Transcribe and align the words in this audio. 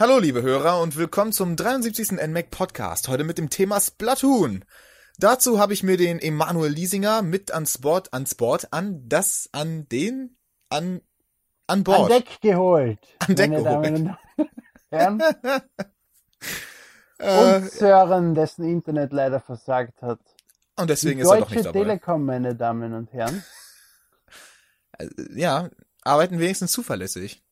Hallo 0.00 0.18
liebe 0.18 0.40
Hörer 0.40 0.80
und 0.80 0.96
willkommen 0.96 1.30
zum 1.30 1.56
73. 1.56 2.12
NMAC 2.12 2.50
Podcast, 2.50 3.08
heute 3.08 3.22
mit 3.22 3.36
dem 3.36 3.50
Thema 3.50 3.78
Splatoon. 3.78 4.64
Dazu 5.18 5.58
habe 5.58 5.74
ich 5.74 5.82
mir 5.82 5.98
den 5.98 6.18
Emanuel 6.18 6.72
Liesinger 6.72 7.20
mit 7.20 7.52
ans 7.52 7.76
Bord, 7.78 8.14
ans 8.14 8.34
Bord, 8.34 8.72
an 8.72 9.06
das, 9.06 9.50
an 9.52 9.86
den, 9.90 10.38
an, 10.70 11.02
an 11.66 11.84
Bord. 11.84 12.10
An 12.10 12.18
Deck 12.18 12.40
geholt. 12.40 12.98
An 13.18 13.34
Deck 13.36 13.50
geholt. 13.50 13.66
Damen 13.66 14.16
und 14.36 14.48
Herren. 14.90 15.22
Äh, 17.18 17.58
Und 17.60 17.70
Sören, 17.70 18.34
dessen 18.34 18.64
Internet 18.64 19.12
leider 19.12 19.40
versagt 19.40 20.00
hat. 20.00 20.20
und 20.78 20.88
deswegen 20.88 21.18
Die 21.18 21.22
ist 21.24 21.28
er 21.30 21.34
doch 21.40 21.48
Deutsche 21.48 21.54
nicht 21.56 21.66
dabei. 21.66 21.80
Telekom, 21.80 22.24
meine 22.24 22.54
Damen 22.54 22.94
und 22.94 23.12
Herren. 23.12 23.44
Äh, 24.98 25.06
Ja, 25.34 25.68
arbeiten 26.02 26.38
wenigstens 26.38 26.72
zuverlässig. 26.72 27.44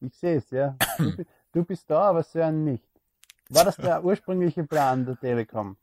Ich 0.00 0.16
sehe 0.16 0.38
es, 0.38 0.50
ja. 0.50 0.76
Du, 1.52 1.60
bi- 1.60 1.62
du 1.62 1.64
bist 1.64 1.84
da, 1.90 2.02
aber 2.10 2.22
Sören 2.22 2.64
nicht. 2.64 2.84
War 3.48 3.64
das 3.64 3.76
der 3.76 4.04
ursprüngliche 4.04 4.64
Plan 4.64 5.04
der 5.06 5.18
Telekom? 5.18 5.76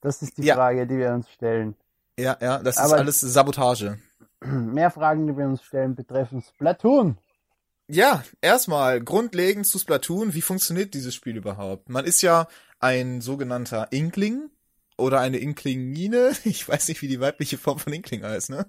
Das 0.00 0.20
ist 0.22 0.36
die 0.38 0.42
Ja. 0.44 0.54
Frage, 0.56 0.86
die 0.86 0.98
wir 0.98 1.12
uns 1.12 1.28
stellen. 1.30 1.74
Ja, 2.18 2.36
ja, 2.40 2.58
das 2.58 2.76
ist 2.76 2.82
Aber- 2.82 2.96
alles 2.98 3.20
Sabotage. 3.20 3.98
Mehr 4.44 4.90
Fragen, 4.90 5.26
die 5.26 5.36
wir 5.36 5.46
uns 5.46 5.62
stellen, 5.62 5.94
betreffen 5.94 6.42
Splatoon. 6.42 7.16
Ja, 7.88 8.22
erstmal 8.40 9.02
grundlegend 9.02 9.66
zu 9.66 9.78
Splatoon, 9.78 10.32
wie 10.34 10.40
funktioniert 10.42 10.94
dieses 10.94 11.14
Spiel 11.14 11.36
überhaupt? 11.36 11.88
Man 11.90 12.04
ist 12.04 12.22
ja 12.22 12.46
ein 12.78 13.20
sogenannter 13.20 13.88
Inkling 13.92 14.50
oder 14.96 15.20
eine 15.20 15.38
Inklingine. 15.38 16.32
Ich 16.44 16.68
weiß 16.68 16.88
nicht, 16.88 17.02
wie 17.02 17.08
die 17.08 17.20
weibliche 17.20 17.58
Form 17.58 17.78
von 17.78 17.92
Inkling 17.92 18.22
heißt, 18.22 18.50
ne? 18.50 18.66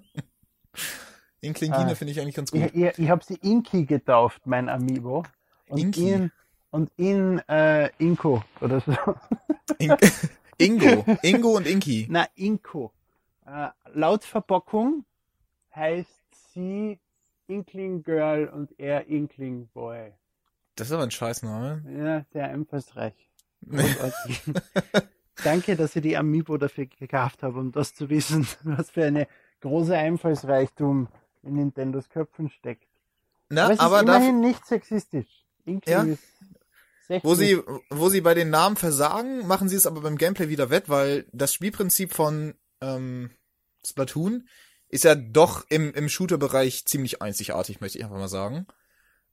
Inklingine 1.40 1.92
Ah. 1.92 1.94
finde 1.94 2.12
ich 2.12 2.20
eigentlich 2.20 2.34
ganz 2.34 2.50
gut. 2.50 2.60
Ich, 2.62 2.74
ich, 2.74 2.98
ich 2.98 3.10
habe 3.10 3.22
sie 3.24 3.34
Inki 3.36 3.84
getauft, 3.84 4.46
mein 4.46 4.68
Amiibo. 4.68 5.24
Und 5.68 5.78
Inki? 5.78 6.10
ihn, 6.12 6.32
und 6.70 6.90
ihn 6.96 7.38
äh, 7.48 7.90
Inko 7.98 8.42
oder 8.60 8.80
so. 8.80 8.92
In 9.78 9.96
Ingo. 10.58 11.04
Ingo 11.22 11.56
und 11.56 11.66
Inki. 11.66 12.06
Na, 12.10 12.26
Inko. 12.34 12.92
Äh, 13.46 13.68
laut 13.92 14.24
Verpackung 14.24 15.04
heißt 15.74 16.08
sie 16.54 16.98
Inkling 17.46 18.02
Girl 18.02 18.48
und 18.48 18.78
er 18.78 19.06
Inkling 19.06 19.68
Boy. 19.68 20.12
Das 20.74 20.88
ist 20.88 20.92
aber 20.92 21.04
ein 21.04 21.10
Scheißname. 21.10 21.82
Ja, 21.96 22.24
sehr 22.32 22.48
einfallsreich. 22.50 23.14
Danke, 25.44 25.76
dass 25.76 25.96
ich 25.96 26.02
die 26.02 26.16
Amiibo 26.16 26.56
dafür 26.56 26.86
gekauft 26.86 27.42
habe, 27.42 27.58
um 27.60 27.72
das 27.72 27.94
zu 27.94 28.08
wissen, 28.10 28.46
was 28.64 28.90
für 28.90 29.04
eine 29.04 29.28
große 29.60 29.96
Einfallsreichtum 29.96 31.08
in 31.42 31.54
Nintendos 31.54 32.08
Köpfen 32.08 32.48
steckt. 32.50 32.86
Na, 33.48 33.64
aber 33.64 33.72
es 33.74 33.80
aber 33.80 33.96
ist 33.96 34.02
immerhin 34.02 34.40
nicht 34.40 34.66
sexistisch. 34.66 35.44
Inkling 35.64 35.92
Ja. 35.94 36.02
ist 36.02 36.22
16. 36.38 36.55
wo 37.22 37.34
sie, 37.34 37.60
wo 37.90 38.08
sie 38.08 38.20
bei 38.20 38.34
den 38.34 38.50
Namen 38.50 38.76
versagen, 38.76 39.46
machen 39.46 39.68
sie 39.68 39.76
es 39.76 39.86
aber 39.86 40.00
beim 40.00 40.18
Gameplay 40.18 40.48
wieder 40.48 40.70
wett, 40.70 40.88
weil 40.88 41.26
das 41.32 41.52
Spielprinzip 41.54 42.12
von 42.12 42.54
ähm, 42.80 43.30
Splatoon 43.84 44.48
ist 44.88 45.04
ja 45.04 45.14
doch 45.14 45.66
im, 45.68 45.92
im 45.94 46.08
Shooter-Bereich 46.08 46.86
ziemlich 46.86 47.22
einzigartig, 47.22 47.80
möchte 47.80 47.98
ich 47.98 48.04
einfach 48.04 48.18
mal 48.18 48.28
sagen. 48.28 48.66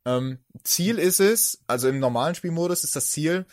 Ähm, 0.05 0.39
Ziel 0.63 0.99
ist 0.99 1.19
es, 1.19 1.63
also 1.67 1.87
im 1.87 1.99
normalen 1.99 2.35
Spielmodus 2.35 2.83
ist 2.83 2.95
das 2.95 3.09
Ziel, 3.09 3.45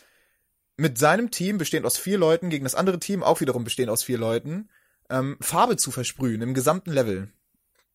mit 0.77 0.97
seinem 0.97 1.31
Team, 1.31 1.57
bestehend 1.57 1.85
aus 1.85 1.97
vier 1.97 2.17
Leuten, 2.17 2.49
gegen 2.49 2.63
das 2.63 2.75
andere 2.75 2.99
Team, 2.99 3.23
auch 3.23 3.39
wiederum 3.39 3.63
bestehend 3.63 3.91
aus 3.91 4.03
vier 4.03 4.17
Leuten, 4.17 4.69
ähm, 5.09 5.37
Farbe 5.39 5.77
zu 5.77 5.91
versprühen 5.91 6.41
im 6.41 6.53
gesamten 6.53 6.91
Level. 6.91 7.31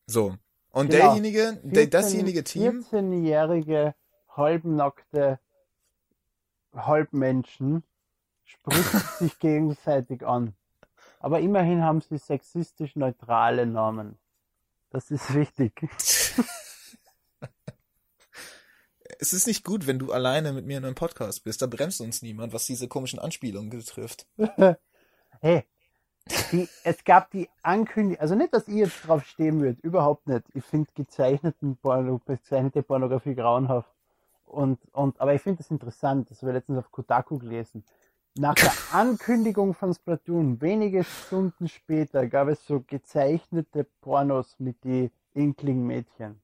So. 0.07 0.37
Und 0.71 0.91
Genau. 0.91 1.07
derjenige, 1.07 1.59
der, 1.65 1.87
dasjenige 1.87 2.45
Team, 2.45 2.85
14-jährige, 2.91 3.95
halbnackte 4.37 5.41
Halbmenschen 6.77 7.83
spritzen 8.45 9.01
sich 9.19 9.39
gegenseitig 9.39 10.27
an. 10.27 10.55
Aber 11.21 11.41
immerhin 11.41 11.83
haben 11.83 12.01
sie 12.01 12.19
sexistisch 12.19 12.95
neutrale 12.97 13.67
Namen. 13.67 14.19
Das 14.91 15.11
ist 15.11 15.35
wichtig. 15.35 15.73
es 19.19 19.33
ist 19.33 19.47
nicht 19.47 19.65
gut, 19.65 19.87
wenn 19.87 19.99
du 19.99 20.13
alleine 20.13 20.53
mit 20.53 20.67
mir 20.67 20.79
in 20.79 20.85
einem 20.85 20.95
Podcast 20.95 21.45
bist. 21.45 21.63
Da 21.63 21.67
bremst 21.67 22.01
uns 22.01 22.23
niemand, 22.23 22.53
was 22.53 22.67
diese 22.67 22.89
komischen 22.89 23.19
Anspielungen 23.19 23.71
betrifft. 23.71 24.27
Hey, 25.43 25.65
die, 26.51 26.67
es 26.83 27.05
gab 27.05 27.31
die 27.31 27.49
Ankündigung, 27.63 28.21
also 28.21 28.35
nicht, 28.35 28.55
dass 28.55 28.67
ich 28.69 28.75
jetzt 28.75 29.07
drauf 29.07 29.25
stehen 29.27 29.61
würde, 29.61 29.79
überhaupt 29.83 30.27
nicht. 30.27 30.45
Ich 30.55 30.65
finde 30.65 30.91
gezeichneten 30.95 31.77
Porno, 31.77 32.21
gezeichnete 32.25 32.83
Pornografie 32.83 33.35
grauenhaft. 33.35 33.91
Und, 34.57 34.79
und, 34.93 35.21
aber 35.21 35.35
ich 35.35 35.43
finde 35.43 35.59
das 35.59 35.71
interessant, 35.71 36.31
das 36.31 36.41
habe 36.41 36.51
ich 36.53 36.55
letztens 36.55 36.79
auf 36.79 36.91
Kotaku 36.91 37.39
gelesen. 37.39 37.85
Nach 38.39 38.55
der 38.55 38.73
Ankündigung 38.93 39.75
von 39.75 39.93
Splatoon, 39.93 40.61
wenige 40.63 41.05
Stunden 41.05 41.69
später, 41.69 42.27
gab 42.27 42.49
es 42.49 42.67
so 42.67 42.81
gezeichnete 42.81 43.85
Pornos 44.01 44.55
mit 44.59 44.83
die 44.85 45.11
Inkling-Mädchen. 45.35 46.41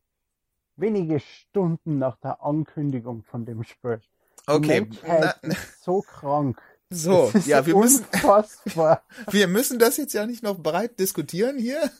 Wenige 0.77 1.21
Stunden 1.21 1.99
nach 1.99 2.17
der 2.17 2.43
Ankündigung 2.45 3.23
von 3.23 3.47
dem 3.47 3.65
Spiel. 3.65 4.01
Okay, 4.47 4.87
na, 5.07 5.31
ist 5.43 5.83
so 5.83 6.03
krank. 6.03 6.61
so, 6.91 7.31
Das 7.33 7.47
ja, 7.47 7.65
wir 7.65 7.77
müssen, 7.77 8.05
unfassbar. 8.13 9.03
wir 9.31 9.49
müssen 9.49 9.79
das 9.79 9.97
jetzt 9.97 10.13
ja 10.13 10.27
nicht 10.27 10.43
noch 10.43 10.59
breit 10.59 10.99
diskutieren 10.99 11.59
hier. 11.59 11.91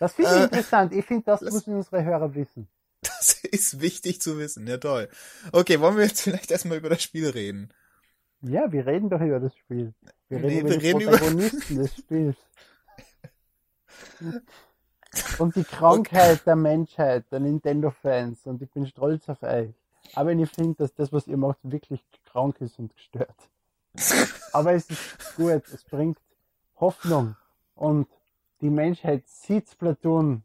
Das 0.00 0.12
finde 0.12 0.30
ich 0.32 0.36
Äh, 0.38 0.44
interessant. 0.44 0.92
Ich 0.92 1.04
finde, 1.06 1.24
das 1.24 1.40
lass- 1.40 1.54
müssen 1.54 1.76
unsere 1.76 2.04
Hörer 2.04 2.34
wissen. 2.34 2.68
Das 3.20 3.34
ist 3.44 3.80
wichtig 3.80 4.20
zu 4.22 4.38
wissen. 4.38 4.66
Ja, 4.66 4.78
toll. 4.78 5.08
Okay, 5.52 5.78
wollen 5.80 5.96
wir 5.96 6.04
jetzt 6.04 6.22
vielleicht 6.22 6.50
erstmal 6.50 6.78
über 6.78 6.88
das 6.88 7.02
Spiel 7.02 7.28
reden? 7.28 7.72
Ja, 8.40 8.72
wir 8.72 8.86
reden 8.86 9.10
doch 9.10 9.20
über 9.20 9.38
das 9.40 9.54
Spiel. 9.54 9.92
Wir 10.28 10.38
reden 10.38 10.46
Nee, 10.48 10.60
über 10.60 10.70
wir 10.70 10.78
die 10.78 10.86
reden 10.86 11.00
über- 11.02 11.10
Protagonisten 11.12 11.76
des 11.76 11.94
Spiels. 11.94 12.36
Und 15.38 15.56
die 15.56 15.64
Krankheit 15.64 16.46
der 16.46 16.56
Menschheit, 16.56 17.24
der 17.32 17.40
Nintendo-Fans. 17.40 18.46
Und 18.46 18.62
ich 18.62 18.70
bin 18.70 18.86
stolz 18.86 19.28
auf 19.28 19.42
euch. 19.42 19.70
Aber 20.14 20.32
ich 20.32 20.50
finde, 20.50 20.76
dass 20.76 20.94
das, 20.94 21.12
was 21.12 21.26
ihr 21.26 21.36
macht, 21.36 21.58
wirklich 21.62 22.00
krank 22.24 22.60
ist 22.60 22.78
und 22.78 22.94
gestört. 22.94 23.36
Aber 24.52 24.72
es 24.72 24.88
ist 24.88 25.36
gut. 25.36 25.62
Es 25.74 25.84
bringt 25.84 26.18
Hoffnung. 26.76 27.36
Und 27.74 28.06
die 28.60 28.70
Menschheit 28.70 29.24
sieht 29.28 29.68
Splatoon 29.68 30.42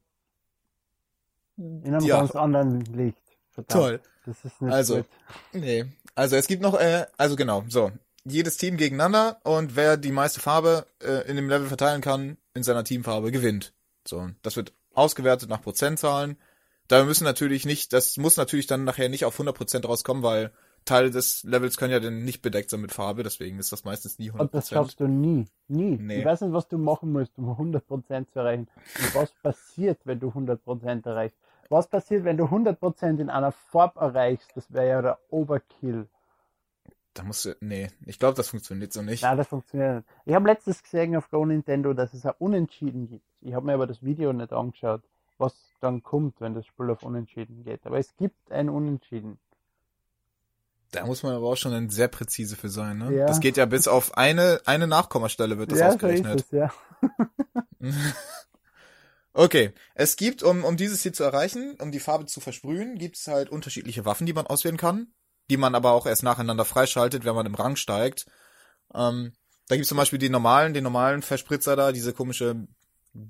in 1.58 1.84
einem 1.86 2.06
Ja. 2.06 2.20
ganz 2.20 2.36
anderen 2.36 2.82
Licht. 2.82 3.18
Verdammt. 3.52 3.72
Toll. 3.72 4.02
Das 4.26 4.44
ist 4.44 4.62
nicht 4.62 4.74
Also, 4.74 4.98
gut. 4.98 5.06
Nee. 5.54 5.86
Also 6.16 6.36
es 6.36 6.48
gibt 6.48 6.62
noch, 6.62 6.80
äh, 6.80 7.06
also 7.18 7.36
genau, 7.36 7.64
so. 7.68 7.92
Jedes 8.24 8.58
Team 8.58 8.78
gegeneinander 8.78 9.40
und 9.44 9.76
wer 9.76 9.98
die 9.98 10.12
meiste 10.12 10.40
Farbe 10.40 10.88
äh, 11.04 11.28
in 11.30 11.36
dem 11.36 11.48
Level 11.48 11.68
verteilen 11.68 12.02
kann, 12.02 12.38
in 12.56 12.64
seiner 12.64 12.84
Teamfarbe 12.84 13.32
gewinnt. 13.32 13.74
So, 14.08 14.30
das 14.42 14.56
wird 14.56 14.74
ausgewertet 14.96 15.50
nach 15.50 15.62
Prozentzahlen. 15.62 16.38
Da 16.88 17.04
müssen 17.04 17.24
natürlich 17.24 17.66
nicht, 17.66 17.94
das 17.94 18.18
muss 18.18 18.38
natürlich 18.38 18.66
dann 18.68 18.84
nachher 18.84 19.10
nicht 19.10 19.26
auf 19.26 19.40
100% 19.40 19.86
rauskommen, 19.86 20.24
weil 20.24 20.52
Teile 20.86 21.10
des 21.10 21.44
Levels 21.44 21.78
können 21.78 21.92
ja 21.92 22.00
dann 22.00 22.24
nicht 22.24 22.42
bedeckt 22.44 22.70
sein 22.70 22.82
mit 22.82 22.92
Farbe, 22.92 23.24
deswegen 23.24 23.58
ist 23.60 23.72
das 23.72 23.84
meistens 23.86 24.20
nie 24.20 24.32
100%. 24.32 24.40
Und 24.40 24.54
das 24.54 24.70
schaffst 24.70 25.00
du 25.00 25.08
nie. 25.08 25.46
Nie. 25.68 25.98
Nee. 25.98 26.20
Ich 26.20 26.26
weiß 26.26 26.42
nicht, 26.42 26.54
was 26.54 26.68
du 26.68 26.78
machen 26.78 27.12
musst, 27.12 27.32
um 27.38 27.50
100% 27.50 28.32
zu 28.32 28.40
erreichen. 28.40 28.68
Und 29.00 29.16
was 29.16 29.32
passiert, 29.42 30.00
wenn 30.04 30.20
du 30.20 30.30
100% 30.30 31.08
erreichst? 31.08 31.38
Was 31.70 31.88
passiert, 31.88 32.24
wenn 32.24 32.38
du 32.38 32.46
100% 32.46 33.20
in 33.20 33.30
einer 33.30 33.52
Farbe 33.52 34.00
erreichst? 34.00 34.52
Das 34.56 34.72
wäre 34.72 34.88
ja 34.88 35.02
der 35.02 35.20
Overkill. 35.30 36.08
Da 37.14 37.24
musst 37.24 37.46
du, 37.46 37.56
nee, 37.62 37.90
ich 38.06 38.20
glaube, 38.20 38.36
das 38.36 38.50
funktioniert 38.50 38.92
so 38.92 39.02
nicht. 39.02 39.24
Nein, 39.24 39.38
das 39.38 39.48
funktioniert 39.48 39.96
nicht. 39.96 40.08
Ich 40.26 40.34
habe 40.36 40.48
letztens 40.48 40.84
gesehen 40.84 41.16
auf 41.16 41.30
Go 41.32 41.46
Nintendo, 41.46 41.94
dass 41.94 42.14
es 42.14 42.26
ein 42.26 42.34
Unentschieden 42.40 43.08
gibt. 43.08 43.26
Ich 43.42 43.54
habe 43.54 43.66
mir 43.66 43.74
aber 43.74 43.88
das 43.88 44.04
Video 44.04 44.34
nicht 44.34 44.52
angeschaut, 44.52 45.02
was 45.38 45.56
dann 45.80 46.04
kommt, 46.04 46.42
wenn 46.42 46.54
das 46.54 46.66
Spiel 46.66 46.90
auf 46.90 47.04
Unentschieden 47.04 47.64
geht. 47.64 47.86
Aber 47.86 47.98
es 48.00 48.16
gibt 48.18 48.52
ein 48.52 48.70
Unentschieden. 48.70 49.40
Da 50.92 51.06
muss 51.06 51.24
man 51.24 51.34
aber 51.34 51.48
auch 51.48 51.56
schon 51.56 51.72
dann 51.72 51.90
sehr 51.90 52.10
präzise 52.10 52.56
für 52.56 52.70
sein, 52.70 52.98
ne? 52.98 53.14
Ja. 53.14 53.26
Das 53.26 53.40
geht 53.40 53.58
ja 53.58 53.66
bis 53.66 53.88
auf 53.88 54.18
eine, 54.18 54.62
eine 54.66 54.88
Nachkommastelle 54.88 55.58
wird 55.58 55.72
das 55.72 55.80
ja, 55.80 55.90
so 55.90 55.96
ausgerechnet. 55.96 56.36
ist 56.42 56.46
es, 56.46 56.52
ja. 56.52 56.74
Okay, 59.38 59.74
es 59.96 60.16
gibt, 60.16 60.44
um, 60.44 60.64
um 60.64 60.78
dieses 60.78 61.02
Ziel 61.02 61.12
zu 61.12 61.24
erreichen, 61.24 61.76
um 61.82 61.92
die 61.92 62.00
Farbe 62.00 62.26
zu 62.26 62.40
versprühen, 62.40 62.98
gibt 62.98 63.18
es 63.18 63.28
halt 63.28 63.50
unterschiedliche 63.50 64.06
Waffen, 64.06 64.26
die 64.26 64.32
man 64.34 64.48
auswählen 64.48 64.78
kann, 64.78 65.08
die 65.50 65.58
man 65.58 65.76
aber 65.76 65.92
auch 65.92 66.06
erst 66.06 66.24
nacheinander 66.24 66.64
freischaltet, 66.64 67.26
wenn 67.26 67.36
man 67.36 67.46
im 67.46 67.56
Rang 67.56 67.76
steigt. 67.76 68.26
Ähm, 68.94 69.34
da 69.68 69.76
gibt 69.76 69.84
es 69.84 69.90
zum 69.90 69.98
Beispiel 69.98 70.20
die 70.20 70.30
normalen, 70.30 70.74
den 70.74 70.84
normalen 70.86 71.22
Verspritzer 71.22 71.76
da, 71.76 71.92
diese 71.92 72.14
komische 72.14 72.66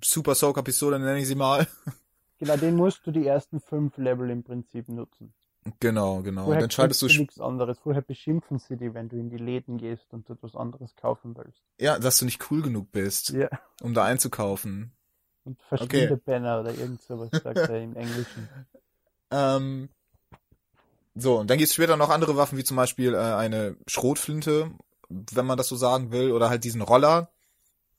Super 0.03 0.35
Soaker 0.35 0.61
Pistole 0.61 0.99
nenne 0.99 1.19
ich 1.19 1.27
sie 1.27 1.35
mal. 1.35 1.67
Genau, 2.37 2.57
den 2.57 2.75
musst 2.75 2.99
du 3.07 3.11
die 3.11 3.25
ersten 3.25 3.61
fünf 3.61 3.95
Level 3.97 4.29
im 4.29 4.43
Prinzip 4.43 4.89
nutzen. 4.89 5.33
genau, 5.79 6.21
genau. 6.21 6.41
Und 6.41 6.45
Vorher 6.47 6.59
dann 6.63 6.69
schaltest 6.69 7.01
du, 7.01 7.05
nichts 7.07 7.39
anderes. 7.39 7.79
Vorher 7.79 8.01
beschimpfen 8.01 8.59
sie 8.59 8.75
dich, 8.75 8.93
wenn 8.93 9.07
du 9.07 9.15
in 9.15 9.29
die 9.29 9.37
Läden 9.37 9.77
gehst 9.77 10.11
und 10.11 10.29
dort 10.29 10.43
was 10.43 10.53
anderes 10.53 10.93
kaufen 10.97 11.33
willst. 11.37 11.63
ja, 11.79 11.97
dass 11.97 12.17
du 12.17 12.25
nicht 12.25 12.51
cool 12.51 12.61
genug 12.61 12.91
bist, 12.91 13.29
Ja. 13.29 13.47
um 13.81 13.93
da 13.93 14.03
einzukaufen. 14.03 14.91
Und 15.45 15.57
verschwinde 15.69 16.17
Banner 16.17 16.59
oder 16.59 16.71
irgend 16.73 17.01
sowas, 17.01 17.29
sagt 17.31 17.57
er 17.69 17.81
im 17.81 17.95
Englischen. 17.95 18.49
Ähm, 19.31 19.89
So, 21.13 21.39
und 21.39 21.49
dann 21.49 21.57
gibt's 21.57 21.73
später 21.73 21.95
noch 21.95 22.09
andere 22.09 22.35
Waffen, 22.35 22.57
wie 22.57 22.63
zum 22.65 22.75
Beispiel 22.77 23.13
äh, 23.13 23.17
eine 23.17 23.77
Schrotflinte, 23.87 24.71
wenn 25.09 25.45
man 25.45 25.57
das 25.57 25.67
so 25.67 25.75
sagen 25.77 26.11
will, 26.11 26.31
oder 26.33 26.49
halt 26.49 26.63
diesen 26.65 26.81
Roller, 26.81 27.31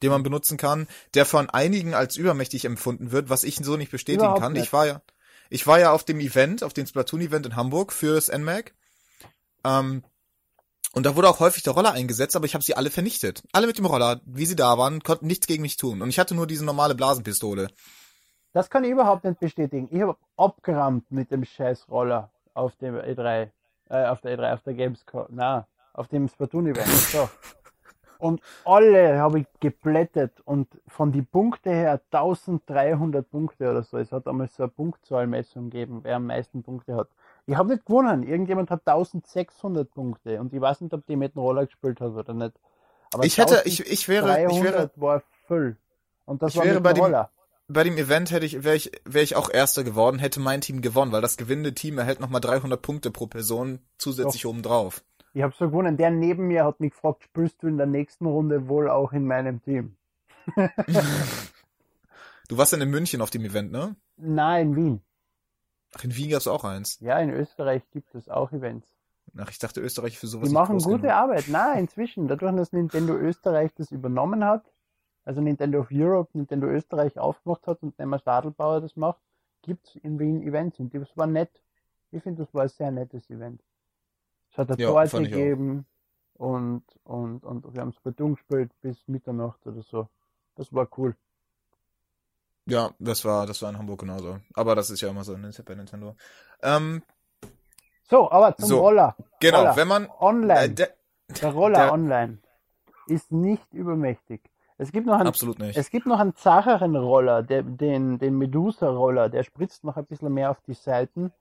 den 0.02 0.10
man 0.10 0.22
benutzen 0.22 0.58
kann, 0.58 0.86
der 1.14 1.24
von 1.24 1.48
einigen 1.48 1.94
als 1.94 2.16
übermächtig 2.16 2.66
empfunden 2.66 3.12
wird, 3.12 3.30
was 3.30 3.44
ich 3.44 3.56
so 3.56 3.76
nicht 3.78 3.90
bestätigen 3.90 4.24
Überhaupt 4.24 4.40
kann. 4.42 4.52
nicht. 4.52 4.64
Ich 4.64 4.72
war 4.72 4.86
ja, 4.86 5.00
ich 5.48 5.66
war 5.66 5.78
ja 5.78 5.92
auf 5.92 6.04
dem 6.04 6.20
Event, 6.20 6.62
auf 6.62 6.74
dem 6.74 6.86
Splatoon-Event 6.86 7.46
in 7.46 7.56
Hamburg 7.56 7.92
für 7.92 8.14
das 8.14 8.28
NMAC. 8.28 8.74
Ähm, 9.64 10.04
und 10.92 11.04
da 11.04 11.16
wurde 11.16 11.28
auch 11.28 11.40
häufig 11.40 11.62
der 11.62 11.74
Roller 11.74 11.92
eingesetzt, 11.92 12.36
aber 12.36 12.46
ich 12.46 12.54
habe 12.54 12.64
sie 12.64 12.76
alle 12.76 12.90
vernichtet. 12.90 13.42
Alle 13.52 13.66
mit 13.66 13.78
dem 13.78 13.86
Roller, 13.86 14.20
wie 14.24 14.46
sie 14.46 14.56
da 14.56 14.78
waren, 14.78 15.02
konnten 15.02 15.26
nichts 15.26 15.46
gegen 15.46 15.62
mich 15.62 15.76
tun. 15.76 16.02
Und 16.02 16.08
ich 16.08 16.18
hatte 16.18 16.34
nur 16.34 16.46
diese 16.46 16.64
normale 16.64 16.94
Blasenpistole. 16.94 17.68
Das 18.52 18.70
kann 18.70 18.84
ich 18.84 18.90
überhaupt 18.90 19.24
nicht 19.24 19.38
bestätigen. 19.38 19.88
Ich 19.90 20.00
habe 20.00 20.16
abgerammt 20.36 21.10
mit 21.10 21.30
dem 21.30 21.44
scheiß 21.44 21.88
Roller 21.90 22.30
auf 22.54 22.74
dem 22.76 22.94
E3, 22.94 23.50
äh, 23.90 24.06
auf 24.06 24.22
der 24.22 24.38
E3, 24.38 24.54
auf 24.54 24.62
der 24.62 24.74
Gamescom, 24.74 25.26
na, 25.28 25.66
auf 25.92 26.08
dem 26.08 26.28
Splatoon-Event. 26.28 26.88
So. 26.88 27.28
Und 28.18 28.40
alle 28.64 29.18
habe 29.18 29.40
ich 29.40 29.46
geblättet 29.60 30.40
und 30.44 30.68
von 30.86 31.12
die 31.12 31.22
Punkte 31.22 31.70
her 31.70 32.00
1300 32.10 33.30
Punkte 33.30 33.70
oder 33.70 33.82
so. 33.82 33.98
Es 33.98 34.12
hat 34.12 34.26
damals 34.26 34.56
so 34.56 34.62
eine 34.62 34.72
Punktzahlmessung 34.72 35.70
gegeben, 35.70 36.00
wer 36.02 36.16
am 36.16 36.26
meisten 36.26 36.62
Punkte 36.62 36.94
hat. 36.96 37.08
Ich 37.46 37.56
habe 37.56 37.72
nicht 37.74 37.86
gewonnen. 37.86 38.22
Irgendjemand 38.22 38.70
hat 38.70 38.86
1600 38.86 39.90
Punkte 39.90 40.40
und 40.40 40.52
ich 40.52 40.60
weiß 40.60 40.80
nicht, 40.80 40.92
ob 40.92 41.06
die 41.06 41.16
mit 41.16 41.34
dem 41.34 41.40
Roller 41.40 41.66
gespielt 41.66 42.00
hat 42.00 42.12
oder 42.12 42.34
nicht. 42.34 42.52
Aber 43.14 43.24
Ich 43.24 43.38
hätte, 43.38 43.62
ich, 43.64 43.80
ich 43.80 44.08
wäre, 44.08 44.28
ich 44.48 44.62
wäre, 44.62 44.72
300 44.72 45.00
war 45.00 45.22
voll. 45.46 45.76
Und 46.24 46.42
das 46.42 46.52
Ich 46.52 46.58
war 46.58 46.64
wäre 46.64 46.80
bei 46.80 46.92
dem 46.92 47.26
bei 47.68 47.82
dem 47.82 47.96
Event 47.96 48.30
hätte 48.30 48.46
ich, 48.46 48.62
wäre 48.62 48.76
ich, 48.76 48.92
wäre 49.04 49.24
ich 49.24 49.34
auch 49.34 49.50
Erster 49.50 49.82
geworden, 49.82 50.20
hätte 50.20 50.38
mein 50.38 50.60
Team 50.60 50.82
gewonnen, 50.82 51.10
weil 51.10 51.20
das 51.20 51.36
gewinnende 51.36 51.74
Team 51.74 51.98
erhält 51.98 52.20
nochmal 52.20 52.40
300 52.40 52.80
Punkte 52.80 53.10
pro 53.10 53.26
Person 53.26 53.80
zusätzlich 53.98 54.46
obendrauf. 54.46 55.02
Ich 55.34 55.42
habe 55.42 55.52
so 55.58 55.66
gewonnen. 55.66 55.96
Der 55.96 56.10
neben 56.10 56.46
mir 56.46 56.64
hat 56.64 56.78
mich 56.78 56.92
gefragt, 56.92 57.24
spielst 57.24 57.62
du 57.62 57.66
in 57.66 57.76
der 57.76 57.86
nächsten 57.86 58.26
Runde 58.26 58.68
wohl 58.68 58.88
auch 58.88 59.12
in 59.12 59.26
meinem 59.26 59.62
Team? 59.62 59.96
Du 62.48 62.56
warst 62.56 62.72
dann 62.72 62.80
in 62.80 62.90
München 62.90 63.22
auf 63.22 63.30
dem 63.30 63.44
Event, 63.44 63.72
ne? 63.72 63.96
Nein, 64.16 64.68
in 64.68 64.76
Wien. 64.76 65.00
Ach, 65.96 66.04
in 66.04 66.14
Wien 66.16 66.30
gab's 66.30 66.46
auch 66.46 66.64
eins. 66.64 67.00
Ja, 67.00 67.18
in 67.18 67.30
Österreich 67.30 67.82
gibt 67.90 68.14
es 68.14 68.28
auch 68.28 68.52
Events. 68.52 68.88
Ach, 69.36 69.50
ich 69.50 69.58
dachte 69.58 69.80
Österreich 69.80 70.18
für 70.18 70.26
sowas 70.26 70.48
Die 70.48 70.54
machen 70.54 70.82
gute 70.82 71.02
genug. 71.02 71.14
Arbeit. 71.14 71.48
Nein, 71.48 71.80
inzwischen. 71.80 72.28
Dadurch, 72.28 72.54
dass 72.56 72.72
Nintendo 72.72 73.14
Österreich 73.16 73.72
das 73.74 73.90
übernommen 73.92 74.44
hat, 74.44 74.64
also 75.24 75.40
Nintendo 75.40 75.80
of 75.80 75.88
Europe, 75.90 76.30
Nintendo 76.34 76.68
Österreich 76.68 77.18
aufgemacht 77.18 77.66
hat 77.66 77.82
und 77.82 77.98
Nemmer 77.98 78.18
Stadelbauer 78.18 78.80
das 78.80 78.96
macht, 78.96 79.20
gibt's 79.62 79.96
in 79.96 80.18
Wien 80.18 80.42
Events. 80.42 80.78
Und 80.80 80.94
das 80.94 81.16
war 81.16 81.26
nett. 81.26 81.50
Ich 82.12 82.22
finde, 82.22 82.44
das 82.44 82.54
war 82.54 82.62
ein 82.62 82.68
sehr 82.68 82.90
nettes 82.90 83.28
Event. 83.30 83.62
Es 84.50 84.58
hat 84.58 84.70
eine 84.70 84.80
Ja, 84.80 84.88
Torte 84.88 85.22
gegeben 85.22 85.86
und, 86.34 86.84
und, 87.04 87.44
und 87.44 87.74
wir 87.74 87.80
haben 87.82 87.92
Splatoon 87.92 88.34
gespielt 88.34 88.72
bis 88.80 89.06
Mitternacht 89.08 89.66
oder 89.66 89.82
so. 89.82 90.08
Das 90.56 90.72
war 90.72 90.88
cool. 90.98 91.16
Ja, 92.66 92.90
das 92.98 93.24
war, 93.24 93.46
das 93.46 93.62
war 93.62 93.70
in 93.70 93.78
Hamburg 93.78 94.00
genauso. 94.00 94.38
Aber 94.54 94.74
das 94.74 94.90
ist 94.90 95.00
ja 95.00 95.08
immer 95.08 95.22
so 95.24 95.36
bei 95.64 95.74
Nintendo. 95.74 96.16
Ähm, 96.62 97.02
So, 98.08 98.30
aber 98.30 98.56
zum 98.56 98.68
So, 98.68 98.78
Roller. 98.80 99.16
genau, 99.40 99.58
Roller. 99.60 99.76
wenn 99.76 99.88
man, 99.88 100.08
Online. 100.20 100.60
äh, 100.64 100.68
der, 100.70 100.90
Der 101.42 101.52
Roller 101.52 101.78
der- 101.78 101.92
online 101.92 102.38
ist 103.06 103.30
nicht 103.32 103.72
übermächtig. 103.72 104.40
Es 104.78 104.92
gibt 104.92 105.06
noch 105.06 105.14
einen, 105.14 105.28
absolut 105.28 105.58
nicht. 105.58 105.76
es 105.78 105.90
gibt 105.90 106.06
noch 106.06 106.18
einen 106.20 106.34
zacheren 106.36 106.96
Roller, 106.96 107.42
der, 107.42 107.62
den, 107.62 108.18
den 108.18 108.36
Medusa-Roller, 108.36 109.28
der 109.30 109.42
spritzt 109.42 109.84
noch 109.84 109.96
ein 109.96 110.04
bisschen 110.04 110.32
mehr 110.34 110.50
auf 110.50 110.60
die 110.66 110.74
Seiten 110.74 111.32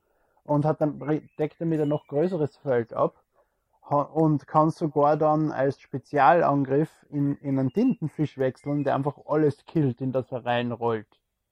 und 0.46 0.64
hat 0.64 0.80
dann, 0.80 1.00
deckt 1.38 1.60
damit 1.60 1.82
ein 1.82 1.90
noch 1.90 2.08
größeres 2.08 2.56
Feld 2.58 2.94
ab 2.94 3.16
und 3.90 4.48
kann 4.48 4.72
sogar 4.72 5.18
dann 5.18 5.52
als 5.52 5.80
Spezialangriff 5.80 6.90
in, 7.10 7.36
in 7.38 7.60
einen 7.60 7.72
Tintenfisch 7.72 8.38
wechseln, 8.38 8.84
der 8.84 8.96
einfach 8.96 9.18
alles 9.26 9.66
killt, 9.66 10.02
in 10.02 10.12
das 10.12 10.32
er 10.32 10.46
reinrollt 10.46 11.08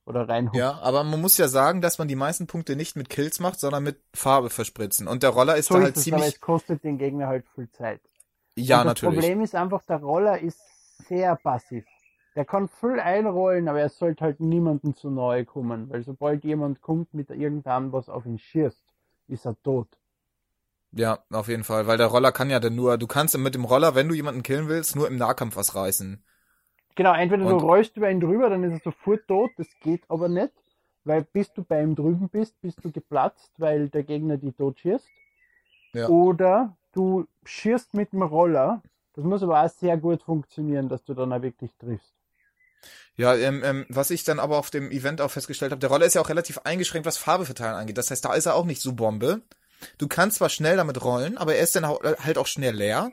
oder 0.05 0.27
reinhuckt. 0.27 0.57
Ja, 0.57 0.79
aber 0.81 1.03
man 1.03 1.21
muss 1.21 1.37
ja 1.37 1.47
sagen, 1.47 1.81
dass 1.81 1.99
man 1.99 2.07
die 2.07 2.15
meisten 2.15 2.47
Punkte 2.47 2.75
nicht 2.75 2.95
mit 2.95 3.09
Kills 3.09 3.39
macht, 3.39 3.59
sondern 3.59 3.83
mit 3.83 4.01
Farbe 4.13 4.49
verspritzen. 4.49 5.07
Und 5.07 5.23
der 5.23 5.29
Roller 5.29 5.55
ist 5.55 5.67
so 5.67 5.75
da 5.75 5.81
ist 5.81 5.85
halt 5.85 5.97
es, 5.97 6.07
aber 6.07 6.17
ziemlich, 6.17 6.35
es 6.35 6.41
kostet 6.41 6.83
den 6.83 6.97
Gegner 6.97 7.27
halt 7.27 7.45
viel 7.53 7.69
Zeit. 7.71 8.01
ja, 8.55 8.77
das 8.77 8.85
natürlich. 8.85 9.19
Problem 9.19 9.41
ist 9.41 9.55
einfach, 9.55 9.83
der 9.83 9.97
Roller 9.97 10.39
ist 10.39 10.59
sehr 11.07 11.35
passiv. 11.35 11.85
Der 12.35 12.45
kann 12.45 12.67
viel 12.67 12.99
einrollen, 12.99 13.67
aber 13.67 13.79
er 13.79 13.89
sollte 13.89 14.23
halt 14.23 14.39
niemanden 14.39 14.95
zu 14.95 15.11
nahe 15.11 15.45
kommen, 15.45 15.89
weil 15.91 16.03
sobald 16.03 16.43
jemand 16.43 16.81
kommt 16.81 17.13
mit 17.13 17.29
irgendeinem, 17.29 17.91
was 17.91 18.09
auf 18.09 18.25
ihn 18.25 18.39
schießt, 18.39 18.83
ist 19.27 19.45
er 19.45 19.55
tot. 19.61 19.87
Ja, 20.95 21.19
auf 21.31 21.47
jeden 21.47 21.63
Fall, 21.63 21.87
weil 21.87 21.97
der 21.97 22.07
Roller 22.07 22.31
kann 22.31 22.49
ja 22.51 22.59
dann 22.59 22.75
nur, 22.75 22.97
du 22.97 23.07
kannst 23.07 23.35
mit 23.37 23.55
dem 23.55 23.65
Roller, 23.65 23.95
wenn 23.95 24.07
du 24.07 24.13
jemanden 24.13 24.43
killen 24.43 24.67
willst, 24.67 24.95
nur 24.95 25.07
im 25.07 25.17
Nahkampf 25.17 25.55
was 25.55 25.73
reißen. 25.73 26.23
Genau, 26.95 27.13
entweder 27.13 27.45
Und- 27.45 27.59
du 27.59 27.65
rollst 27.65 27.97
über 27.97 28.11
ihn 28.11 28.19
drüber, 28.19 28.49
dann 28.49 28.63
ist 28.63 28.73
er 28.73 28.91
sofort 28.91 29.27
tot, 29.27 29.51
das 29.57 29.67
geht 29.81 30.03
aber 30.07 30.29
nicht, 30.29 30.53
weil 31.03 31.23
bis 31.23 31.51
du 31.51 31.63
bei 31.63 31.81
ihm 31.81 31.95
drüben 31.95 32.29
bist, 32.29 32.61
bist 32.61 32.77
du 32.83 32.91
geplatzt, 32.91 33.51
weil 33.57 33.89
der 33.89 34.03
Gegner 34.03 34.37
die 34.37 34.51
tot 34.51 34.79
schießt. 34.79 35.07
Ja. 35.93 36.07
Oder 36.09 36.77
du 36.91 37.25
schießt 37.43 37.95
mit 37.95 38.13
dem 38.13 38.21
Roller, 38.21 38.83
das 39.15 39.25
muss 39.25 39.41
aber 39.41 39.63
auch 39.63 39.69
sehr 39.69 39.97
gut 39.97 40.21
funktionieren, 40.21 40.89
dass 40.89 41.03
du 41.03 41.15
dann 41.15 41.33
auch 41.33 41.41
wirklich 41.41 41.71
triffst. 41.79 42.13
Ja, 43.15 43.35
ähm, 43.35 43.61
ähm, 43.63 43.85
was 43.89 44.11
ich 44.11 44.23
dann 44.23 44.39
aber 44.39 44.57
auf 44.57 44.69
dem 44.69 44.91
Event 44.91 45.21
auch 45.21 45.31
festgestellt 45.31 45.71
habe, 45.71 45.79
der 45.79 45.89
Roller 45.89 46.05
ist 46.05 46.15
ja 46.15 46.21
auch 46.21 46.29
relativ 46.29 46.59
eingeschränkt, 46.59 47.05
was 47.05 47.17
Farbe 47.17 47.45
verteilen 47.45 47.75
angeht. 47.75 47.97
Das 47.97 48.11
heißt, 48.11 48.25
da 48.25 48.33
ist 48.33 48.45
er 48.45 48.55
auch 48.55 48.65
nicht 48.65 48.81
so 48.81 48.93
Bombe. 48.93 49.41
Du 49.97 50.07
kannst 50.07 50.37
zwar 50.37 50.49
schnell 50.49 50.77
damit 50.77 51.03
rollen, 51.03 51.37
aber 51.37 51.55
er 51.55 51.63
ist 51.63 51.75
dann 51.75 51.87
hau- 51.87 52.01
halt 52.03 52.37
auch 52.37 52.47
schnell 52.47 52.75
leer. 52.75 53.11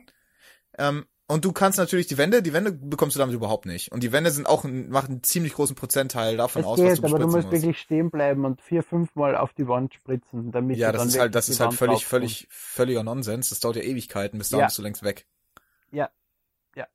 Ähm, 0.77 1.05
und 1.27 1.45
du 1.45 1.53
kannst 1.53 1.77
natürlich 1.77 2.07
die 2.07 2.17
Wände, 2.17 2.41
die 2.43 2.51
Wände 2.51 2.73
bekommst 2.73 3.15
du 3.15 3.19
damit 3.19 3.33
überhaupt 3.33 3.65
nicht. 3.65 3.91
Und 3.93 4.03
die 4.03 4.11
Wände 4.11 4.31
sind 4.31 4.45
auch, 4.47 4.65
ein- 4.65 4.89
machen 4.89 5.11
einen 5.11 5.23
ziemlich 5.23 5.53
großen 5.53 5.77
Prozentteil 5.77 6.35
davon 6.35 6.61
Es 6.63 6.67
aus, 6.67 6.79
was 6.79 6.87
geht, 6.95 6.97
du 7.03 7.07
aber 7.07 7.19
du 7.19 7.25
musst 7.27 7.35
musst. 7.47 7.51
wirklich 7.51 7.79
stehen 7.79 8.09
bleiben 8.11 8.43
und 8.43 8.61
vier, 8.61 8.83
fünf 8.83 9.15
Mal 9.15 9.37
auf 9.37 9.53
die 9.53 9.65
Wand 9.67 9.93
spritzen, 9.93 10.51
damit 10.51 10.77
Ja, 10.77 10.87
du 10.87 10.93
das 10.93 11.01
dann 11.03 11.07
ist 11.09 11.19
halt, 11.19 11.35
das 11.35 11.47
ist 11.47 11.59
halt 11.61 11.69
Wand 11.69 11.77
völlig, 11.79 12.05
völlig, 12.05 12.47
völliger 12.49 13.03
Nonsens. 13.03 13.47
Das 13.49 13.61
dauert 13.61 13.77
ja 13.77 13.83
Ewigkeiten, 13.83 14.37
bis 14.39 14.49
Ja. 14.51 14.65
bist 14.65 14.77
du 14.77 14.81
längst 14.81 15.03
weg. 15.03 15.25
Ja. 15.91 16.09
Ja. 16.75 16.87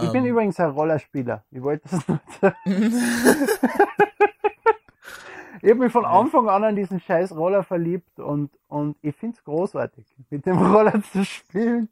Ich 0.00 0.10
bin 0.10 0.24
Ähm, 0.24 0.30
übrigens 0.32 0.58
ein 0.58 0.70
Rollerspieler. 0.70 1.44
Ich 1.52 1.62
wollte 1.62 1.88
das 1.88 2.08
nur 2.08 2.20
sagen. 2.40 2.56
Ich 5.62 5.70
habe 5.70 5.80
mich 5.80 5.92
von. 5.92 6.04
Anfang 6.04 6.48
an 6.48 6.64
an 6.64 6.76
diesen 6.76 7.00
scheiß 7.00 7.32
Roller 7.32 7.62
verliebt 7.64 8.18
und, 8.18 8.50
und 8.68 8.96
ich 9.02 9.14
find's 9.16 9.42
großartig, 9.44 10.06
mit 10.30 10.46
dem 10.46 10.58
Roller 10.74 11.02
zu 11.12 11.24
spielen. 11.24 11.88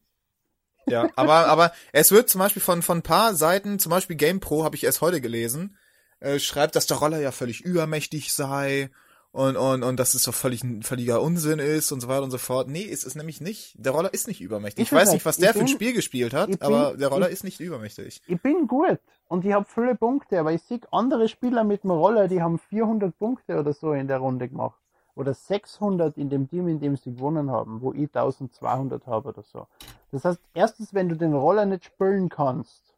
Ja, 0.86 1.08
aber, 1.16 1.48
aber 1.48 1.72
es 1.92 2.12
wird 2.12 2.28
zum 2.28 2.38
Beispiel 2.38 2.62
von, 2.62 2.82
von 2.82 2.98
ein 2.98 3.02
paar 3.02 3.34
Seiten, 3.34 3.78
zum 3.78 3.90
Beispiel 3.90 4.16
GamePro, 4.16 4.64
habe 4.64 4.76
ich 4.76 4.84
erst 4.84 5.00
heute 5.00 5.20
gelesen, 5.20 5.76
äh, 6.20 6.38
schreibt, 6.38 6.76
dass 6.76 6.86
der 6.86 6.98
Roller 6.98 7.20
ja 7.20 7.32
völlig 7.32 7.62
übermächtig 7.62 8.32
sei 8.32 8.90
und, 9.36 9.56
und, 9.56 9.82
und 9.82 10.00
dass 10.00 10.14
es 10.14 10.22
doch 10.22 10.34
völlig 10.34 10.64
ein 10.64 10.82
völliger 10.82 11.20
Unsinn 11.22 11.58
ist 11.58 11.92
und 11.92 12.00
so 12.00 12.08
weiter 12.08 12.22
und 12.22 12.30
so 12.30 12.38
fort. 12.38 12.68
Nee, 12.68 12.82
ist 12.82 13.04
es 13.06 13.14
nämlich 13.14 13.40
nicht. 13.40 13.74
Der 13.78 13.92
Roller 13.92 14.12
ist 14.14 14.26
nicht 14.28 14.40
übermächtig. 14.40 14.82
Ist 14.84 14.88
Ich 14.88 14.92
es 14.92 14.98
weiß 15.06 15.12
nicht. 15.12 15.26
was 15.26 15.36
Ich 15.38 15.44
der 15.44 15.52
für 15.52 15.58
ein 15.60 15.66
bin- 15.66 15.74
Spiel 15.74 15.92
gespielt 15.92 16.32
hat, 16.34 16.48
ich 16.48 16.58
bin- 16.58 16.66
aber 16.66 16.96
der 16.96 17.08
Roller 17.08 17.26
ich- 17.28 17.34
ist 17.34 17.44
nicht 17.44 17.60
übermächtig. 17.60 18.22
Ich 18.26 18.40
bin 18.40 18.66
gut 18.66 18.98
und 19.28 19.44
ich 19.44 19.52
habe 19.52 19.66
viele 19.72 19.94
Punkte, 19.94 20.40
aber 20.40 20.52
ich 20.52 20.62
sehe 20.62 20.80
andere 20.90 21.28
Spieler 21.28 21.64
mit 21.64 21.84
dem 21.84 21.90
Roller, 21.90 22.28
die 22.28 22.40
haben 22.42 22.58
400 22.58 23.18
Punkte 23.18 23.58
oder 23.58 23.72
so 23.72 23.92
in 23.92 24.08
der 24.08 24.18
Runde 24.18 24.48
gemacht. 24.48 24.80
Oder 25.14 25.32
600 25.34 26.18
in 26.18 26.28
dem 26.28 26.48
Team, 26.48 26.68
in 26.68 26.78
dem 26.80 26.96
sie 26.96 27.14
gewonnen 27.14 27.50
haben, 27.50 27.80
wo 27.80 27.92
ich 27.94 28.10
1200 28.12 29.06
habe 29.06 29.30
oder 29.30 29.42
so. 29.42 29.66
Das 30.12 30.24
heißt, 30.26 30.40
erstens, 30.54 30.92
wenn 30.92 31.08
du 31.08 31.16
den 31.16 31.32
Roller 31.34 31.64
nicht 31.64 31.84
spielen 31.86 32.28
kannst, 32.28 32.94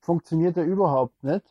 funktioniert 0.00 0.56
er 0.56 0.64
überhaupt 0.64 1.22
nicht. 1.22 1.44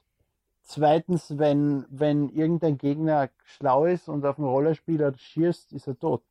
Zweitens, 0.70 1.40
wenn, 1.40 1.88
wenn 1.90 2.30
irgendein 2.30 2.78
Gegner 2.78 3.32
schlau 3.44 3.86
ist 3.86 4.08
und 4.08 4.24
auf 4.24 4.36
den 4.36 4.46
Rollerspieler 4.46 5.18
schießt, 5.18 5.74
ist 5.74 5.88
er 5.88 5.98
tot. 5.98 6.22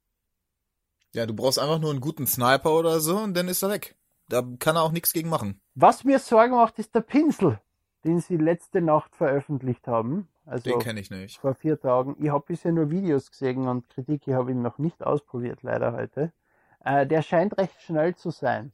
Ja, 1.12 1.26
du 1.26 1.34
brauchst 1.34 1.58
einfach 1.58 1.80
nur 1.80 1.90
einen 1.90 2.00
guten 2.00 2.24
Sniper 2.24 2.72
oder 2.72 3.00
so 3.00 3.18
und 3.18 3.34
dann 3.36 3.48
ist 3.48 3.64
er 3.64 3.70
weg. 3.70 3.96
Da 4.28 4.44
kann 4.60 4.76
er 4.76 4.82
auch 4.82 4.92
nichts 4.92 5.12
gegen 5.12 5.28
machen. 5.28 5.60
Was 5.74 6.04
mir 6.04 6.20
Sorgen 6.20 6.54
macht, 6.54 6.78
ist 6.78 6.94
der 6.94 7.00
Pinsel, 7.00 7.58
den 8.04 8.20
sie 8.20 8.36
letzte 8.36 8.80
Nacht 8.80 9.16
veröffentlicht 9.16 9.88
haben. 9.88 10.28
Also 10.46 10.70
Den 10.70 10.78
kenne 10.78 11.00
ich 11.00 11.10
nicht. 11.10 11.40
vor 11.40 11.56
vier 11.56 11.80
Tagen. 11.80 12.14
Ich 12.20 12.28
habe 12.30 12.44
bisher 12.46 12.70
nur 12.70 12.92
Videos 12.92 13.32
gesehen 13.32 13.66
und 13.66 13.88
Kritik, 13.88 14.22
ich 14.28 14.34
habe 14.34 14.52
ihn 14.52 14.62
noch 14.62 14.78
nicht 14.78 15.02
ausprobiert, 15.02 15.64
leider 15.64 15.94
heute. 15.94 16.32
Äh, 16.84 17.08
der 17.08 17.22
scheint 17.22 17.58
recht 17.58 17.82
schnell 17.82 18.14
zu 18.14 18.30
sein. 18.30 18.70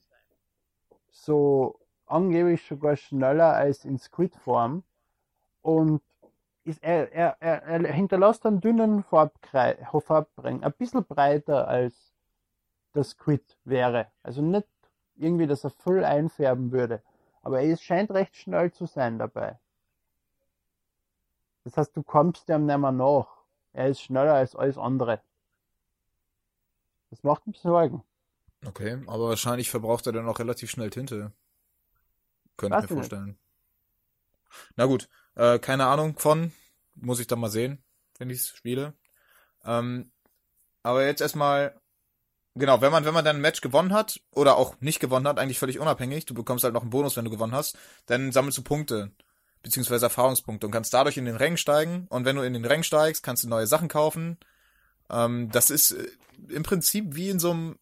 So 1.10 1.80
angeblich 2.04 2.66
sogar 2.68 2.96
schneller 2.96 3.54
als 3.54 3.86
in 3.86 3.96
Squid-Form. 3.98 4.82
Und 5.64 6.02
ist, 6.64 6.82
er, 6.82 7.10
er, 7.10 7.36
er, 7.40 7.62
er 7.62 7.92
hinterlässt 7.92 8.44
einen 8.44 8.60
dünnen 8.60 9.02
Farbring, 9.02 10.62
ein 10.62 10.72
bisschen 10.74 11.04
breiter 11.04 11.66
als 11.66 12.12
der 12.94 13.02
Squid 13.02 13.42
wäre. 13.64 14.08
Also 14.22 14.42
nicht 14.42 14.68
irgendwie, 15.16 15.46
dass 15.46 15.64
er 15.64 15.70
voll 15.70 16.04
einfärben 16.04 16.70
würde. 16.70 17.02
Aber 17.40 17.62
er 17.62 17.76
scheint 17.78 18.10
recht 18.10 18.36
schnell 18.36 18.72
zu 18.72 18.84
sein 18.84 19.18
dabei. 19.18 19.58
Das 21.64 21.78
heißt, 21.78 21.96
du 21.96 22.02
kommst 22.02 22.46
dem 22.50 22.66
nicht 22.66 22.78
mehr 22.78 22.92
nach. 22.92 23.28
Er 23.72 23.88
ist 23.88 24.02
schneller 24.02 24.34
als 24.34 24.54
alles 24.54 24.76
andere. 24.76 25.22
Das 27.08 27.22
macht 27.22 27.46
mich 27.46 27.58
Sorgen. 27.58 28.02
Okay, 28.66 29.02
aber 29.06 29.28
wahrscheinlich 29.30 29.70
verbraucht 29.70 30.06
er 30.06 30.12
dann 30.12 30.28
auch 30.28 30.38
relativ 30.38 30.70
schnell 30.70 30.90
Tinte. 30.90 31.32
Könnte 32.58 32.76
ich 32.76 32.82
mir 32.82 32.84
ich 32.84 32.90
nicht. 32.90 32.98
vorstellen. 32.98 33.38
Na 34.76 34.84
gut, 34.84 35.08
äh, 35.36 35.58
keine 35.58 35.86
Ahnung 35.86 36.18
von. 36.18 36.52
Muss 36.94 37.20
ich 37.20 37.26
dann 37.26 37.40
mal 37.40 37.50
sehen, 37.50 37.82
wenn 38.18 38.30
ich 38.30 38.42
spiele. 38.42 38.94
Ähm, 39.64 40.12
aber 40.82 41.06
jetzt 41.06 41.20
erstmal, 41.20 41.80
genau, 42.54 42.80
wenn 42.80 42.92
man, 42.92 43.04
wenn 43.04 43.14
man 43.14 43.24
dann 43.24 43.36
ein 43.36 43.42
Match 43.42 43.60
gewonnen 43.60 43.92
hat, 43.92 44.20
oder 44.30 44.56
auch 44.56 44.80
nicht 44.80 45.00
gewonnen 45.00 45.26
hat, 45.26 45.38
eigentlich 45.38 45.58
völlig 45.58 45.78
unabhängig, 45.78 46.26
du 46.26 46.34
bekommst 46.34 46.62
halt 46.62 46.74
noch 46.74 46.82
einen 46.82 46.90
Bonus, 46.90 47.16
wenn 47.16 47.24
du 47.24 47.30
gewonnen 47.30 47.54
hast, 47.54 47.76
dann 48.06 48.32
sammelst 48.32 48.58
du 48.58 48.62
Punkte, 48.62 49.10
beziehungsweise 49.62 50.06
Erfahrungspunkte 50.06 50.66
und 50.66 50.72
kannst 50.72 50.94
dadurch 50.94 51.16
in 51.16 51.24
den 51.24 51.36
Rängen 51.36 51.56
steigen. 51.56 52.06
Und 52.10 52.24
wenn 52.24 52.36
du 52.36 52.42
in 52.42 52.52
den 52.52 52.64
Rängen 52.64 52.84
steigst, 52.84 53.22
kannst 53.22 53.44
du 53.44 53.48
neue 53.48 53.66
Sachen 53.66 53.88
kaufen. 53.88 54.38
Ähm, 55.10 55.50
das 55.50 55.70
ist 55.70 55.92
äh, 55.92 56.06
im 56.48 56.62
Prinzip 56.62 57.14
wie 57.16 57.30
in 57.30 57.40
so 57.40 57.50
einem 57.50 57.78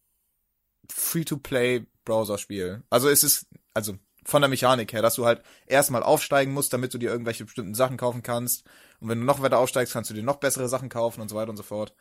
Free-to-Play-Browser-Spiel. 0.89 2.83
Also 2.89 3.09
es 3.09 3.23
ist, 3.23 3.47
also 3.73 3.97
von 4.25 4.41
der 4.41 4.49
Mechanik 4.49 4.93
her, 4.93 5.01
dass 5.01 5.15
du 5.15 5.25
halt 5.25 5.41
erstmal 5.65 6.03
aufsteigen 6.03 6.53
musst, 6.53 6.73
damit 6.73 6.93
du 6.93 6.97
dir 6.97 7.11
irgendwelche 7.11 7.45
bestimmten 7.45 7.75
Sachen 7.75 7.97
kaufen 7.97 8.23
kannst. 8.23 8.65
Und 8.99 9.09
wenn 9.09 9.19
du 9.19 9.25
noch 9.25 9.41
weiter 9.41 9.59
aufsteigst, 9.59 9.93
kannst 9.93 10.09
du 10.09 10.13
dir 10.13 10.23
noch 10.23 10.37
bessere 10.37 10.67
Sachen 10.67 10.89
kaufen 10.89 11.21
und 11.21 11.29
so 11.29 11.35
weiter 11.35 11.49
und 11.49 11.57
so 11.57 11.63
fort. 11.63 11.93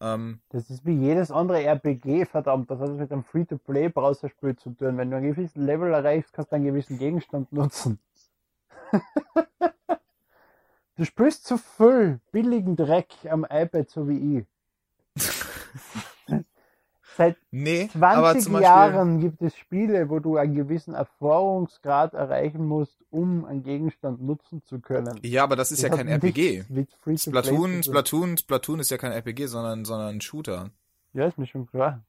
Ähm, 0.00 0.40
Das 0.50 0.68
ist 0.68 0.84
wie 0.84 0.96
jedes 0.96 1.30
andere 1.30 1.62
RPG, 1.62 2.24
verdammt. 2.26 2.70
Das 2.70 2.80
hat 2.80 2.90
was 2.90 2.98
mit 2.98 3.12
einem 3.12 3.24
Free-to-Play-Browserspiel 3.24 4.56
zu 4.56 4.70
tun. 4.70 4.98
Wenn 4.98 5.10
du 5.10 5.16
einen 5.16 5.34
gewissen 5.34 5.64
Level 5.64 5.92
erreichst, 5.92 6.32
kannst 6.32 6.50
du 6.50 6.56
einen 6.56 6.64
gewissen 6.66 6.98
Gegenstand 6.98 7.52
nutzen. 7.52 8.00
du 10.96 11.04
spielst 11.04 11.46
zu 11.46 11.56
viel 11.56 12.20
billigen 12.32 12.76
Dreck 12.76 13.14
am 13.30 13.46
iPad, 13.48 13.88
so 13.88 14.08
wie 14.08 14.38
ich. 14.38 14.46
Seit 17.16 17.36
nee, 17.50 17.90
aber 17.94 18.32
20 18.32 18.44
zum 18.44 18.52
Beispiel, 18.54 18.62
Jahren 18.62 19.20
gibt 19.20 19.42
es 19.42 19.56
Spiele, 19.56 20.08
wo 20.08 20.18
du 20.18 20.36
einen 20.36 20.54
gewissen 20.54 20.94
Erfahrungsgrad 20.94 22.14
erreichen 22.14 22.66
musst, 22.66 22.96
um 23.10 23.44
einen 23.44 23.62
Gegenstand 23.62 24.22
nutzen 24.22 24.62
zu 24.62 24.80
können. 24.80 25.18
ja, 25.22 25.44
aber 25.44 25.56
das 25.56 25.72
ist 25.72 25.82
ja 25.82 25.90
hat 25.90 25.98
kein 25.98 26.08
RPG. 26.08 26.64
Splatoon. 27.16 27.82
Splatoon, 27.82 28.36
Splatoon 28.38 28.80
ist 28.80 28.90
ja 28.90 28.98
kein 28.98 29.12
RPG, 29.12 29.46
sondern, 29.46 29.84
sondern 29.84 30.08
ein 30.08 30.20
Shooter. 30.20 30.70
Ja, 31.12 31.26
ist 31.26 31.38
mir 31.38 31.46
schon 31.46 31.66
klar. 31.66 32.02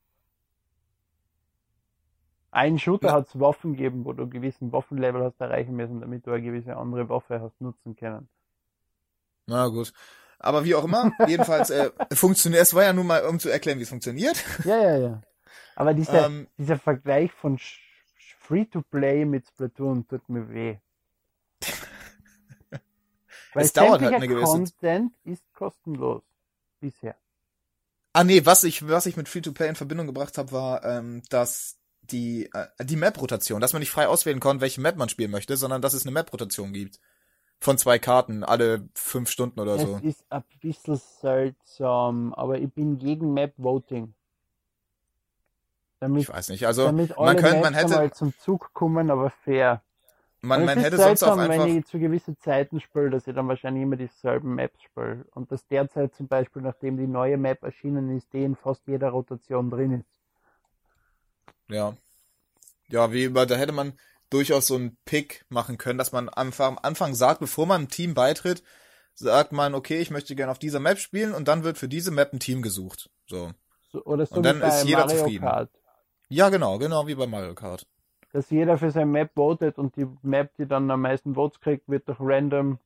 Ein 2.51 2.77
Shooter 2.77 3.11
hat 3.11 3.27
es 3.27 3.39
Waffen 3.39 3.75
gegeben, 3.75 4.05
wo 4.05 4.13
du 4.13 4.23
einen 4.23 4.31
gewissen 4.31 4.71
Waffenlevel 4.71 5.23
hast 5.23 5.41
erreichen 5.41 5.75
müssen, 5.75 6.01
damit 6.01 6.27
du 6.27 6.31
eine 6.31 6.43
gewisse 6.43 6.77
andere 6.77 7.09
Waffe 7.09 7.41
hast 7.41 7.59
nutzen 7.59 7.95
können. 7.95 8.29
Na 9.47 9.67
gut. 9.67 9.91
Aber 10.43 10.63
wie 10.65 10.75
auch 10.75 10.83
immer, 10.83 11.11
jedenfalls 11.27 11.69
äh, 11.69 11.89
funktioniert, 12.13 12.61
es 12.61 12.73
war 12.73 12.83
ja 12.83 12.93
nun 12.93 13.07
mal, 13.07 13.25
um 13.25 13.39
zu 13.39 13.49
erklären, 13.49 13.79
wie 13.79 13.83
es 13.83 13.89
funktioniert. 13.89 14.43
Ja, 14.65 14.77
ja, 14.81 14.97
ja. 14.97 15.21
Aber 15.75 15.93
dieser, 15.93 16.25
Ähm, 16.27 16.47
dieser 16.57 16.77
Vergleich 16.77 17.31
von 17.31 17.57
Free-to-Play 18.39 19.25
mit 19.25 19.47
Splatoon 19.47 20.07
tut 20.07 20.27
mir 20.29 20.49
weh. 20.49 20.77
Weil 23.53 23.65
Es 23.65 23.73
dauert 23.73 24.01
halt 24.01 24.13
eine 24.15 24.27
gewisse- 24.27 24.45
Content 24.51 25.13
ist 25.23 25.43
kostenlos. 25.53 26.23
Bisher. 26.79 27.15
Ah 28.11 28.23
nee, 28.23 28.45
was 28.45 28.63
ich, 28.63 28.87
was 28.87 29.05
ich 29.05 29.15
mit 29.17 29.29
Free-to-Play 29.29 29.69
in 29.69 29.75
Verbindung 29.75 30.07
gebracht 30.07 30.37
habe, 30.37 30.51
war, 30.51 30.83
ähm, 30.83 31.21
dass 31.29 31.77
die, 32.01 32.49
äh, 32.53 32.67
die 32.83 32.95
Map-Rotation, 32.97 33.61
dass 33.61 33.73
man 33.73 33.79
nicht 33.79 33.91
frei 33.91 34.07
auswählen 34.07 34.39
konnte, 34.39 34.61
welche 34.61 34.81
Map 34.81 34.97
man 34.97 35.09
spielen 35.09 35.31
möchte, 35.31 35.55
sondern 35.55 35.81
dass 35.81 35.93
es 35.93 36.03
eine 36.03 36.11
Map-Rotation 36.11 36.73
gibt. 36.73 36.99
Von 37.59 37.77
zwei 37.77 37.97
Karten, 37.97 38.43
alle 38.43 38.89
fünf 38.93 39.29
Stunden 39.29 39.59
oder 39.59 39.77
so. 39.77 39.95
Es 39.97 40.03
ist 40.03 40.25
ein 40.29 40.43
bisschen 40.59 40.97
seltsam, 40.97 42.33
aber 42.33 42.57
ich 42.59 42.71
bin 42.71 42.97
gegen 42.97 43.33
Map-Voting. 43.33 44.13
Damit 46.03 46.23
Ich 46.23 46.29
weiß 46.29 46.49
nicht. 46.49 46.67
Also 46.67 46.85
damit 46.85 47.17
alle 47.17 47.33
man 47.33 47.41
könnte, 47.41 47.61
man 47.61 47.73
hätte, 47.73 47.93
einmal 47.93 48.11
zum 48.11 48.37
Zug 48.37 48.73
kommen, 48.73 49.09
aber 49.09 49.29
fair. 49.29 49.81
man, 50.41 50.65
man 50.65 50.77
hätte 50.77 50.97
ist 50.97 51.01
sonst 51.01 51.23
auch 51.23 51.35
seltsam, 51.35 51.39
einfach. 51.39 51.65
wenn 51.65 51.77
ich 51.77 51.85
zu 51.85 51.99
gewissen 51.99 52.37
Zeiten 52.39 52.81
spiele, 52.81 53.09
dass 53.09 53.25
ich 53.25 53.33
dann 53.33 53.47
wahrscheinlich 53.47 53.83
immer 53.83 53.95
dieselben 53.95 54.55
Maps 54.55 54.81
spiele. 54.81 55.25
Und 55.31 55.49
dass 55.49 55.65
derzeit 55.67 56.13
zum 56.13 56.27
Beispiel, 56.27 56.61
nachdem 56.61 56.97
die 56.97 57.07
neue 57.07 57.37
Map 57.37 57.63
erschienen 57.63 58.17
ist, 58.17 58.33
die 58.33 58.43
in 58.43 58.57
fast 58.57 58.85
jeder 58.85 59.11
Rotation 59.11 59.69
drin 59.69 60.01
ist. 60.01 60.19
Ja. 61.69 61.95
Ja, 62.89 63.11
wie 63.13 63.31
da 63.31 63.55
hätte 63.55 63.71
man 63.71 63.93
durchaus 64.33 64.67
so 64.67 64.75
einen 64.75 64.97
Pick 65.05 65.45
machen 65.49 65.77
können, 65.77 65.97
dass 65.97 66.11
man 66.11 66.27
am 66.27 66.33
Anfang, 66.35 66.77
am 66.77 66.79
Anfang 66.81 67.13
sagt, 67.13 67.39
bevor 67.39 67.65
man 67.65 67.83
ein 67.83 67.87
Team 67.89 68.13
beitritt, 68.13 68.63
sagt 69.13 69.51
man, 69.51 69.75
okay, 69.75 69.99
ich 69.99 70.11
möchte 70.11 70.35
gerne 70.35 70.51
auf 70.51 70.59
dieser 70.59 70.79
Map 70.79 70.97
spielen 70.97 71.33
und 71.33 71.47
dann 71.47 71.63
wird 71.63 71.77
für 71.77 71.87
diese 71.87 72.11
Map 72.11 72.33
ein 72.33 72.39
Team 72.39 72.61
gesucht. 72.61 73.09
So. 73.27 73.51
So, 73.91 74.03
oder 74.05 74.25
so 74.25 74.35
Und 74.35 74.43
dann 74.43 74.61
ist 74.61 74.85
jeder 74.85 75.05
Mario 75.05 75.17
zufrieden. 75.17 75.45
Kart. 75.45 75.69
Ja, 76.29 76.49
genau, 76.49 76.79
genau 76.79 77.05
wie 77.05 77.15
bei 77.15 77.27
Mario 77.27 77.53
Kart. 77.53 77.85
Dass 78.31 78.49
jeder 78.49 78.79
für 78.79 78.89
seine 78.89 79.05
Map 79.05 79.31
votet 79.35 79.77
und 79.77 79.95
die 79.95 80.07
Map, 80.23 80.55
die 80.57 80.65
dann 80.65 80.89
am 80.89 81.01
meisten 81.01 81.35
Votes 81.35 81.59
kriegt, 81.59 81.87
wird 81.87 82.07
durch 82.07 82.19
random. 82.19 82.79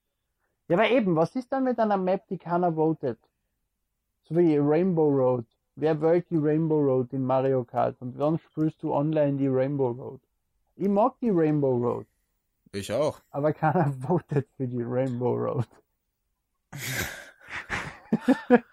Ja, 0.68 0.76
aber 0.76 0.90
eben, 0.90 1.16
was 1.16 1.34
ist 1.36 1.52
dann 1.54 1.64
mit 1.64 1.80
einer 1.80 1.96
Map, 1.96 2.28
die 2.28 2.38
keiner 2.38 2.74
votet? 2.74 3.20
So 4.24 4.36
wie 4.36 4.58
Rainbow 4.58 5.08
Road. 5.08 5.46
Wer 5.76 6.02
wählt 6.02 6.30
die 6.30 6.38
Rainbow 6.38 6.80
Road 6.82 7.14
in 7.14 7.24
Mario 7.24 7.64
Kart? 7.64 7.96
Und 8.02 8.18
wann 8.20 8.38
spielst 8.40 8.84
du 8.84 8.94
online 8.94 9.38
die 9.38 9.48
Rainbow 9.48 9.92
Road? 9.92 10.20
Ich 10.78 10.88
mag 10.88 11.20
die 11.20 11.32
Rainbow 11.32 11.76
Road, 11.78 12.06
Ich 12.72 12.94
auch. 12.94 13.20
aber 13.32 13.52
keiner 13.54 13.92
votet 14.08 14.48
für 14.56 14.68
die 14.68 14.84
Rainbow 14.84 15.34
Road. 15.34 15.68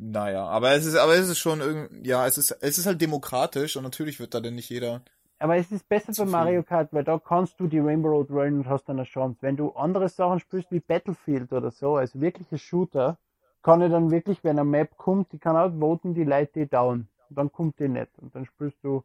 Naja, 0.00 0.46
aber 0.46 0.72
es 0.72 0.86
ist, 0.86 0.96
aber 0.96 1.14
es 1.16 1.28
ist 1.28 1.38
schon 1.38 1.60
irgend, 1.60 2.06
ja, 2.06 2.24
es 2.26 2.38
ist, 2.38 2.52
es 2.60 2.78
ist 2.78 2.86
halt 2.86 3.00
demokratisch 3.00 3.76
und 3.76 3.82
natürlich 3.82 4.20
wird 4.20 4.32
da 4.32 4.40
denn 4.40 4.54
nicht 4.54 4.70
jeder. 4.70 5.02
Aber 5.40 5.56
es 5.56 5.70
ist 5.72 5.88
besser 5.88 6.08
bei 6.08 6.12
Zufrieden. 6.12 6.30
Mario 6.30 6.62
Kart, 6.62 6.92
weil 6.92 7.04
da 7.04 7.18
kannst 7.18 7.58
du 7.58 7.66
die 7.66 7.78
Rainbow 7.80 8.08
Road 8.08 8.30
wählen 8.30 8.58
und 8.58 8.68
hast 8.68 8.84
dann 8.88 8.98
eine 8.98 9.04
Chance. 9.06 9.38
Wenn 9.40 9.56
du 9.56 9.70
andere 9.72 10.08
Sachen 10.08 10.38
spielst 10.40 10.70
wie 10.70 10.80
Battlefield 10.80 11.52
oder 11.52 11.70
so, 11.72 11.96
als 11.96 12.20
wirkliche 12.20 12.58
Shooter, 12.58 13.18
kann 13.62 13.82
ich 13.82 13.90
dann 13.90 14.10
wirklich, 14.10 14.42
wenn 14.44 14.58
eine 14.58 14.64
Map 14.64 14.96
kommt, 14.96 15.32
die 15.32 15.38
kann 15.38 15.56
auch 15.56 15.72
voten, 15.78 16.14
die 16.14 16.24
Leute 16.24 16.60
die 16.60 16.66
down. 16.68 17.08
Und 17.30 17.36
dann 17.36 17.52
kommt 17.52 17.78
die 17.78 17.88
nicht. 17.88 18.10
Und 18.18 18.34
dann 18.34 18.44
spielst 18.46 18.78
du 18.82 19.04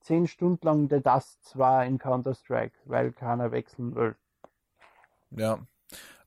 zehn 0.00 0.26
Stunden 0.26 0.64
lang 0.66 0.88
The 0.88 1.00
Dust 1.00 1.42
2 1.44 1.86
in 1.86 1.98
Counter-Strike, 1.98 2.74
weil 2.84 3.12
keiner 3.12 3.52
wechseln 3.52 3.94
will. 3.94 4.16
Ja. 5.30 5.58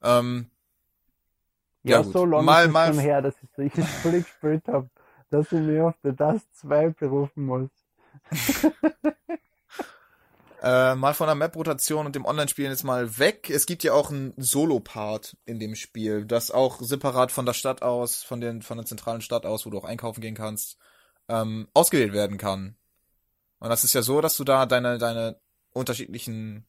Ähm, 0.02 0.50
Ja, 1.84 1.98
Ja, 1.98 2.04
so 2.04 2.26
lange 2.26 2.44
Mal- 2.46 2.66
ist 2.68 2.72
mal- 2.72 2.94
schon 2.94 3.00
her, 3.02 3.22
dass 3.22 3.36
ich 3.44 3.50
solche 3.56 3.84
Spiele 3.86 4.22
gespielt 4.22 4.68
habe, 4.68 4.90
dass 5.30 5.52
ich 5.52 5.60
mich 5.60 5.82
auf 5.82 5.96
The 6.04 6.16
Dust 6.16 6.48
2 6.58 6.90
berufen 6.90 7.46
muss. 7.46 7.70
Äh, 10.62 10.96
mal 10.96 11.14
von 11.14 11.28
der 11.28 11.36
Map-Rotation 11.36 12.06
und 12.06 12.16
dem 12.16 12.24
Online-Spielen 12.24 12.72
jetzt 12.72 12.86
mal 12.86 13.18
weg. 13.20 13.50
Es 13.50 13.66
gibt 13.66 13.84
ja 13.84 13.92
auch 13.92 14.10
einen 14.12 14.34
Solo-Part 14.38 15.36
in 15.46 15.60
dem 15.60 15.76
Spiel, 15.76 16.26
das 16.26 16.52
auch 16.52 16.80
separat 16.80 17.34
von 17.34 17.46
der 17.46 17.52
Stadt 17.52 17.82
aus, 17.82 18.24
von, 18.24 18.40
den, 18.40 18.62
von 18.62 18.78
der 18.78 18.86
zentralen 18.86 19.20
Stadt 19.20 19.46
aus, 19.46 19.66
wo 19.66 19.72
du 19.72 19.78
auch 19.78 19.84
einkaufen 19.84 20.22
gehen 20.22 20.36
kannst, 20.36 20.78
ähm, 21.28 21.68
ausgewählt 21.74 22.14
werden 22.14 22.38
kann. 22.38 22.76
Und 23.60 23.70
das 23.70 23.84
ist 23.84 23.94
ja 23.94 24.02
so, 24.02 24.22
dass 24.22 24.36
du 24.38 24.44
da 24.44 24.66
deine, 24.66 24.98
deine 24.98 25.40
unterschiedlichen, 25.72 26.66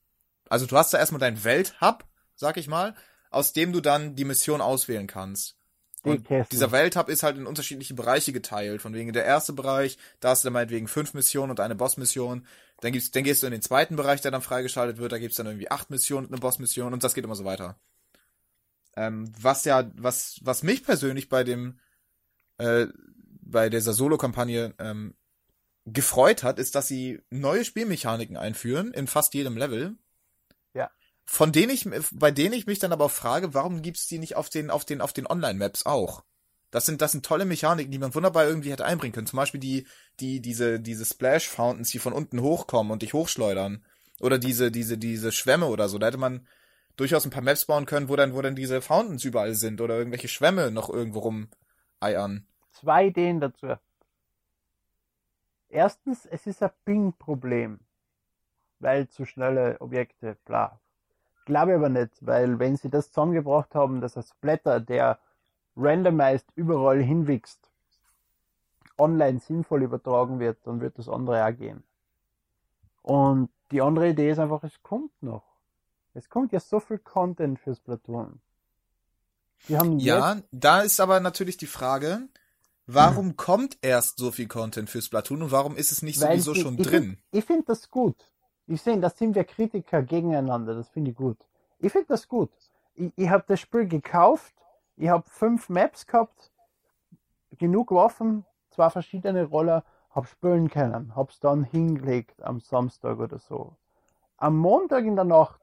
also 0.49 0.67
du 0.67 0.77
hast 0.77 0.95
da 0.95 0.99
erstmal 0.99 1.21
deinen 1.21 1.43
Welthub, 1.45 2.05
sag 2.37 2.57
ich 2.57 2.69
mal, 2.69 2.95
aus 3.31 3.53
dem 3.53 3.73
du 3.73 3.81
dann 3.81 4.15
die 4.15 4.25
Mission 4.25 4.61
auswählen 4.61 5.07
kannst. 5.07 5.57
Und 6.05 6.29
dieser 6.53 6.71
Welthub 6.71 7.09
ist 7.09 7.23
halt 7.23 7.39
in 7.39 7.47
unterschiedliche 7.47 7.95
Bereiche 7.95 8.33
geteilt. 8.33 8.83
Von 8.83 8.93
wegen 8.93 9.13
der 9.15 9.25
erste 9.25 9.55
Bereich, 9.55 9.97
da 10.21 10.31
hast 10.31 10.45
du 10.45 10.47
dann 10.47 10.53
meinetwegen 10.53 10.87
fünf 10.87 11.15
Missionen 11.15 11.51
und 11.51 11.61
eine 11.61 11.75
Bossmission. 11.75 12.47
Dann 12.81 12.93
gibt's, 12.93 13.11
dann 13.11 13.25
gehst 13.25 13.43
du 13.43 13.47
in 13.47 13.53
den 13.53 13.63
zweiten 13.63 13.97
Bereich, 13.97 14.21
der 14.21 14.31
dann 14.31 14.43
freigeschaltet 14.43 14.99
wird. 14.99 15.13
Da 15.13 15.19
gibt's 15.19 15.37
dann 15.37 15.47
irgendwie 15.47 15.71
acht 15.71 15.89
Missionen 15.89 16.27
und 16.27 16.33
eine 16.33 16.41
Bossmission 16.41 16.93
und 16.93 17.03
das 17.03 17.15
geht 17.15 17.25
immer 17.25 17.37
so 17.37 17.47
weiter. 17.47 17.79
Ähm, 18.97 19.33
was 19.41 19.65
ja, 19.65 19.91
was, 19.97 20.39
was 20.43 20.63
mich 20.63 20.85
persönlich 20.85 21.31
bei 21.31 21.43
dem, 21.43 21.79
äh, 22.59 22.87
bei 23.47 23.69
dieser 23.69 23.93
Solo-Kampagne 23.93 24.75
ähm, 24.79 25.15
gefreut 25.87 26.43
hat, 26.43 26.59
ist, 26.59 26.75
dass 26.75 26.89
sie 26.89 27.21
neue 27.31 27.65
Spielmechaniken 27.65 28.37
einführen 28.37 28.93
in 28.93 29.07
fast 29.07 29.35
jedem 29.35 29.57
Level. 29.57 29.97
Ja. 30.73 30.91
Von 31.25 31.53
denen 31.53 31.71
ich, 31.71 31.89
bei 32.13 32.31
denen 32.31 32.55
ich 32.55 32.67
mich 32.67 32.79
dann 32.79 32.93
aber 32.93 33.09
frage, 33.09 33.55
warum 33.55 33.83
gibt's 33.83 34.07
die 34.07 34.19
nicht 34.19 34.37
auf 34.37 34.49
den, 34.49 34.71
auf 34.71 34.85
den, 34.85 35.01
auf 35.01 35.13
den 35.13 35.27
Online-Maps 35.27 35.87
auch? 35.87 36.25
Das 36.71 36.87
sind, 36.87 37.01
das 37.03 37.13
sind 37.13 37.25
tolle 37.25 37.45
Mechaniken, 37.45 37.93
die 37.93 37.99
man 37.99 38.15
wunderbar 38.15 38.47
irgendwie 38.47 38.73
hätte 38.73 38.85
einbringen 38.85 39.13
können. 39.13 39.29
Zum 39.29 39.37
Beispiel 39.37 39.61
die, 39.61 39.87
die, 40.19 40.41
diese, 40.41 40.81
diese 40.81 41.05
Splash 41.05 41.49
Fountains, 41.49 41.91
die 41.91 42.01
von 42.01 42.13
unten 42.13 42.41
hochkommen 42.41 42.91
und 42.91 43.03
dich 43.03 43.13
hochschleudern. 43.13 43.85
Oder 44.21 44.39
diese, 44.39 44.73
diese, 44.73 44.99
diese 44.99 45.31
Schwämme 45.31 45.67
oder 45.67 45.89
so. 45.89 45.99
Da 45.99 46.09
hätte 46.09 46.19
man 46.19 46.49
durchaus 46.97 47.25
ein 47.25 47.31
paar 47.31 47.43
Maps 47.43 47.67
bauen 47.67 47.87
können, 47.87 48.09
wo 48.09 48.17
dann, 48.17 48.35
wo 48.35 48.43
dann 48.43 48.57
diese 48.57 48.83
Fountains 48.83 49.25
überall 49.25 49.55
sind 49.55 49.81
oder 49.81 49.97
irgendwelche 49.97 50.29
Schwämme 50.29 50.71
noch 50.71 50.91
irgendwo 50.91 51.21
rumeiern. 51.21 52.47
Zwei 52.75 53.07
Ideen 53.07 53.41
dazu. 53.41 53.75
Erstens, 55.69 56.27
es 56.27 56.47
ist 56.47 56.63
ein 56.63 56.71
Ping-Problem, 56.85 57.81
weil 58.81 59.09
zu 59.09 59.25
schnelle 59.25 59.81
Objekte, 59.81 60.37
bla. 60.45 60.79
Glaube 61.47 61.75
aber 61.75 61.89
nicht, 61.89 62.15
weil 62.21 62.59
wenn 62.59 62.77
sie 62.77 62.91
das 62.91 63.09
zusammengebracht 63.09 63.75
haben, 63.75 64.01
dass 64.01 64.17
ein 64.17 64.23
Splatter, 64.23 64.81
der 64.81 65.19
randomized 65.77 66.47
überall 66.55 67.01
hinwichst, 67.01 67.71
online 68.99 69.41
sinnvoll 69.41 69.83
übertragen 69.83 70.39
wird, 70.39 70.59
dann 70.65 70.81
wird 70.81 70.99
das 70.99 71.09
andere 71.09 71.45
auch 71.45 71.57
gehen. 71.57 71.83
Und 73.03 73.51
die 73.71 73.83
andere 73.83 74.11
Idee 74.11 74.31
ist 74.31 74.39
einfach, 74.39 74.63
es 74.65 74.83
kommt 74.83 75.23
noch. 75.23 75.45
Es 76.15 76.29
kommt 76.29 76.53
ja 76.53 76.61
so 76.61 76.81
viel 76.81 76.99
Content 76.99 77.59
fürs 77.59 77.81
Platoon. 77.81 78.41
Ja, 79.67 80.37
da 80.53 80.81
ist 80.83 81.01
aber 81.01 81.21
natürlich 81.21 81.57
die 81.57 81.67
Frage, 81.67 82.29
warum 82.87 83.29
hm. 83.29 83.37
kommt 83.37 83.79
erst 83.83 84.19
so 84.19 84.31
viel 84.31 84.49
Content 84.49 84.91
fürs 84.91 85.09
Platoon 85.09 85.43
und 85.43 85.53
warum 85.53 85.77
ist 85.77 85.93
es 85.93 86.03
nicht 86.03 86.21
Weil 86.21 86.41
sowieso 86.41 86.53
ich, 86.53 86.61
schon 86.61 86.79
ich 86.79 86.87
drin? 86.87 87.19
Ich 87.31 87.45
finde 87.45 87.65
das 87.67 87.91
gut. 87.91 88.17
Ich 88.67 88.81
sehe, 88.81 88.99
da 88.99 89.11
sind 89.11 89.35
wir 89.35 89.45
Kritiker 89.45 90.03
gegeneinander, 90.03 90.75
das 90.75 90.89
finde 90.89 91.11
ich 91.11 91.17
gut. 91.17 91.39
Ich 91.79 91.93
finde 91.93 92.09
das 92.09 92.29
gut. 92.29 92.51
Ich, 92.95 93.13
ich 93.17 93.29
habe 93.29 93.45
das 93.47 93.61
Spiel 93.61 93.87
gekauft, 93.87 94.55
ich 94.97 95.09
habe 95.09 95.25
fünf 95.29 95.69
Maps 95.69 96.07
gehabt, 96.07 96.51
genug 97.59 97.91
Waffen, 97.91 98.45
zwei 98.71 98.91
verschiedene 98.91 99.45
Roller, 99.45 99.85
hab 100.11 100.29
spielen 100.29 100.71
können, 100.71 101.15
hab's 101.17 101.41
dann 101.41 101.65
hingelegt 101.65 102.43
am 102.43 102.61
Samstag 102.61 103.19
oder 103.19 103.39
so. 103.39 103.75
Am 104.37 104.57
Montag 104.57 105.05
in 105.05 105.17
der 105.17 105.25
Nacht 105.25 105.61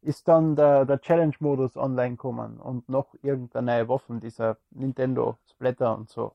ist 0.00 0.26
dann 0.26 0.56
der, 0.56 0.84
der 0.84 1.00
Challenge-Modus 1.00 1.76
online 1.76 2.16
gekommen 2.16 2.58
und 2.58 2.88
noch 2.88 3.14
irgendeine 3.22 3.72
neue 3.72 3.88
Waffen, 3.88 4.20
dieser 4.20 4.56
Nintendo 4.70 5.38
Splatter 5.48 5.96
und 5.96 6.10
so. 6.10 6.34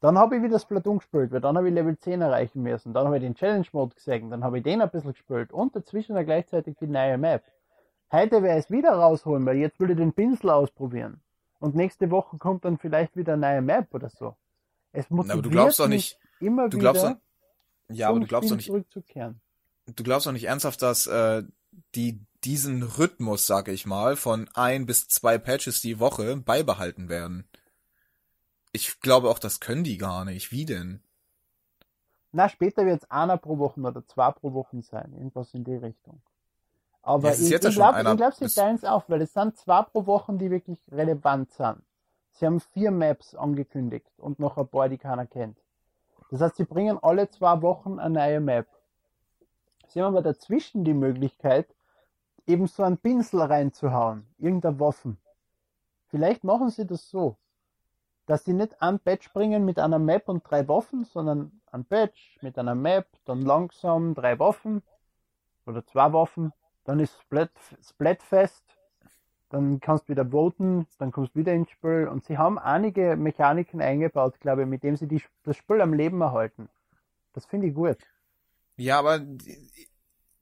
Dann 0.00 0.16
habe 0.16 0.36
ich 0.36 0.42
wieder 0.42 0.58
Splatoon 0.58 0.98
gespielt, 0.98 1.30
weil 1.30 1.40
dann 1.40 1.56
habe 1.56 1.68
ich 1.68 1.74
Level 1.74 1.98
10 1.98 2.22
erreichen 2.22 2.62
müssen. 2.62 2.94
Dann 2.94 3.06
habe 3.06 3.18
ich 3.18 3.22
den 3.22 3.34
Challenge-Mode 3.34 3.94
gesehen, 3.94 4.30
dann 4.30 4.42
habe 4.42 4.58
ich 4.58 4.64
den 4.64 4.80
ein 4.80 4.90
bisschen 4.90 5.12
gespielt 5.12 5.52
und 5.52 5.76
dazwischen 5.76 6.14
dann 6.14 6.24
gleichzeitig 6.24 6.76
die 6.80 6.86
neue 6.86 7.18
Map. 7.18 7.44
Heute 8.10 8.42
werde 8.42 8.58
ich 8.58 8.64
es 8.64 8.70
wieder 8.70 8.92
rausholen, 8.92 9.44
weil 9.44 9.58
jetzt 9.58 9.78
will 9.78 9.90
ich 9.90 9.96
den 9.96 10.12
Pinsel 10.12 10.50
ausprobieren. 10.50 11.20
Und 11.58 11.74
nächste 11.74 12.10
Woche 12.10 12.38
kommt 12.38 12.64
dann 12.64 12.78
vielleicht 12.78 13.16
wieder 13.16 13.34
eine 13.34 13.46
neue 13.46 13.62
Map 13.62 13.94
oder 13.94 14.08
so. 14.08 14.36
Es 14.92 15.10
motiviert 15.10 15.32
aber 15.34 15.42
du 15.42 15.50
glaubst 15.50 15.78
doch 15.78 15.88
nicht, 15.88 16.18
immer 16.40 16.68
du 16.68 16.78
glaubst 16.78 17.02
wieder, 17.02 17.20
doch, 17.88 17.94
ja, 17.94 18.08
aber 18.08 18.20
du 18.20 18.26
glaubst 18.26 18.50
doch 18.50 18.56
nicht, 18.56 18.66
zurückzukehren. 18.66 19.40
Du 19.86 20.02
glaubst 20.02 20.26
doch 20.26 20.32
nicht 20.32 20.44
ernsthaft, 20.44 20.80
dass 20.82 21.06
äh, 21.06 21.42
die 21.94 22.24
diesen 22.42 22.82
Rhythmus, 22.82 23.46
sag 23.46 23.68
ich 23.68 23.84
mal, 23.84 24.16
von 24.16 24.48
ein 24.54 24.86
bis 24.86 25.08
zwei 25.08 25.36
Patches 25.36 25.82
die 25.82 26.00
Woche 26.00 26.36
beibehalten 26.38 27.10
werden. 27.10 27.44
Ich 28.72 29.00
glaube 29.00 29.30
auch, 29.30 29.38
das 29.38 29.60
können 29.60 29.84
die 29.84 29.98
gar 29.98 30.24
nicht. 30.24 30.52
Wie 30.52 30.64
denn? 30.64 31.02
Na, 32.32 32.48
später 32.48 32.86
wird 32.86 33.02
es 33.02 33.10
einer 33.10 33.36
pro 33.36 33.58
Woche 33.58 33.80
oder 33.80 34.06
zwei 34.06 34.30
pro 34.30 34.52
Woche 34.52 34.80
sein. 34.82 35.12
Irgendwas 35.12 35.52
in 35.54 35.64
die 35.64 35.74
Richtung. 35.74 36.22
Aber 37.02 37.30
ja, 37.30 37.34
ich, 37.34 37.52
ich 37.52 37.74
glaube, 37.74 38.16
glaub, 38.16 38.34
sie 38.34 38.46
teilen 38.46 38.76
es 38.76 38.84
auf, 38.84 39.08
weil 39.08 39.22
es 39.22 39.32
sind 39.32 39.56
zwei 39.56 39.82
pro 39.82 40.06
Woche, 40.06 40.34
die 40.34 40.50
wirklich 40.50 40.78
relevant 40.90 41.50
sind. 41.52 41.82
Sie 42.32 42.46
haben 42.46 42.60
vier 42.60 42.90
Maps 42.90 43.34
angekündigt 43.34 44.06
und 44.18 44.38
noch 44.38 44.56
ein 44.58 44.68
paar, 44.68 44.88
die 44.88 44.98
keiner 44.98 45.26
kennt. 45.26 45.58
Das 46.30 46.40
heißt, 46.40 46.56
sie 46.56 46.64
bringen 46.64 46.98
alle 47.02 47.28
zwei 47.28 47.60
Wochen 47.62 47.98
eine 47.98 48.14
neue 48.14 48.40
Map. 48.40 48.68
Sie 49.88 50.00
haben 50.00 50.14
aber 50.14 50.22
dazwischen 50.22 50.84
die 50.84 50.94
Möglichkeit, 50.94 51.66
eben 52.46 52.66
so 52.68 52.84
einen 52.84 52.98
Pinsel 52.98 53.42
reinzuhauen, 53.42 54.26
irgendeine 54.38 54.78
Waffen. 54.78 55.18
Vielleicht 56.06 56.44
machen 56.44 56.70
sie 56.70 56.86
das 56.86 57.08
so, 57.08 57.36
dass 58.30 58.44
sie 58.44 58.52
nicht 58.52 58.80
ein 58.80 59.00
Patch 59.00 59.32
bringen 59.32 59.64
mit 59.64 59.80
einer 59.80 59.98
Map 59.98 60.28
und 60.28 60.48
drei 60.48 60.68
Waffen, 60.68 61.04
sondern 61.04 61.60
ein 61.72 61.84
Patch 61.84 62.38
mit 62.42 62.56
einer 62.58 62.76
Map, 62.76 63.08
dann 63.24 63.42
langsam 63.42 64.14
drei 64.14 64.38
Waffen 64.38 64.82
oder 65.66 65.84
zwei 65.84 66.12
Waffen, 66.12 66.52
dann 66.84 67.00
ist 67.00 67.20
Splat, 67.20 67.50
Splatfest, 67.82 68.62
dann 69.48 69.80
kannst 69.80 70.04
du 70.04 70.12
wieder 70.12 70.30
voten, 70.30 70.86
dann 70.98 71.10
kommst 71.10 71.34
du 71.34 71.40
wieder 71.40 71.52
ins 71.52 71.70
Spiel 71.70 72.06
und 72.06 72.24
sie 72.24 72.38
haben 72.38 72.56
einige 72.56 73.16
Mechaniken 73.16 73.82
eingebaut, 73.82 74.38
glaube 74.38 74.62
ich, 74.62 74.68
mit 74.68 74.84
dem 74.84 74.96
sie 74.96 75.08
die, 75.08 75.20
das 75.42 75.56
Spiel 75.56 75.80
am 75.80 75.92
Leben 75.92 76.20
erhalten. 76.20 76.68
Das 77.32 77.46
finde 77.46 77.66
ich 77.66 77.74
gut. 77.74 77.98
Ja, 78.76 79.00
aber 79.00 79.26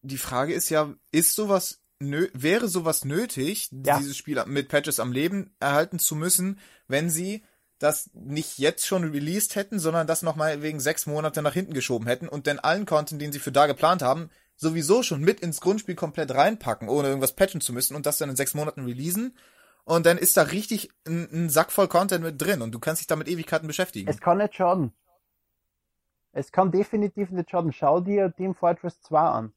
die 0.02 0.18
Frage 0.18 0.52
ist 0.52 0.68
ja, 0.68 0.92
ist 1.10 1.34
sowas 1.34 1.80
nö 2.00 2.28
wäre 2.34 2.68
sowas 2.68 3.06
nötig, 3.06 3.70
ja. 3.72 3.98
dieses 3.98 4.14
Spiel 4.14 4.44
mit 4.44 4.68
Patches 4.68 5.00
am 5.00 5.10
Leben 5.10 5.54
erhalten 5.58 5.98
zu 5.98 6.14
müssen, 6.14 6.60
wenn 6.86 7.08
sie 7.08 7.44
das 7.78 8.10
nicht 8.12 8.58
jetzt 8.58 8.86
schon 8.86 9.04
released 9.04 9.54
hätten, 9.54 9.78
sondern 9.78 10.06
das 10.06 10.22
nochmal 10.22 10.62
wegen 10.62 10.80
sechs 10.80 11.06
Monate 11.06 11.42
nach 11.42 11.52
hinten 11.52 11.74
geschoben 11.74 12.06
hätten 12.06 12.28
und 12.28 12.46
dann 12.46 12.58
allen 12.58 12.86
Content, 12.86 13.22
den 13.22 13.32
sie 13.32 13.38
für 13.38 13.52
da 13.52 13.66
geplant 13.66 14.02
haben, 14.02 14.30
sowieso 14.56 15.02
schon 15.02 15.20
mit 15.20 15.40
ins 15.40 15.60
Grundspiel 15.60 15.94
komplett 15.94 16.34
reinpacken, 16.34 16.88
ohne 16.88 17.08
irgendwas 17.08 17.36
patchen 17.36 17.60
zu 17.60 17.72
müssen 17.72 17.94
und 17.94 18.06
das 18.06 18.18
dann 18.18 18.30
in 18.30 18.36
sechs 18.36 18.54
Monaten 18.54 18.84
releasen. 18.84 19.36
Und 19.84 20.04
dann 20.04 20.18
ist 20.18 20.36
da 20.36 20.42
richtig 20.42 20.90
ein, 21.06 21.28
ein 21.32 21.48
Sack 21.48 21.72
voll 21.72 21.88
Content 21.88 22.22
mit 22.22 22.40
drin 22.42 22.60
und 22.60 22.72
du 22.72 22.78
kannst 22.78 23.00
dich 23.00 23.06
damit 23.06 23.28
Ewigkeiten 23.28 23.68
beschäftigen. 23.68 24.08
Es 24.10 24.20
kann 24.20 24.38
nicht 24.38 24.54
schaden. 24.54 24.92
Es 26.32 26.52
kann 26.52 26.70
definitiv 26.70 27.30
nicht 27.30 27.50
schaden. 27.50 27.72
Schau 27.72 28.00
dir 28.00 28.34
Team 28.34 28.54
Fortress 28.54 29.00
2 29.00 29.18
an. 29.18 29.52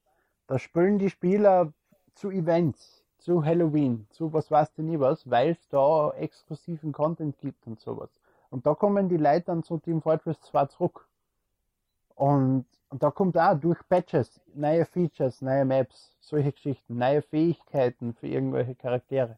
Da 0.47 0.59
spielen 0.59 0.99
die 0.99 1.09
Spieler 1.09 1.73
zu 2.15 2.29
Events, 2.29 3.00
zu 3.21 3.45
Halloween, 3.45 4.07
zu 4.09 4.33
was 4.33 4.49
weiß 4.49 4.73
du 4.73 4.81
nie 4.81 4.99
was, 4.99 5.29
weil 5.29 5.51
es 5.51 5.69
da 5.69 6.11
exklusiven 6.11 6.91
Content 6.91 7.37
gibt 7.39 7.65
und 7.67 7.79
sowas. 7.79 8.09
Und 8.49 8.65
da 8.65 8.73
kommen 8.73 9.09
die 9.09 9.17
Leute 9.17 9.45
dann 9.45 9.63
zu 9.63 9.77
Team 9.77 10.01
Fortress 10.01 10.41
2 10.41 10.65
zurück. 10.65 11.07
Und, 12.15 12.65
und 12.89 13.03
da 13.03 13.11
kommt 13.11 13.37
auch 13.37 13.57
durch 13.57 13.79
Patches 13.87 14.41
neue 14.53 14.85
Features, 14.85 15.41
neue 15.41 15.65
Maps, 15.65 16.17
solche 16.19 16.51
Geschichten, 16.51 16.97
neue 16.97 17.21
Fähigkeiten 17.21 18.13
für 18.13 18.27
irgendwelche 18.27 18.75
Charaktere. 18.75 19.37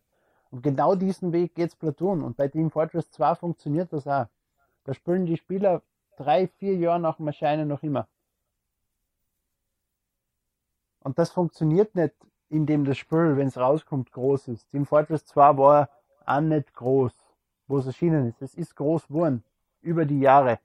Und 0.50 0.63
genau 0.63 0.96
diesen 0.96 1.34
Weg 1.34 1.54
geht's 1.54 1.76
Platoon. 1.76 2.24
Und 2.24 2.38
bei 2.38 2.48
Team 2.48 2.72
Fortress 2.72 3.12
2 3.12 3.36
funktioniert 3.36 3.91
das 3.91 4.08
auch. 4.08 4.28
Da 4.86 4.93
spielen 4.93 5.26
die 5.26 5.38
Spieler 5.38 5.82
drei, 6.15 6.48
vier 6.48 6.76
Jahre 6.76 7.00
nach 7.00 7.17
dem 7.17 7.28
Erscheinen 7.28 7.67
noch 7.67 7.84
immer. 7.84 8.08
Und 11.02 11.19
das 11.19 11.32
funktioniert 11.32 11.96
nicht 11.96 12.15
in 12.54 12.68
dem 12.68 12.86
das 12.86 13.00
Spiel, 13.00 13.36
wenn 13.36 13.48
es 13.48 13.58
rauskommt, 13.58 14.12
groß 14.12 14.50
ist. 14.50 14.70
Team 14.70 14.86
Fortress 14.86 15.26
2 15.26 15.58
war 15.58 15.89
auch 16.26 16.39
nicht 16.39 16.74
groß, 16.76 17.12
wo 17.68 17.80
es 17.80 17.88
erschienen 17.88 18.30
ist. 18.30 18.42
Es 18.42 18.54
ist 18.54 18.76
groß 18.76 19.08
geworden. 19.08 19.44
Über 19.82 20.06
die 20.06 20.20
Jahre. 20.20 20.60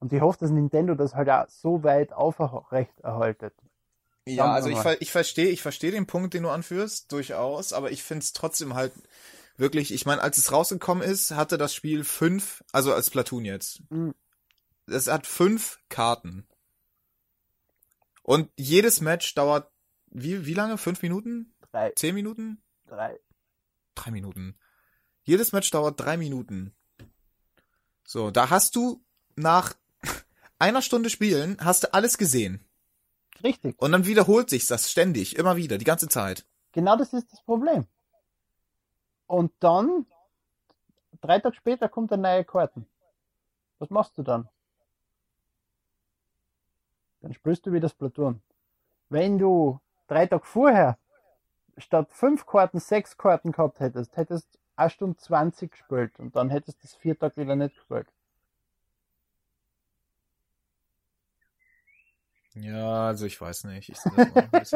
Und 0.00 0.12
ich 0.12 0.20
hoffe, 0.20 0.38
dass 0.40 0.50
Nintendo 0.50 0.94
das 0.94 1.14
halt 1.14 1.28
auch 1.28 1.48
so 1.48 1.84
weit 1.84 2.12
aufrecht 2.12 2.98
erhaltet. 3.00 3.54
Ja, 4.26 4.52
also 4.52 4.70
ich, 4.70 4.78
ich 5.00 5.10
verstehe, 5.12 5.50
ich 5.50 5.62
verstehe 5.62 5.90
den 5.90 6.06
Punkt, 6.06 6.32
den 6.34 6.44
du 6.44 6.48
anführst, 6.48 7.12
durchaus, 7.12 7.72
aber 7.72 7.90
ich 7.90 8.02
finde 8.02 8.22
es 8.22 8.32
trotzdem 8.32 8.74
halt 8.74 8.92
wirklich, 9.56 9.92
ich 9.92 10.06
meine, 10.06 10.22
als 10.22 10.38
es 10.38 10.52
rausgekommen 10.52 11.02
ist, 11.02 11.32
hatte 11.32 11.58
das 11.58 11.74
Spiel 11.74 12.02
fünf, 12.02 12.64
also 12.72 12.94
als 12.94 13.10
Platoon 13.10 13.44
jetzt. 13.44 13.82
Mhm. 13.90 14.14
Es 14.86 15.08
hat 15.08 15.26
fünf 15.26 15.80
Karten. 15.88 16.46
Und 18.22 18.50
jedes 18.56 19.00
Match 19.00 19.34
dauert 19.34 19.70
wie, 20.12 20.46
wie 20.46 20.54
lange? 20.54 20.78
Fünf 20.78 21.02
Minuten? 21.02 21.54
Drei. 21.70 21.92
Zehn 21.96 22.14
Minuten? 22.14 22.62
Drei. 22.86 23.18
Drei 23.94 24.10
Minuten. 24.10 24.58
Jedes 25.24 25.52
Match 25.52 25.70
dauert 25.70 25.98
drei 25.98 26.16
Minuten. 26.16 26.74
So, 28.04 28.30
da 28.30 28.50
hast 28.50 28.76
du 28.76 29.02
nach 29.36 29.74
einer 30.58 30.82
Stunde 30.82 31.08
Spielen 31.08 31.56
hast 31.60 31.84
du 31.84 31.94
alles 31.94 32.18
gesehen. 32.18 32.64
Richtig. 33.42 33.80
Und 33.80 33.92
dann 33.92 34.06
wiederholt 34.06 34.50
sich 34.50 34.66
das 34.66 34.90
ständig, 34.90 35.36
immer 35.36 35.56
wieder, 35.56 35.78
die 35.78 35.84
ganze 35.84 36.08
Zeit. 36.08 36.46
Genau 36.72 36.96
das 36.96 37.12
ist 37.12 37.32
das 37.32 37.42
Problem. 37.42 37.86
Und 39.26 39.52
dann, 39.60 40.06
drei 41.20 41.38
Tage 41.38 41.56
später 41.56 41.88
kommt 41.88 42.12
eine 42.12 42.22
neue 42.22 42.44
Karten. 42.44 42.86
Was 43.78 43.90
machst 43.90 44.16
du 44.18 44.22
dann? 44.22 44.48
Dann 47.20 47.32
spielst 47.32 47.64
du 47.66 47.72
wieder 47.72 47.82
das 47.82 47.94
Platoon. 47.94 48.42
Wenn 49.08 49.38
du 49.38 49.80
drei 50.12 50.26
Tage 50.26 50.44
vorher 50.44 50.98
statt 51.78 52.08
fünf 52.12 52.44
Karten 52.46 52.80
sechs 52.80 53.16
Karten 53.16 53.52
gehabt 53.52 53.80
hättest, 53.80 54.16
hättest 54.16 54.54
du 54.54 54.58
eine 54.76 54.90
Stunde 54.90 55.16
20 55.16 55.72
gespielt 55.72 56.18
und 56.18 56.36
dann 56.36 56.50
hättest 56.50 56.78
du 56.78 56.82
das 56.82 56.94
vier 56.94 57.18
Tage 57.18 57.36
wieder 57.38 57.56
nicht 57.56 57.74
gespielt. 57.74 58.08
Ja, 62.54 63.06
also 63.06 63.24
ich 63.24 63.40
weiß 63.40 63.64
nicht. 63.64 63.88
Ich 63.88 63.98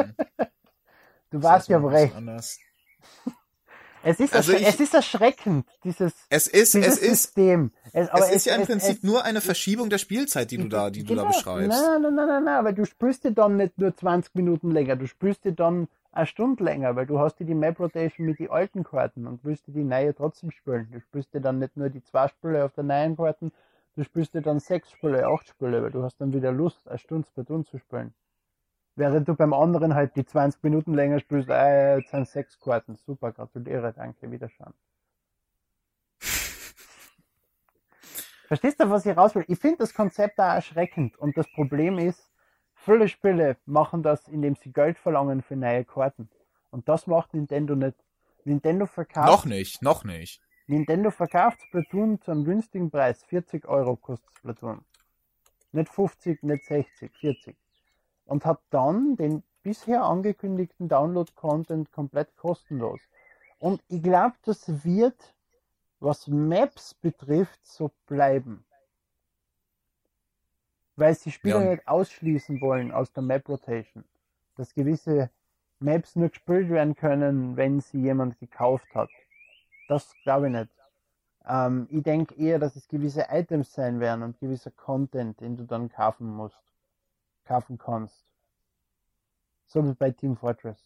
du 1.31 1.42
warst 1.42 1.68
ja 1.68 1.79
recht. 1.79 2.14
Anders. 2.14 2.59
Es 4.03 4.21
ist, 4.21 4.35
also 4.35 4.53
ich, 4.53 4.67
es 4.67 4.79
ist 4.79 4.95
erschreckend, 4.95 5.67
dieses, 5.83 6.13
es 6.29 6.47
ist, 6.47 6.75
dieses 6.75 6.97
es 6.97 6.99
ist, 6.99 7.23
System. 7.23 7.73
Es, 7.93 8.09
es 8.13 8.31
ist 8.31 8.47
ja 8.47 8.55
im 8.55 8.63
Prinzip 8.67 9.03
nur 9.03 9.25
eine 9.25 9.41
Verschiebung 9.41 9.91
der 9.91 9.99
Spielzeit, 9.99 10.51
die 10.51 10.59
du 10.59 10.69
da, 10.69 10.91
die 10.91 11.05
genau, 11.05 11.23
du 11.23 11.29
da 11.29 11.37
beschreibst. 11.37 11.69
Nein, 11.69 12.03
nein, 12.03 12.15
nein, 12.15 12.29
nein, 12.29 12.45
nein, 12.45 12.65
weil 12.65 12.75
du 12.75 12.85
spürst 12.85 13.25
dir 13.25 13.33
dann 13.33 13.57
nicht 13.57 13.79
nur 13.79 13.97
20 13.97 14.35
Minuten 14.35 14.71
länger, 14.71 14.97
du 14.97 15.07
spürst 15.07 15.45
dir 15.45 15.53
dann 15.53 15.89
eine 16.13 16.27
Stunde 16.27 16.65
länger, 16.65 16.97
weil 16.97 17.07
du 17.07 17.19
hast 17.19 17.37
dir 17.37 17.45
die 17.45 17.55
Map 17.55 17.79
Rotation 17.79 18.27
mit 18.27 18.39
den 18.39 18.51
alten 18.51 18.85
Karten 18.85 19.27
und 19.27 19.45
willst 19.45 19.67
dir 19.67 19.73
die 19.73 19.85
neue 19.85 20.15
trotzdem 20.15 20.51
spielen. 20.51 20.89
Du 20.91 21.01
spürst 21.01 21.35
dir 21.35 21.41
dann 21.41 21.59
nicht 21.59 21.77
nur 21.77 21.91
die 21.91 22.03
zwei 22.03 22.29
Spiele 22.29 22.65
auf 22.65 22.73
der 22.73 22.85
neuen 22.85 23.17
Karten, 23.17 23.53
du 23.97 24.05
spürst 24.05 24.35
dir 24.35 24.43
dann 24.43 24.61
sechs 24.61 24.91
Spiele, 24.91 25.27
acht 25.27 25.49
Spiele, 25.49 25.83
weil 25.83 25.91
du 25.91 26.03
hast 26.03 26.19
dann 26.21 26.33
wieder 26.33 26.53
Lust, 26.53 26.89
eine 26.89 26.99
Stunde 26.99 27.27
Splatoon 27.29 27.65
zu 27.67 27.79
spielen. 27.79 28.15
Während 28.97 29.29
du 29.29 29.35
beim 29.35 29.53
anderen 29.53 29.95
halt 29.95 30.17
die 30.17 30.25
20 30.25 30.63
Minuten 30.63 30.95
länger 30.95 31.21
spielst, 31.21 31.51
äh, 31.51 31.99
jetzt 31.99 32.11
sind 32.11 32.27
sechs 32.27 32.59
Karten. 32.59 32.97
Super, 32.97 33.31
gratuliere, 33.31 33.93
danke, 33.93 34.31
Wiederschauen. 34.31 34.73
Verstehst 38.49 38.81
du, 38.81 38.89
was 38.89 39.05
ich 39.05 39.15
raus 39.15 39.35
will? 39.35 39.45
Ich 39.49 39.59
finde 39.59 39.77
das 39.79 39.93
Konzept 39.93 40.39
da 40.39 40.55
erschreckend 40.55 41.19
und 41.19 41.37
das 41.37 41.47
Problem 41.53 41.99
ist, 41.99 42.33
viele 42.75 43.07
Spiele 43.09 43.59
machen 43.67 44.03
das, 44.03 44.29
indem 44.29 44.57
sie 44.57 44.73
Geld 44.73 44.97
verlangen 44.97 45.43
für 45.43 45.57
neue 45.57 45.85
Karten. 45.85 46.31
Und 46.71 46.89
das 46.89 47.07
macht 47.07 47.35
Nintendo 47.35 47.77
nicht. 47.77 48.03
Nintendo 48.45 48.87
verkauft. 48.87 49.27
Noch 49.27 49.45
nicht, 49.45 49.83
noch 49.83 50.05
nicht. 50.05 50.41
Nintendo 50.69 51.11
verkauft 51.11 51.61
Splatoon 51.67 52.23
zu 52.23 52.31
einem 52.31 52.45
günstigen 52.45 52.91
Preis. 52.91 53.23
40 53.25 53.69
Euro 53.69 53.97
kostet 53.97 54.33
Splatoon. 54.39 54.87
Nicht 55.73 55.91
50, 55.91 56.43
nicht 56.43 56.65
60, 56.65 57.15
40. 57.15 57.57
Und 58.27 58.45
hat 58.45 58.61
dann 58.71 59.17
den 59.17 59.43
bisher 59.62 60.03
angekündigten 60.05 60.89
Download-Content 60.89 61.91
komplett 61.93 62.37
kostenlos. 62.37 63.01
Und 63.59 63.83
ich 63.89 64.03
glaube, 64.03 64.37
das 64.43 64.85
wird, 64.85 65.35
was 66.01 66.29
Maps 66.29 66.95
betrifft, 66.95 67.65
so 67.67 67.91
bleiben. 68.07 68.65
Weil 70.97 71.15
sie 71.15 71.31
Spieler 71.31 71.61
Ja. 71.62 71.71
nicht 71.71 71.89
ausschließen 71.89 72.61
wollen 72.61 72.93
aus 72.93 73.12
der 73.12 73.23
Map 73.23 73.49
Rotation. 73.49 74.05
Dass 74.57 74.75
gewisse 74.75 75.31
Maps 75.79 76.17
nur 76.17 76.29
gespielt 76.31 76.71
werden 76.71 76.95
können, 76.95 77.57
wenn 77.57 77.81
sie 77.81 78.01
jemand 78.01 78.39
gekauft 78.39 78.95
hat. 78.95 79.11
Das 79.89 80.15
glaube 80.23 80.47
ich 80.47 80.53
nicht. 80.53 80.71
Ähm, 81.47 81.87
ich 81.91 82.03
denke 82.03 82.35
eher, 82.35 82.59
dass 82.59 82.77
es 82.77 82.89
gewisse 82.89 83.27
Items 83.31 83.73
sein 83.73 84.01
werden 84.01 84.23
und 84.23 84.39
gewisser 84.41 84.71
Content, 84.71 85.41
den 85.41 85.57
du 85.57 85.65
dann 85.65 85.89
kaufen 85.89 86.27
musst, 86.29 86.62
kaufen 87.47 87.79
kannst. 87.79 88.27
So 89.67 89.85
wie 89.85 89.95
bei 89.95 90.11
Team 90.11 90.37
Fortress. 90.37 90.79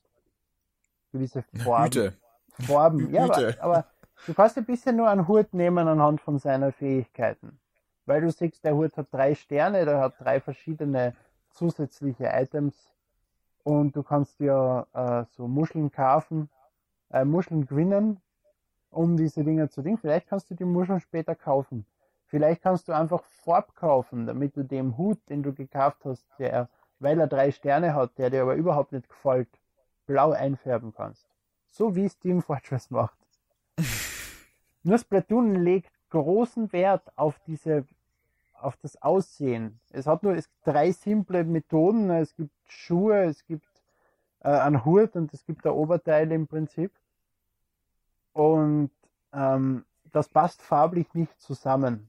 Gewisse 1.13 1.43
Farben. 1.43 1.85
Hüte. 1.85 2.13
Farben. 2.61 3.13
Ja, 3.13 3.25
aber, 3.25 3.37
Hüte. 3.37 3.63
aber 3.63 3.85
du 4.27 4.35
kannst 4.35 4.59
ein 4.59 4.65
bisschen 4.65 4.97
nur 4.97 5.09
einen 5.09 5.27
Hut 5.27 5.53
nehmen 5.55 5.89
anhand 5.89 6.21
von 6.21 6.39
seiner 6.39 6.73
Fähigkeiten. 6.73 7.59
Weil 8.07 8.23
du 8.23 8.31
siehst, 8.31 8.65
der 8.65 8.75
Hut 8.75 8.97
hat 8.97 9.09
drei 9.13 9.35
Sterne, 9.35 9.85
der 9.85 10.01
hat 10.01 10.15
drei 10.19 10.41
verschiedene 10.41 11.15
zusätzliche 11.51 12.31
Items 12.33 12.75
und 13.63 13.95
du 13.95 14.03
kannst 14.03 14.41
dir 14.41 14.87
äh, 14.93 15.25
so 15.37 15.47
Muscheln 15.47 15.91
kaufen, 15.91 16.49
äh, 17.11 17.25
Muscheln 17.25 17.67
gewinnen, 17.67 18.21
um 18.91 19.17
diese 19.17 19.45
Dinger 19.45 19.69
zu 19.69 19.83
dingen. 19.83 19.99
Vielleicht 19.99 20.29
kannst 20.29 20.51
du 20.51 20.55
die 20.55 20.65
Muscheln 20.65 21.01
später 21.01 21.35
kaufen. 21.35 21.85
Vielleicht 22.31 22.63
kannst 22.63 22.87
du 22.87 22.93
einfach 22.93 23.25
Farb 23.25 23.75
kaufen, 23.75 24.25
damit 24.25 24.57
du 24.57 24.63
dem 24.63 24.97
Hut, 24.97 25.19
den 25.29 25.43
du 25.43 25.53
gekauft 25.53 26.05
hast, 26.05 26.25
der, 26.39 26.69
weil 27.01 27.19
er 27.19 27.27
drei 27.27 27.51
Sterne 27.51 27.93
hat, 27.95 28.17
der 28.19 28.31
dir 28.31 28.43
aber 28.43 28.55
überhaupt 28.55 28.93
nicht 28.93 29.09
gefällt, 29.09 29.49
blau 30.07 30.31
einfärben 30.31 30.95
kannst. 30.95 31.27
So 31.71 31.97
wie 31.97 32.05
es 32.05 32.17
Team 32.21 32.41
Fortress 32.47 32.89
macht. 32.91 33.19
Nur 34.85 34.99
Splatoon 34.99 35.57
legt 35.57 35.93
großen 36.11 36.73
Wert 36.73 37.03
auf 37.17 37.41
diese, 37.49 37.85
auf 38.55 38.77
das 38.77 39.03
Aussehen. 39.03 39.81
Es 39.91 40.07
hat 40.07 40.23
nur 40.23 40.37
es 40.37 40.49
gibt 40.49 40.67
drei 40.69 40.93
simple 40.93 41.43
Methoden. 41.43 42.11
Es 42.11 42.37
gibt 42.37 42.55
Schuhe, 42.69 43.25
es 43.25 43.45
gibt 43.45 43.67
äh, 44.41 44.51
einen 44.51 44.85
Hut 44.85 45.17
und 45.17 45.35
es 45.35 45.45
gibt 45.45 45.67
ein 45.67 45.73
Oberteil 45.73 46.31
im 46.31 46.47
Prinzip. 46.47 46.93
Und 48.33 48.93
ähm, 49.33 49.85
das 50.13 50.29
passt 50.29 50.63
farblich 50.63 51.13
nicht 51.15 51.41
zusammen, 51.41 52.09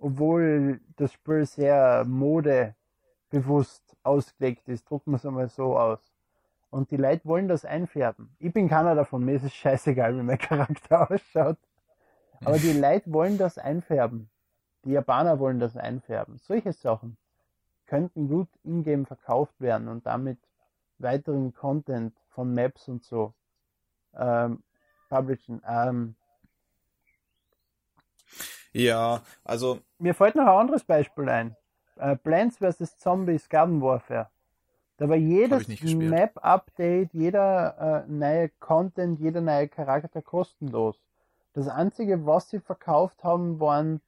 obwohl 0.00 0.80
das 0.96 1.12
Spiel 1.12 1.46
sehr 1.46 2.04
modebewusst 2.04 3.96
ausgelegt 4.02 4.68
ist. 4.68 4.88
Drucken 4.88 5.12
wir 5.12 5.16
es 5.16 5.26
einmal 5.26 5.48
so 5.48 5.78
aus. 5.78 6.00
Und 6.70 6.90
die 6.90 6.96
Leute 6.96 7.24
wollen 7.26 7.48
das 7.48 7.64
einfärben. 7.64 8.34
Ich 8.38 8.52
bin 8.52 8.68
keiner 8.68 8.94
davon, 8.94 9.24
mir 9.24 9.34
ist 9.36 9.44
es 9.44 9.54
scheißegal, 9.54 10.16
wie 10.16 10.22
mein 10.22 10.38
Charakter 10.38 11.10
ausschaut. 11.10 11.58
Aber 12.44 12.58
die 12.58 12.72
Leute 12.78 13.12
wollen 13.12 13.38
das 13.38 13.58
einfärben. 13.58 14.30
Die 14.84 14.92
Japaner 14.92 15.38
wollen 15.38 15.60
das 15.60 15.76
einfärben. 15.76 16.38
Solche 16.38 16.72
Sachen 16.72 17.16
könnten 17.86 18.28
gut 18.28 18.48
in-game 18.62 19.04
verkauft 19.04 19.60
werden 19.60 19.88
und 19.88 20.06
damit 20.06 20.38
weiteren 20.98 21.52
Content 21.52 22.14
von 22.28 22.54
Maps 22.54 22.88
und 22.88 23.02
so 23.02 23.34
ähm, 24.14 24.62
publishen. 25.08 25.60
Ähm, 25.66 26.14
Ja, 28.72 29.22
also, 29.44 29.80
mir 29.98 30.14
fällt 30.14 30.36
noch 30.36 30.46
ein 30.46 30.60
anderes 30.60 30.84
Beispiel 30.84 31.28
ein. 31.28 31.56
Äh, 31.96 32.16
Plants 32.16 32.58
vs. 32.58 32.98
Zombies 32.98 33.48
Garden 33.48 33.80
Warfare. 33.82 34.28
Da 34.96 35.08
war 35.08 35.16
jedes. 35.16 35.66
Map-Update, 35.94 37.14
jeder 37.14 38.04
äh, 38.06 38.10
neue 38.10 38.50
Content, 38.60 39.18
jeder 39.18 39.40
neue 39.40 39.68
Charakter 39.68 40.20
kostenlos. 40.22 41.02
Das 41.52 41.68
einzige, 41.68 42.26
was 42.26 42.50
sie 42.50 42.60
verkauft 42.60 43.24
haben, 43.24 43.58
waren 43.60 44.00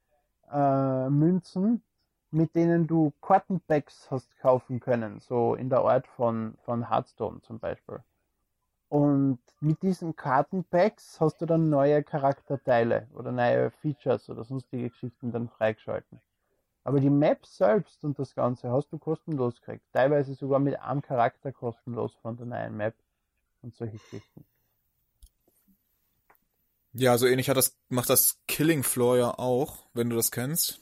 äh, 0.52 1.08
Münzen, 1.08 1.82
mit 2.30 2.54
denen 2.54 2.86
du 2.86 3.12
Kartenpacks 3.20 4.10
hast 4.10 4.36
kaufen 4.38 4.80
können, 4.80 5.20
so 5.20 5.54
in 5.54 5.70
der 5.70 5.80
Art 5.80 6.06
von, 6.06 6.56
von 6.64 6.88
Hearthstone 6.88 7.40
zum 7.40 7.58
Beispiel. 7.58 8.00
Und 8.92 9.38
mit 9.60 9.82
diesen 9.82 10.16
Kartenpacks 10.16 11.18
hast 11.18 11.40
du 11.40 11.46
dann 11.46 11.70
neue 11.70 12.02
Charakterteile 12.02 13.08
oder 13.14 13.32
neue 13.32 13.70
Features 13.70 14.28
oder 14.28 14.44
sonstige 14.44 14.90
Geschichten 14.90 15.32
dann 15.32 15.48
freigeschalten. 15.48 16.20
Aber 16.84 17.00
die 17.00 17.08
Map 17.08 17.46
selbst 17.46 18.04
und 18.04 18.18
das 18.18 18.34
Ganze 18.34 18.70
hast 18.70 18.92
du 18.92 18.98
kostenlos 18.98 19.54
gekriegt. 19.62 19.86
Teilweise 19.94 20.34
sogar 20.34 20.58
mit 20.58 20.78
einem 20.78 21.00
Charakter 21.00 21.52
kostenlos 21.52 22.14
von 22.20 22.36
der 22.36 22.44
neuen 22.44 22.76
Map 22.76 22.94
und 23.62 23.74
solche 23.74 23.96
Geschichten. 23.96 24.44
ja, 26.92 27.16
so 27.16 27.26
ähnlich 27.26 27.48
hat 27.48 27.56
das, 27.56 27.78
macht 27.88 28.10
das 28.10 28.42
Killing 28.46 28.82
Floor 28.82 29.16
ja 29.16 29.38
auch, 29.38 29.86
wenn 29.94 30.10
du 30.10 30.16
das 30.16 30.30
kennst. 30.30 30.81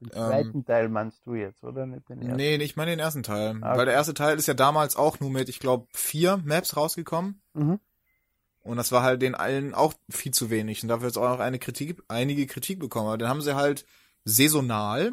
Den 0.00 0.08
Ähm, 0.08 0.12
zweiten 0.12 0.64
Teil 0.64 0.88
meinst 0.88 1.24
du 1.24 1.34
jetzt, 1.34 1.62
oder? 1.64 1.86
Nicht 1.86 2.08
den 2.08 2.20
ersten? 2.20 2.36
Nee, 2.36 2.56
ich 2.56 2.76
meine 2.76 2.90
den 2.90 2.98
ersten 3.00 3.22
Teil. 3.22 3.56
Ah, 3.62 3.76
Weil 3.76 3.86
der 3.86 3.94
erste 3.94 4.14
Teil 4.14 4.36
ist 4.38 4.46
ja 4.48 4.54
damals 4.54 4.96
auch 4.96 5.20
nur 5.20 5.30
mit, 5.30 5.48
ich 5.48 5.60
glaube, 5.60 5.86
vier 5.92 6.38
Maps 6.44 6.76
rausgekommen. 6.76 7.40
Mhm. 7.54 7.78
Und 8.62 8.76
das 8.78 8.92
war 8.92 9.02
halt 9.02 9.20
den 9.22 9.34
allen 9.34 9.74
auch 9.74 9.92
viel 10.10 10.32
zu 10.32 10.48
wenig. 10.50 10.82
Und 10.82 10.88
dafür 10.88 11.08
ist 11.08 11.18
auch 11.18 11.28
noch 11.28 11.40
eine 11.40 11.58
Kritik, 11.58 12.02
einige 12.08 12.46
Kritik 12.46 12.78
bekommen. 12.80 13.08
Aber 13.08 13.18
dann 13.18 13.28
haben 13.28 13.42
sie 13.42 13.54
halt 13.54 13.84
saisonal 14.24 15.12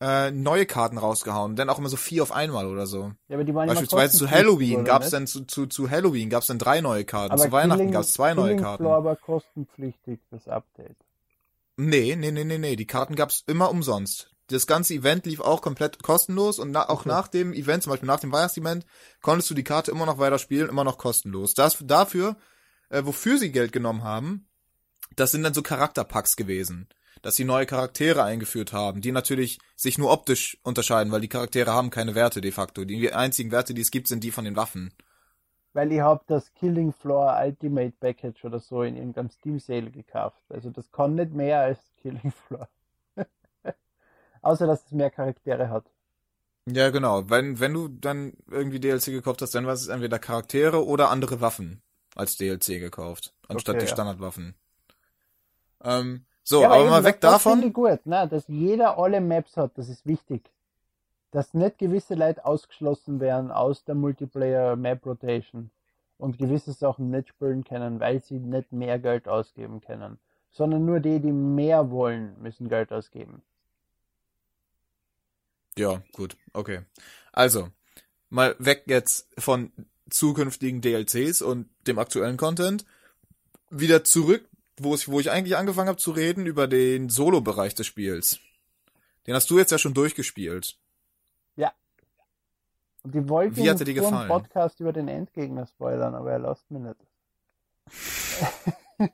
äh, 0.00 0.32
neue 0.32 0.66
Karten 0.66 0.98
rausgehauen. 0.98 1.54
Dann 1.56 1.70
auch 1.70 1.78
immer 1.78 1.88
so 1.88 1.96
vier 1.96 2.22
auf 2.24 2.32
einmal 2.32 2.66
oder 2.66 2.86
so. 2.86 3.12
Ja, 3.28 3.36
aber 3.36 3.44
die 3.44 3.54
waren 3.54 3.68
Beispielsweise 3.68 4.18
zu 4.18 4.28
Halloween 4.30 4.74
oder 4.80 4.84
gab's 4.84 5.04
nicht? 5.06 5.12
dann 5.14 5.26
zu, 5.28 5.44
zu, 5.46 5.66
zu 5.66 5.88
Halloween 5.88 6.28
gab's 6.30 6.48
dann 6.48 6.58
drei 6.58 6.80
neue 6.80 7.04
Karten. 7.04 7.32
aber 7.32 7.42
zu 7.42 7.52
Weihnachten 7.52 7.78
Killing- 7.78 7.92
gab's 7.92 8.12
zwei 8.12 8.34
neue 8.34 8.48
Killing 8.50 8.62
Karten. 8.62 8.82
Floor 8.82 9.04
war 9.04 9.16
kostenpflichtig, 9.16 10.20
das 10.30 10.48
Update. 10.48 10.96
Nee, 11.76 12.16
nee, 12.16 12.30
nee, 12.30 12.44
nee, 12.44 12.58
nee. 12.58 12.76
Die 12.76 12.86
Karten 12.86 13.16
gab's 13.16 13.42
immer 13.46 13.70
umsonst. 13.70 14.30
Das 14.48 14.66
ganze 14.66 14.94
Event 14.94 15.26
lief 15.26 15.40
auch 15.40 15.62
komplett 15.62 16.02
kostenlos 16.02 16.58
und 16.58 16.70
na, 16.70 16.88
auch 16.88 17.00
Okay. 17.00 17.08
nach 17.08 17.28
dem 17.28 17.52
Event, 17.54 17.82
zum 17.82 17.90
Beispiel 17.90 18.06
nach 18.06 18.20
dem 18.20 18.30
Weihnachtsevent, 18.30 18.84
konntest 19.22 19.50
du 19.50 19.54
die 19.54 19.64
Karte 19.64 19.90
immer 19.90 20.06
noch 20.06 20.18
weiter 20.18 20.38
spielen, 20.38 20.68
immer 20.68 20.84
noch 20.84 20.98
kostenlos. 20.98 21.54
Das 21.54 21.78
dafür, 21.80 22.36
äh, 22.90 23.04
wofür 23.04 23.38
sie 23.38 23.50
Geld 23.52 23.72
genommen 23.72 24.02
haben, 24.02 24.46
das 25.16 25.30
sind 25.30 25.42
dann 25.42 25.54
so 25.54 25.62
Charakterpacks 25.62 26.36
gewesen. 26.36 26.88
Dass 27.22 27.36
sie 27.36 27.44
neue 27.44 27.64
Charaktere 27.64 28.22
eingeführt 28.22 28.74
haben, 28.74 29.00
die 29.00 29.10
natürlich 29.10 29.58
sich 29.76 29.96
nur 29.96 30.10
optisch 30.10 30.58
unterscheiden, 30.62 31.10
weil 31.10 31.22
die 31.22 31.28
Charaktere 31.28 31.72
haben 31.72 31.88
keine 31.88 32.14
Werte 32.14 32.42
de 32.42 32.52
facto. 32.52 32.84
Die 32.84 33.12
einzigen 33.14 33.50
Werte, 33.50 33.72
die 33.72 33.80
es 33.80 33.90
gibt, 33.90 34.08
sind 34.08 34.22
die 34.24 34.30
von 34.30 34.44
den 34.44 34.56
Waffen. 34.56 34.92
Weil 35.74 35.92
ich 35.92 36.00
habe 36.00 36.24
das 36.26 36.54
Killing 36.54 36.92
Floor 36.94 37.38
Ultimate 37.38 37.92
Package 38.00 38.44
oder 38.46 38.60
so 38.60 38.82
in 38.82 38.96
irgendeinem 38.96 39.28
Steam 39.30 39.58
Sale 39.58 39.90
gekauft. 39.90 40.42
Also 40.50 40.70
das 40.70 40.90
kann 40.92 41.16
nicht 41.16 41.32
mehr 41.34 41.60
als 41.60 41.80
Killing 42.02 42.32
Floor. 42.32 42.68
Außer 44.42 44.66
dass 44.66 44.84
es 44.86 44.92
mehr 44.92 45.10
Charaktere 45.10 45.70
hat. 45.70 45.84
Ja, 46.66 46.90
genau. 46.90 47.28
Wenn, 47.30 47.60
wenn 47.60 47.74
du 47.74 47.88
dann 47.88 48.32
irgendwie 48.50 48.80
DLC 48.80 49.06
gekauft 49.06 49.42
hast, 49.42 49.54
dann 49.54 49.66
war 49.66 49.74
es 49.74 49.88
entweder 49.88 50.18
Charaktere 50.18 50.84
oder 50.86 51.10
andere 51.10 51.40
Waffen 51.40 51.82
als 52.14 52.36
DLC 52.36 52.80
gekauft, 52.80 53.34
anstatt 53.48 53.76
Okay, 53.76 53.80
die 53.80 53.86
ja. 53.86 53.92
Standardwaffen. 53.92 54.54
Ähm, 55.82 56.26
so, 56.42 56.62
Ja, 56.62 56.70
aber, 56.70 56.80
eben, 56.80 56.90
mal 56.90 57.02
das- 57.02 57.04
weg 57.04 57.20
das 57.20 57.32
davon. 57.32 57.52
finde 57.52 57.68
ich 57.68 57.74
gut, 57.74 58.06
ne? 58.06 58.28
dass 58.28 58.48
jeder 58.48 58.98
alle 58.98 59.20
Maps 59.20 59.56
hat, 59.56 59.76
das 59.78 59.88
ist 59.88 60.06
wichtig. 60.06 60.50
Dass 61.34 61.52
nicht 61.52 61.78
gewisse 61.78 62.14
Leute 62.14 62.44
ausgeschlossen 62.44 63.18
werden 63.18 63.50
aus 63.50 63.82
der 63.82 63.96
Multiplayer 63.96 64.76
Map 64.76 65.04
Rotation 65.04 65.72
und 66.16 66.38
gewisse 66.38 66.72
Sachen 66.72 67.10
nicht 67.10 67.30
spielen 67.30 67.64
können, 67.64 67.98
weil 67.98 68.22
sie 68.22 68.38
nicht 68.38 68.70
mehr 68.70 69.00
Geld 69.00 69.26
ausgeben 69.26 69.80
können. 69.80 70.20
Sondern 70.52 70.84
nur 70.84 71.00
die, 71.00 71.18
die 71.18 71.32
mehr 71.32 71.90
wollen, 71.90 72.40
müssen 72.40 72.68
Geld 72.68 72.92
ausgeben. 72.92 73.42
Ja, 75.76 76.04
gut, 76.12 76.36
okay. 76.52 76.82
Also, 77.32 77.68
mal 78.30 78.54
weg 78.60 78.84
jetzt 78.86 79.26
von 79.36 79.72
zukünftigen 80.08 80.82
DLCs 80.82 81.42
und 81.42 81.68
dem 81.88 81.98
aktuellen 81.98 82.36
Content. 82.36 82.84
Wieder 83.70 84.04
zurück, 84.04 84.48
wo 84.76 84.94
ich, 84.94 85.08
wo 85.08 85.18
ich 85.18 85.32
eigentlich 85.32 85.56
angefangen 85.56 85.88
habe 85.88 85.98
zu 85.98 86.12
reden, 86.12 86.46
über 86.46 86.68
den 86.68 87.08
Solo-Bereich 87.08 87.74
des 87.74 87.88
Spiels. 87.88 88.38
Den 89.26 89.34
hast 89.34 89.50
du 89.50 89.58
jetzt 89.58 89.72
ja 89.72 89.78
schon 89.78 89.94
durchgespielt. 89.94 90.78
Und 93.04 93.14
die 93.14 93.28
wollten 93.28 93.56
Wie 93.56 93.70
hat 93.70 93.78
er 93.78 93.84
dir 93.84 93.94
gefallen? 93.94 94.28
Podcast 94.28 94.80
über 94.80 94.92
den 94.92 95.08
Endgegner 95.08 95.66
spoilern, 95.66 96.14
aber 96.14 96.32
er 96.32 96.38
lasst 96.40 96.70
mich 96.70 96.82
nicht. 96.82 96.96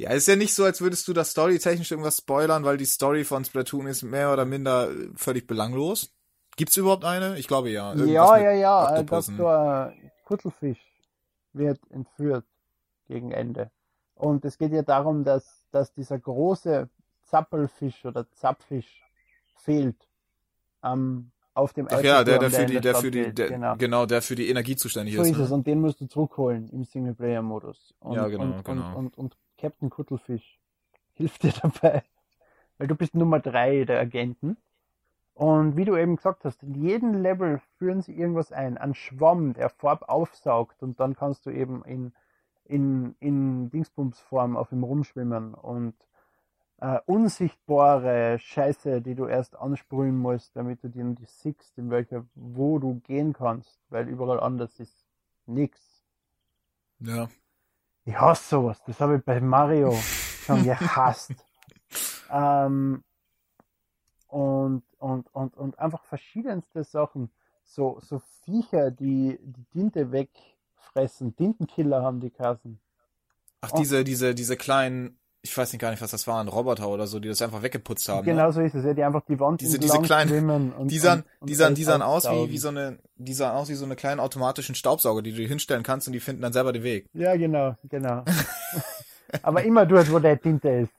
Ja, 0.00 0.10
ist 0.10 0.28
ja 0.28 0.36
nicht 0.36 0.54
so, 0.54 0.62
als 0.62 0.80
würdest 0.80 1.08
du 1.08 1.12
das 1.12 1.32
storytechnisch 1.32 1.90
irgendwas 1.90 2.18
spoilern, 2.18 2.62
weil 2.62 2.76
die 2.76 2.84
Story 2.84 3.24
von 3.24 3.44
Splatoon 3.44 3.88
ist 3.88 4.04
mehr 4.04 4.32
oder 4.32 4.44
minder 4.44 4.90
völlig 5.16 5.48
belanglos. 5.48 6.14
Gibt's 6.56 6.76
überhaupt 6.76 7.04
eine? 7.04 7.36
Ich 7.36 7.48
glaube 7.48 7.70
ja. 7.70 7.90
Irgendwas 7.90 8.08
Ja, 8.08 8.36
ja, 8.38 8.52
ja. 8.52 8.90
Oktopussen. 8.90 9.36
Dr. 9.36 9.92
Kuttelfisch 10.24 10.78
wird 11.52 11.80
entführt 11.90 12.44
gegen 13.08 13.32
Ende. 13.32 13.72
Und 14.14 14.44
es 14.44 14.56
geht 14.56 14.70
ja 14.70 14.82
darum, 14.82 15.24
dass, 15.24 15.66
dass 15.72 15.92
dieser 15.92 16.18
große 16.20 16.88
Zappelfisch 17.24 18.04
oder 18.04 18.30
Zapfisch 18.30 19.02
fehlt 19.56 19.96
ähm, 20.84 21.32
auf 21.58 21.72
dem 21.72 21.88
Ach 21.90 22.00
ja, 22.02 22.24
der, 22.24 22.38
der 22.38 22.50
für 22.50 22.66
die, 22.66 22.80
der 22.80 22.94
für 22.94 23.10
die, 23.10 23.34
der, 23.34 23.48
genau. 23.48 23.76
genau, 23.76 24.06
der 24.06 24.22
für 24.22 24.34
die 24.34 24.48
Energie 24.48 24.76
zuständig 24.76 25.16
So 25.16 25.22
ist. 25.22 25.30
ist 25.32 25.38
es, 25.38 25.48
Ne? 25.50 25.54
und 25.56 25.66
den 25.66 25.80
musst 25.80 26.00
du 26.00 26.06
zurückholen 26.06 26.68
im 26.70 26.84
Singleplayer-Modus. 26.84 27.94
Und, 28.00 28.14
Ja, 28.14 28.28
genau, 28.28 28.44
und, 28.44 28.64
genau. 28.64 28.88
Und, 28.90 28.96
und, 28.96 29.18
und 29.18 29.36
Captain 29.58 29.90
Kuttelfisch 29.90 30.58
hilft 31.14 31.42
dir 31.42 31.52
dabei. 31.62 32.02
Weil 32.78 32.86
du 32.86 32.94
bist 32.94 33.14
Nummer 33.14 33.40
drei 33.40 33.84
der 33.84 33.98
Agenten. 34.00 34.56
Und 35.34 35.76
wie 35.76 35.84
du 35.84 35.96
eben 35.96 36.16
gesagt 36.16 36.44
hast, 36.44 36.62
in 36.62 36.74
jedem 36.74 37.14
Level 37.14 37.60
führen 37.78 38.02
sie 38.02 38.12
irgendwas 38.12 38.50
ein. 38.52 38.78
Ein 38.78 38.94
Schwamm, 38.94 39.52
der 39.52 39.68
Farb 39.68 40.08
aufsaugt 40.08 40.82
und 40.82 40.98
dann 40.98 41.14
kannst 41.14 41.46
du 41.46 41.50
eben 41.50 41.84
in, 41.84 42.12
in, 42.64 43.14
in 43.20 43.70
Dingsbumsform 43.70 44.56
auf 44.56 44.72
ihm 44.72 44.82
rumschwimmen 44.82 45.54
und 45.54 45.94
äh, 46.80 46.98
unsichtbare 47.06 48.38
Scheiße, 48.38 49.00
die 49.02 49.14
du 49.14 49.26
erst 49.26 49.56
ansprühen 49.56 50.16
musst, 50.16 50.54
damit 50.54 50.82
du 50.84 50.88
die, 50.88 51.02
die 51.14 51.26
siehst, 51.26 51.76
in 51.76 51.90
welcher, 51.90 52.24
wo 52.34 52.78
du 52.78 53.00
gehen 53.00 53.32
kannst, 53.32 53.80
weil 53.90 54.08
überall 54.08 54.40
anders 54.40 54.78
ist 54.78 55.06
nix. 55.46 55.80
Ja. 57.00 57.28
Ich 58.04 58.18
hasse 58.18 58.48
sowas. 58.48 58.82
Das 58.86 59.00
habe 59.00 59.16
ich 59.16 59.24
bei 59.24 59.40
Mario 59.40 59.92
schon 59.92 60.64
gehasst. 60.64 61.34
ähm, 62.30 63.02
und, 64.28 64.82
und, 64.98 65.34
und, 65.34 65.56
und 65.56 65.78
einfach 65.78 66.04
verschiedenste 66.04 66.84
Sachen. 66.84 67.30
So, 67.64 67.98
so 68.00 68.22
Viecher, 68.44 68.90
die 68.90 69.38
die 69.42 69.64
Tinte 69.72 70.10
wegfressen. 70.12 71.36
Tintenkiller 71.36 72.02
haben 72.02 72.20
die 72.20 72.30
Kassen. 72.30 72.80
Ach, 73.60 73.72
diese, 73.72 74.04
diese, 74.04 74.34
diese 74.34 74.56
kleinen, 74.56 75.17
ich 75.42 75.56
weiß 75.56 75.72
nicht 75.72 75.80
gar 75.80 75.90
nicht, 75.90 76.02
was 76.02 76.10
das 76.10 76.26
waren, 76.26 76.48
Roboter 76.48 76.88
oder 76.88 77.06
so, 77.06 77.20
die 77.20 77.28
das 77.28 77.40
einfach 77.42 77.62
weggeputzt 77.62 78.08
haben. 78.08 78.24
genau 78.24 78.46
Ne? 78.46 78.52
so 78.52 78.60
ist 78.60 78.74
es, 78.74 78.84
ja, 78.84 78.92
die 78.94 79.04
einfach 79.04 79.22
die 79.26 79.38
Wand 79.38 79.60
Diese- 79.60 79.78
diese 79.78 80.00
kleinen- 80.00 80.72
und, 80.72 80.88
Die 80.88 80.98
sahen, 80.98 81.20
und, 81.20 81.26
und 81.42 81.50
die 81.50 81.54
sahen, 81.54 81.74
die 81.74 81.84
sahen 81.84 82.02
aus 82.02 82.24
wie, 82.28 82.50
wie 82.50 82.58
so 82.58 82.68
eine, 82.68 82.98
die 83.16 83.34
sahen 83.34 83.56
aus 83.56 83.68
wie 83.68 83.74
so 83.74 83.84
eine 83.84 83.94
kleinen 83.96 84.20
automatischen 84.20 84.74
Staubsauger, 84.74 85.22
die 85.22 85.32
du 85.32 85.42
hinstellen 85.42 85.82
kannst 85.84 86.06
und 86.08 86.12
die 86.12 86.20
finden 86.20 86.42
dann 86.42 86.52
selber 86.52 86.72
den 86.72 86.82
Weg. 86.82 87.06
Ja, 87.12 87.36
genau, 87.36 87.76
genau. 87.84 88.24
Aber 89.42 89.62
immer 89.62 89.86
dort, 89.86 90.10
wo 90.12 90.18
der 90.18 90.40
Tinte 90.40 90.68
ist. 90.70 90.92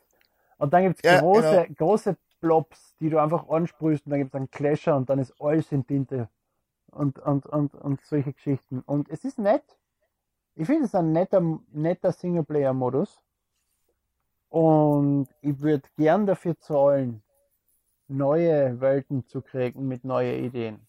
Und 0.58 0.74
dann 0.74 0.84
gibt's 0.84 1.02
Ja, 1.04 1.20
große, 1.20 1.68
große 1.78 2.18
Blobs, 2.42 2.94
die 3.00 3.10
du 3.10 3.18
einfach 3.20 3.50
ansprühst 3.50 4.06
und 4.06 4.12
dann 4.12 4.20
gibt's 4.20 4.36
einen 4.36 4.50
Clasher 4.52 4.96
und 4.96 5.10
dann 5.10 5.20
ist 5.20 5.34
alles 5.40 5.72
in 5.72 5.86
Tinte. 5.86 6.30
Und, 6.92 7.20
und, 7.20 7.46
und, 7.46 7.76
und 7.76 8.02
solche 8.06 8.34
Geschichten. 8.34 8.82
Und 8.86 9.10
es 9.10 9.24
ist 9.24 9.38
nett. 9.38 9.64
Ich 10.56 10.66
finde 10.66 10.86
es 10.86 10.96
ein 10.96 11.12
netter, 11.12 11.42
netter 11.72 12.12
Singleplayer-Modus. 12.12 13.20
Und 14.50 15.28
ich 15.42 15.60
würde 15.62 15.88
gern 15.98 16.26
dafür 16.26 16.58
zahlen, 16.60 17.22
neue 18.08 18.80
Welten 18.82 19.26
zu 19.28 19.42
kriegen 19.42 19.88
mit 19.88 20.04
neuen 20.04 20.44
Ideen. 20.46 20.80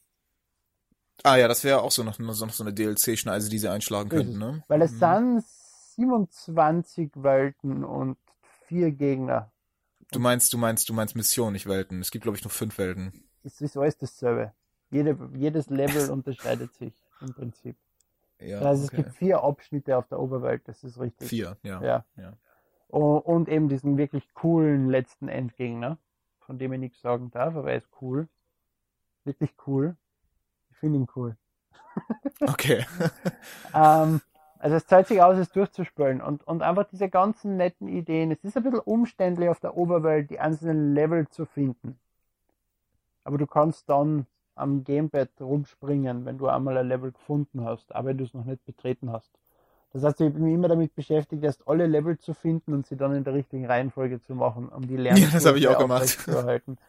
Ah 1.23 1.37
ja, 1.37 1.49
das 1.49 1.65
wäre 1.65 1.83
auch 1.83 1.91
so 1.91 2.03
noch, 2.03 2.19
noch 2.19 2.35
so 2.35 2.65
eine 2.65 2.73
DLC-Schneise, 2.73 3.51
die 3.51 3.59
sie 3.59 3.69
einschlagen 3.71 4.09
So 4.11 4.17
könnten, 4.17 4.39
ne? 4.39 4.63
Weil 4.69 4.83
es 4.83 4.93
Mhm. 4.93 4.99
sind 4.99 5.45
27 5.97 7.11
Welten 7.15 7.85
und 7.85 8.17
vier 8.69 8.91
Gegner. 8.91 9.51
Du 10.13 10.19
meinst, 10.19 10.53
du 10.53 10.59
meinst, 10.59 10.89
du 10.89 10.95
meinst 10.95 11.15
Mission, 11.15 11.53
nicht 11.53 11.67
Welten. 11.67 12.01
Es 12.01 12.11
gibt, 12.11 12.23
glaube 12.23 12.37
ich, 12.39 12.45
nur 12.45 12.51
fünf 12.51 12.79
Welten. 12.79 13.13
Es 13.45 13.61
ist 13.61 13.77
alles 13.77 13.99
dasselbe. 13.99 14.53
Jede, 14.91 15.17
jedes 15.35 15.69
Level 15.69 16.11
unterscheidet 16.11 16.75
sich 16.75 16.93
im 17.21 17.33
Prinzip. 17.35 17.77
Ja, 18.41 18.61
also 18.61 18.83
es 18.85 18.89
okay. 18.89 18.97
gibt 18.97 19.15
vier 19.17 19.43
Abschnitte 19.43 19.97
auf 19.97 20.09
der 20.09 20.19
Oberwelt, 20.19 20.63
das 20.67 20.83
ist 20.85 20.99
richtig. 20.99 21.29
Vier, 21.29 21.57
ja. 21.63 21.83
Ja. 21.83 22.05
Ja. 22.17 22.33
Und 22.91 23.49
eben 23.49 23.69
diesen 23.69 23.97
wirklich 23.97 24.35
coolen 24.35 24.89
letzten 24.91 25.29
Endgegner, 25.29 25.99
von 26.41 26.59
dem 26.59 26.73
ich 26.73 26.81
nichts 26.81 27.01
sagen 27.01 27.31
darf, 27.31 27.55
aber 27.55 27.71
er 27.71 27.79
ist 27.79 27.89
cool. 28.01 28.29
Wirklich 29.25 29.55
cool. 29.67 29.97
Ich 30.71 30.77
finde 30.79 30.99
ihn 30.99 31.09
cool. 31.15 31.37
Okay. 32.41 32.87
Ähm, 33.75 34.23
also 34.59 34.77
es 34.77 34.87
zahlt 34.87 35.09
sich 35.09 35.21
aus, 35.21 35.37
es 35.37 35.51
durchzuspielen 35.51 36.21
und, 36.21 36.47
und 36.47 36.63
einfach 36.63 36.85
diese 36.85 37.09
ganzen 37.09 37.57
netten 37.57 37.89
Ideen. 37.89 38.31
Es 38.31 38.43
ist 38.45 38.57
ein 38.57 38.63
bisschen 38.63 38.81
umständlich 38.81 39.49
auf 39.49 39.61
der 39.61 39.77
Oberwelt, 39.77 40.31
die 40.31 40.41
einzelnen 40.41 40.95
Level 40.95 41.29
zu 41.29 41.45
finden. 41.45 41.99
Aber 43.25 43.39
du 43.39 43.47
kannst 43.47 43.89
dann 43.89 44.27
am 44.55 44.85
Gamepad 44.85 45.29
rumspringen, 45.41 46.25
wenn 46.25 46.39
du 46.39 46.49
einmal 46.49 46.79
ein 46.79 46.89
Level 46.89 47.13
gefunden 47.13 47.65
hast, 47.65 47.95
aber 47.95 48.09
wenn 48.09 48.19
du 48.19 48.25
es 48.25 48.35
noch 48.35 48.45
nicht 48.45 48.65
betreten 48.65 49.11
hast. 49.13 49.31
Das 49.93 50.05
heißt, 50.05 50.21
ich 50.21 50.33
bin 50.33 50.47
immer 50.47 50.69
damit 50.69 50.95
beschäftigt, 50.95 51.43
erst 51.43 51.67
alle 51.67 51.87
Level 51.87 52.19
zu 52.19 52.33
finden 52.33 52.75
und 52.75 52.87
sie 52.87 52.97
dann 52.97 53.15
in 53.15 53.25
der 53.25 53.35
richtigen 53.35 53.67
Reihenfolge 53.67 54.21
zu 54.21 54.35
machen, 54.35 54.69
um 54.69 54.87
die 54.87 54.97
Ja, 54.97 55.15
das 55.33 55.47
habe 55.47 55.59
ich 55.59 55.67
auch 55.67 55.79
Lernkurve 55.79 55.79
gemacht. 55.79 56.03
aufrechtzuerhalten. 56.03 56.79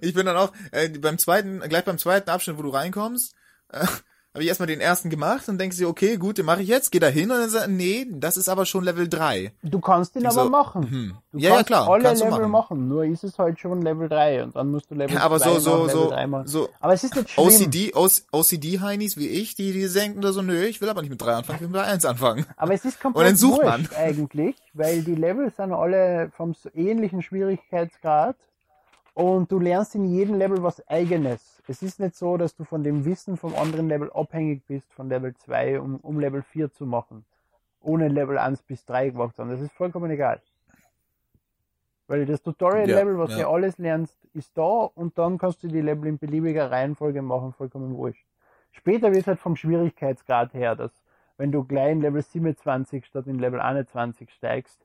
Ich 0.00 0.14
bin 0.14 0.26
dann 0.26 0.36
auch, 0.36 0.52
äh, 0.72 0.88
beim 0.88 1.18
zweiten, 1.18 1.60
gleich 1.60 1.84
beim 1.84 1.98
zweiten 1.98 2.28
Abschnitt, 2.30 2.58
wo 2.58 2.62
du 2.62 2.70
reinkommst, 2.70 3.34
äh, 3.68 3.86
habe 4.32 4.44
ich 4.44 4.48
erstmal 4.48 4.68
den 4.68 4.80
ersten 4.80 5.10
gemacht 5.10 5.48
und 5.48 5.58
denkst 5.58 5.76
dir, 5.76 5.88
okay, 5.88 6.16
gut, 6.16 6.38
den 6.38 6.46
mache 6.46 6.62
ich 6.62 6.68
jetzt, 6.68 6.92
geh 6.92 7.00
da 7.00 7.08
hin 7.08 7.30
und 7.32 7.38
dann 7.38 7.50
sagt, 7.50 7.68
nee, 7.68 8.06
das 8.10 8.36
ist 8.36 8.48
aber 8.48 8.64
schon 8.64 8.84
Level 8.84 9.08
3. 9.08 9.52
Du 9.62 9.80
kannst 9.80 10.14
ihn 10.14 10.24
aber 10.24 10.44
so, 10.44 10.48
machen. 10.50 10.88
Hm. 10.88 11.14
Du 11.32 11.38
Ja, 11.38 11.48
ja, 11.48 11.54
kannst 11.56 11.66
klar, 11.66 11.88
alle 11.88 12.02
kannst 12.04 12.22
du 12.22 12.26
Level 12.26 12.38
machen. 12.46 12.50
machen. 12.52 12.88
nur 12.88 13.04
ist 13.04 13.24
es 13.24 13.36
halt 13.38 13.58
schon 13.58 13.82
Level 13.82 14.08
3 14.08 14.44
und 14.44 14.54
dann 14.54 14.70
musst 14.70 14.88
du 14.90 14.94
Level 14.94 15.16
Ja, 15.16 15.22
aber 15.22 15.38
2 15.40 15.44
so, 15.44 15.50
machen, 15.50 15.60
so, 15.62 15.76
Level 15.78 15.90
so, 15.90 16.10
3 16.10 16.26
machen. 16.28 16.46
so 16.46 16.68
Aber 16.78 16.92
es 16.94 17.02
ist 17.02 17.16
nicht 17.16 17.30
schlimm. 17.30 17.46
OCD, 17.46 17.92
OCD-Heinis 18.32 19.16
wie 19.16 19.26
ich, 19.28 19.56
die, 19.56 19.72
die 19.72 19.88
denken 19.88 20.20
da 20.20 20.32
so, 20.32 20.42
nö, 20.42 20.62
ich 20.64 20.80
will 20.80 20.88
aber 20.88 21.00
nicht 21.00 21.10
mit 21.10 21.20
3 21.20 21.34
anfangen, 21.34 21.56
ich 21.56 21.62
will 21.62 21.68
mit 21.68 21.80
1 21.80 22.04
anfangen. 22.04 22.46
Aber 22.56 22.72
es 22.72 22.84
ist 22.84 22.96
Und 22.96 23.02
komplett 23.02 23.26
dann 23.26 23.36
sucht 23.36 23.64
man. 23.64 23.88
eigentlich, 23.96 24.54
weil 24.74 25.02
die 25.02 25.16
Level 25.16 25.50
sind 25.56 25.72
alle 25.72 26.30
vom 26.36 26.54
ähnlichen 26.74 27.22
Schwierigkeitsgrad 27.22 28.36
und 29.20 29.52
du 29.52 29.58
lernst 29.58 29.94
in 29.94 30.04
jedem 30.06 30.36
Level 30.36 30.62
was 30.62 30.86
eigenes. 30.88 31.62
Es 31.68 31.82
ist 31.82 32.00
nicht 32.00 32.16
so, 32.16 32.38
dass 32.38 32.56
du 32.56 32.64
von 32.64 32.82
dem 32.82 33.04
Wissen 33.04 33.36
vom 33.36 33.54
anderen 33.54 33.86
Level 33.86 34.10
abhängig 34.12 34.64
bist, 34.66 34.90
von 34.94 35.10
Level 35.10 35.34
2, 35.36 35.78
um, 35.78 35.96
um 35.96 36.18
Level 36.18 36.42
4 36.42 36.72
zu 36.72 36.86
machen. 36.86 37.26
Ohne 37.82 38.08
Level 38.08 38.38
1 38.38 38.62
bis 38.62 38.86
3 38.86 39.10
gemacht 39.10 39.36
zu 39.36 39.42
haben. 39.42 39.50
Das 39.50 39.60
ist 39.60 39.72
vollkommen 39.72 40.10
egal. 40.10 40.40
Weil 42.06 42.24
das 42.24 42.40
Tutorial-Level, 42.40 43.12
Ja, 43.12 43.18
was 43.18 43.30
ja. 43.32 43.42
du 43.42 43.48
alles 43.50 43.76
lernst, 43.76 44.16
ist 44.32 44.56
da 44.56 44.62
und 44.94 45.18
dann 45.18 45.36
kannst 45.36 45.62
du 45.62 45.68
die 45.68 45.82
Level 45.82 46.08
in 46.08 46.18
beliebiger 46.18 46.70
Reihenfolge 46.70 47.20
machen, 47.20 47.52
vollkommen 47.52 47.94
wurscht. 47.96 48.26
Später 48.72 49.12
wird 49.12 49.26
halt 49.26 49.38
vom 49.38 49.54
Schwierigkeitsgrad 49.54 50.54
her, 50.54 50.76
dass 50.76 50.92
wenn 51.36 51.52
du 51.52 51.64
gleich 51.64 51.92
in 51.92 52.00
Level 52.00 52.22
27 52.22 53.04
statt 53.04 53.26
in 53.26 53.38
Level 53.38 53.60
21 53.60 54.30
steigst, 54.30 54.80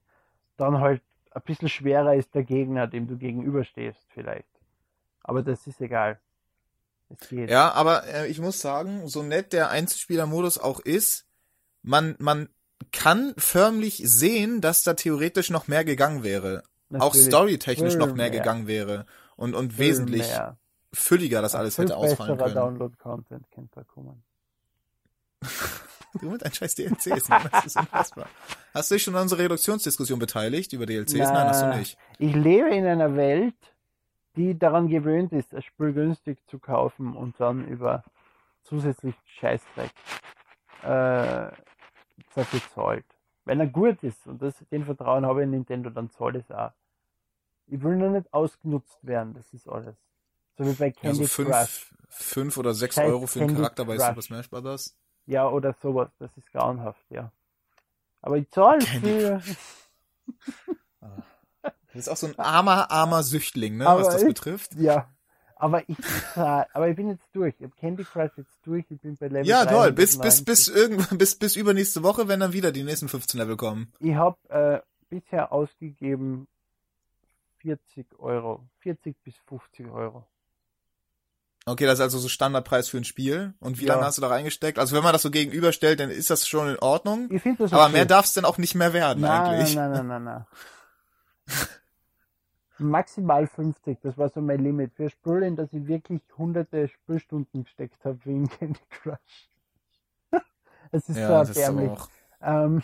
dann 0.58 0.82
halt 0.82 1.02
ein 1.36 1.41
bisschen 1.41 1.69
schwerer 1.69 2.15
ist 2.15 2.34
der 2.34 2.43
Gegner, 2.43 2.88
dem 2.88 3.08
du 3.08 3.17
gegenüberstehst 3.17 4.08
vielleicht. 4.13 4.48
Aber 5.21 5.43
das 5.43 5.67
ist 5.67 5.82
egal. 5.82 6.19
Geht. 7.30 7.52
Ja, 7.52 7.71
aber 7.74 8.08
äh, 8.08 8.28
ich 8.28 8.39
muss 8.39 8.62
sagen, 8.62 9.08
so 9.08 9.21
nett 9.21 9.54
der 9.54 9.69
Einzelspieler-Modus 9.69 10.58
auch 10.58 10.80
ist, 10.80 11.28
man, 11.84 12.15
man 12.17 12.50
kann 12.91 13.34
förmlich 13.38 14.02
sehen, 14.04 14.60
dass 14.60 14.82
da 14.82 14.95
theoretisch 14.95 15.52
noch 15.52 15.67
mehr 15.67 15.86
gegangen 15.86 16.24
wäre. 16.24 16.63
Auch 16.93 17.13
Natürlich. 17.13 17.28
storytechnisch 17.28 17.95
noch 17.95 18.08
mehr 18.08 18.15
mehr. 18.15 18.32
gegangen 18.32 18.67
wäre. 18.67 19.06
Und, 19.36 19.54
und 19.54 19.78
wesentlich 19.78 20.28
mehr. 20.28 20.58
fülliger 20.93 21.41
das 21.41 21.54
alles 21.54 21.78
hätte 21.78 21.95
ausfallen 21.95 22.38
können. 22.38 22.56
Download-Content 22.56 23.52
könnte 23.52 23.71
da 23.76 23.84
kommen. 23.84 24.24
Du 26.21 26.29
mit 26.29 26.41
deinen 26.43 26.53
scheiß 26.53 26.75
DLCs, 26.75 27.27
Mann, 27.27 27.49
das 27.51 27.65
ist 27.65 27.75
unfassbar. 27.75 28.27
Hast 28.73 28.89
du 28.89 28.95
dich 28.95 29.03
schon 29.03 29.15
an 29.17 29.23
unserer 29.23 29.39
Reduktionsdiskussion 29.41 30.17
beteiligt 30.17 30.71
über 30.71 30.86
DLCs? 30.86 31.13
Nein, 31.13 31.47
hast 31.49 31.62
du 31.62 31.65
Na, 31.65 31.75
nicht. 31.77 31.97
Ich 32.19 32.34
lebe 32.34 32.69
in 32.69 32.86
einer 32.86 33.17
Welt, 33.17 33.53
die 34.38 34.58
daran 34.58 34.88
gewöhnt 34.88 35.34
ist, 35.34 35.53
ein 35.53 35.62
Spiel 35.62 35.91
günstig 35.91 36.38
zu 36.47 36.58
kaufen 36.58 37.17
und 37.17 37.38
dann 37.41 37.67
über 37.67 38.03
zusätzlich 38.63 39.13
Scheißdreck 39.39 39.91
äh, 40.84 41.51
dafür 42.34 42.62
zahlt. 42.73 43.05
Wenn 43.43 43.60
er 43.60 43.67
gut 43.67 44.01
ist, 44.01 44.25
und 44.25 44.41
das, 44.41 44.55
den 44.71 44.86
Vertrauen 44.86 45.25
habe 45.25 45.41
ich 45.41 45.43
in 45.43 45.51
Nintendo, 45.51 45.89
dann 45.89 46.10
zahlt 46.12 46.36
es 46.38 46.49
auch. 46.49 46.71
Ich 47.67 47.84
will 47.84 47.97
nur 47.97 48.10
nicht 48.12 48.34
ausgenutzt 48.34 48.99
werden, 49.01 49.34
das 49.34 49.51
ist 49.53 49.67
alles. 49.67 49.95
So 50.58 50.65
wie 50.65 50.73
bei 50.73 50.88
Ja, 50.88 50.93
Candy 51.12 51.25
so 51.25 51.43
Crush. 51.43 51.51
fünf, 51.53 51.93
fünf 52.08 52.58
oder 52.58 52.73
sechs 52.73 52.95
Scheiß 52.95 53.10
Euro 53.10 53.27
für 53.27 53.41
einen 53.41 53.55
Charakter 53.55 53.84
bei 53.84 53.97
Crush. 53.97 54.08
Super 54.08 54.21
Smash 54.21 54.49
Bros. 54.49 54.95
Ja, 55.27 55.49
oder 55.49 55.75
sowas, 55.81 56.09
das 56.19 56.29
ist 56.38 56.51
grauenhaft, 56.51 57.03
ja. 57.09 57.31
Aber 58.21 58.38
ich 58.38 58.49
zahle 58.51 58.79
Candy 58.79 59.19
für, 59.19 59.41
Das 61.61 61.73
ist 61.95 62.09
auch 62.09 62.17
so 62.17 62.27
ein 62.27 62.38
armer, 62.39 62.91
armer 62.91 63.23
Süchtling, 63.23 63.77
ne, 63.77 63.88
Aber 63.88 64.01
was 64.01 64.09
das 64.13 64.21
ich- 64.23 64.27
betrifft. 64.27 64.73
ja. 64.75 65.07
Aber 65.57 65.88
ich 65.89 65.97
aber 66.35 66.89
ich 66.89 66.97
bin 66.97 67.07
jetzt 67.09 67.23
durch. 67.31 67.55
Ich 67.59 67.63
habe 67.63 67.73
Candy 67.77 68.03
Crush 68.03 68.31
jetzt 68.35 68.57
durch, 68.65 68.83
ich 68.89 68.99
bin 68.99 69.15
bei 69.15 69.27
Level 69.29 69.47
Ja, 69.47 69.65
toll. 69.65 69.93
Bis, 69.93 70.19
bis, 70.19 70.43
390. 70.43 70.45
bis 70.45 70.67
irgendwann, 70.67 71.17
bis, 71.17 71.35
bis 71.39 71.55
übernächste 71.55 72.03
Woche, 72.03 72.27
wenn 72.27 72.41
dann 72.41 72.51
wieder 72.51 72.73
die 72.73 72.83
nächsten 72.83 73.07
15 73.07 73.39
Level 73.39 73.55
kommen. 73.55 73.93
Ich 73.99 74.13
habe 74.15 74.38
äh, 74.49 74.81
bisher 75.09 75.53
ausgegeben 75.53 76.47
40 77.59 78.19
Euro. 78.19 78.63
40 78.79 79.15
bis 79.23 79.35
50 79.47 79.88
Euro. 79.89 80.25
Okay, 81.67 81.86
das 81.86 81.95
ist 81.95 82.01
also 82.01 82.19
so 82.19 82.28
Standardpreis 82.30 82.89
für 82.89 82.97
ein 82.97 83.06
Spiel. 83.06 83.54
Und 83.60 83.80
wie 83.80 83.86
Ja. 83.86 83.93
lange 83.95 84.06
hast 84.06 84.17
du 84.17 84.21
da 84.21 84.28
reingesteckt? 84.28 84.78
Also 84.78 84.95
wenn 84.95 85.04
man 85.04 85.13
das 85.13 85.23
so 85.23 85.32
gegenüberstellt, 85.32 85.99
dann 85.99 86.12
ist 86.12 86.30
das 86.30 86.47
schon 86.47 86.69
in 86.69 86.78
Ordnung. 86.80 87.28
Ich 87.32 87.41
finde 87.41 87.63
das 87.63 87.73
Aber 87.73 87.86
okay. 87.86 87.93
mehr 87.93 88.06
darf 88.06 88.25
es 88.25 88.34
dann 88.34 88.45
auch 88.45 88.60
nicht 88.60 88.75
mehr 88.75 88.93
werden 88.93 89.23
nein, 89.23 89.41
eigentlich. 89.41 89.75
Nein, 89.75 89.91
nein, 89.91 90.08
nein, 90.08 90.23
nein, 90.23 90.23
nein. 90.23 90.45
Maximal 92.78 93.47
50, 93.47 93.99
das 94.01 94.17
war 94.17 94.30
so 94.30 94.41
mein 94.41 94.60
Limit. 94.60 94.93
Für 94.93 95.10
Spiel, 95.10 95.43
in 95.43 95.56
das 95.56 95.71
ich 95.73 95.88
wirklich 95.88 96.21
hunderte 96.38 96.88
Spielstunden 96.88 97.63
gesteckt 97.63 98.04
habe, 98.06 98.19
wie 98.25 98.32
in 98.36 98.49
Candy 98.49 98.80
Crush. 98.89 99.49
Es 100.91 101.10
ist 101.10 101.17
Ja, 101.17 101.28
so 101.28 101.34
erbärmlich. 101.34 101.99
Ähm, 102.41 102.84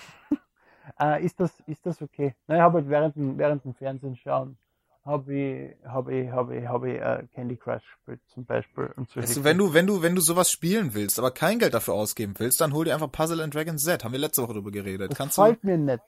äh, 0.99 1.23
ist, 1.23 1.39
das, 1.39 1.51
ist 1.67 1.85
das 1.85 2.01
okay? 2.01 2.33
Nein, 2.47 2.57
ich 2.57 2.61
habe 2.63 2.79
halt 2.79 2.89
während, 2.89 3.15
dem- 3.15 3.37
während 3.37 3.63
dem 3.63 3.73
Fernsehen 3.75 4.15
schauen, 4.15 4.57
habe 5.03 5.33
ich, 5.33 5.85
habe 5.85 6.15
ich, 6.15 6.29
habe 6.29 6.57
ich, 6.57 6.67
habe 6.67 6.91
ich 6.91 7.01
äh, 7.01 7.23
Candy 7.33 7.57
Crush 7.57 7.81
gespielt 7.83 8.21
zum 8.33 8.45
Beispiel. 8.45 8.91
Und 8.95 9.09
solche 9.09 9.33
du, 9.33 9.43
wenn 9.43 9.57
du, 9.57 9.73
wenn 9.73 9.87
du, 9.87 10.01
wenn 10.01 10.15
du 10.15 10.21
sowas 10.21 10.51
spielen 10.51 10.93
willst, 10.93 11.17
aber 11.17 11.31
kein 11.31 11.59
Geld 11.59 11.73
dafür 11.73 11.95
ausgeben 11.95 12.35
willst, 12.37 12.61
dann 12.61 12.73
hol 12.73 12.85
dir 12.85 12.93
einfach 12.93 13.11
Puzzle 13.11 13.41
and 13.41 13.53
Dragons 13.53 13.83
Z. 13.83 14.03
Haben 14.03 14.11
wir 14.11 14.19
letzte 14.19 14.43
Woche 14.43 14.53
drüber 14.53 14.71
geredet. 14.71 15.11
das 15.11 15.17
Kannst 15.17 15.37
du? 15.37 15.41
gefällt 15.41 15.63
mir 15.63 15.77
nicht. 15.77 16.03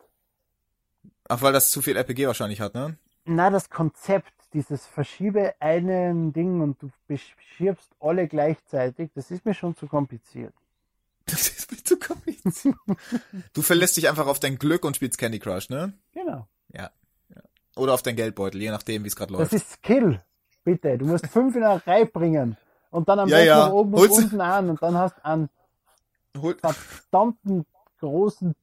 Ach, 1.28 1.42
weil 1.42 1.54
das 1.54 1.72
zu 1.72 1.82
viel 1.82 1.96
RPG 1.96 2.28
wahrscheinlich 2.28 2.62
hat, 2.62 2.76
ne? 2.76 2.98
Na, 3.26 3.50
das 3.50 3.70
Konzept, 3.70 4.34
dieses 4.54 4.86
verschiebe 4.86 5.56
einen 5.60 6.34
Ding 6.34 6.62
und 6.62 6.82
du 6.82 6.92
beschirbst 7.08 7.90
alle 8.00 8.28
gleichzeitig, 8.28 9.10
das 9.16 9.32
ist 9.32 9.46
mir 9.46 9.54
schon 9.54 9.76
zu 9.76 9.88
kompliziert. 9.88 10.54
Das 11.26 11.48
ist 11.48 11.72
mir 11.72 11.82
zu 11.82 11.98
kompliziert. 11.98 12.76
du 13.54 13.62
verlässt 13.62 13.96
dich 13.96 14.10
einfach 14.10 14.28
auf 14.28 14.40
dein 14.40 14.60
Glück 14.60 14.84
und 14.84 14.98
spielst 14.98 15.18
Candy 15.18 15.40
Crush, 15.40 15.70
ne? 15.70 15.94
Genau. 16.12 16.48
Oder 17.76 17.94
auf 17.94 18.02
dein 18.04 18.16
Geldbeutel, 18.16 18.62
je 18.62 18.70
nachdem, 18.72 19.04
wie 19.04 19.08
es 19.08 19.16
gerade 19.16 19.34
läuft. 19.34 19.54
Das 19.54 19.62
ist 19.62 19.72
Skill. 19.74 20.22
Bitte. 20.64 20.98
Du 20.98 21.06
musst 21.06 21.28
fünf 21.28 21.56
in 21.56 21.64
eine 21.64 21.86
Reihe 21.86 22.06
bringen. 22.06 22.58
Und 22.92 23.10
dann 23.10 23.20
am 23.20 23.28
Ja, 23.30 23.38
besten 23.38 23.48
ja. 23.50 23.72
oben 23.72 23.94
Holst- 23.96 24.18
und 24.18 24.24
unten 24.26 24.42
an. 24.42 24.70
Und 24.70 24.82
dann 24.82 24.96
hast 24.98 25.18
du 25.18 25.26
einen 25.26 25.50
Hol 26.40 26.56
verdammten 26.56 27.66
großen 28.00 28.56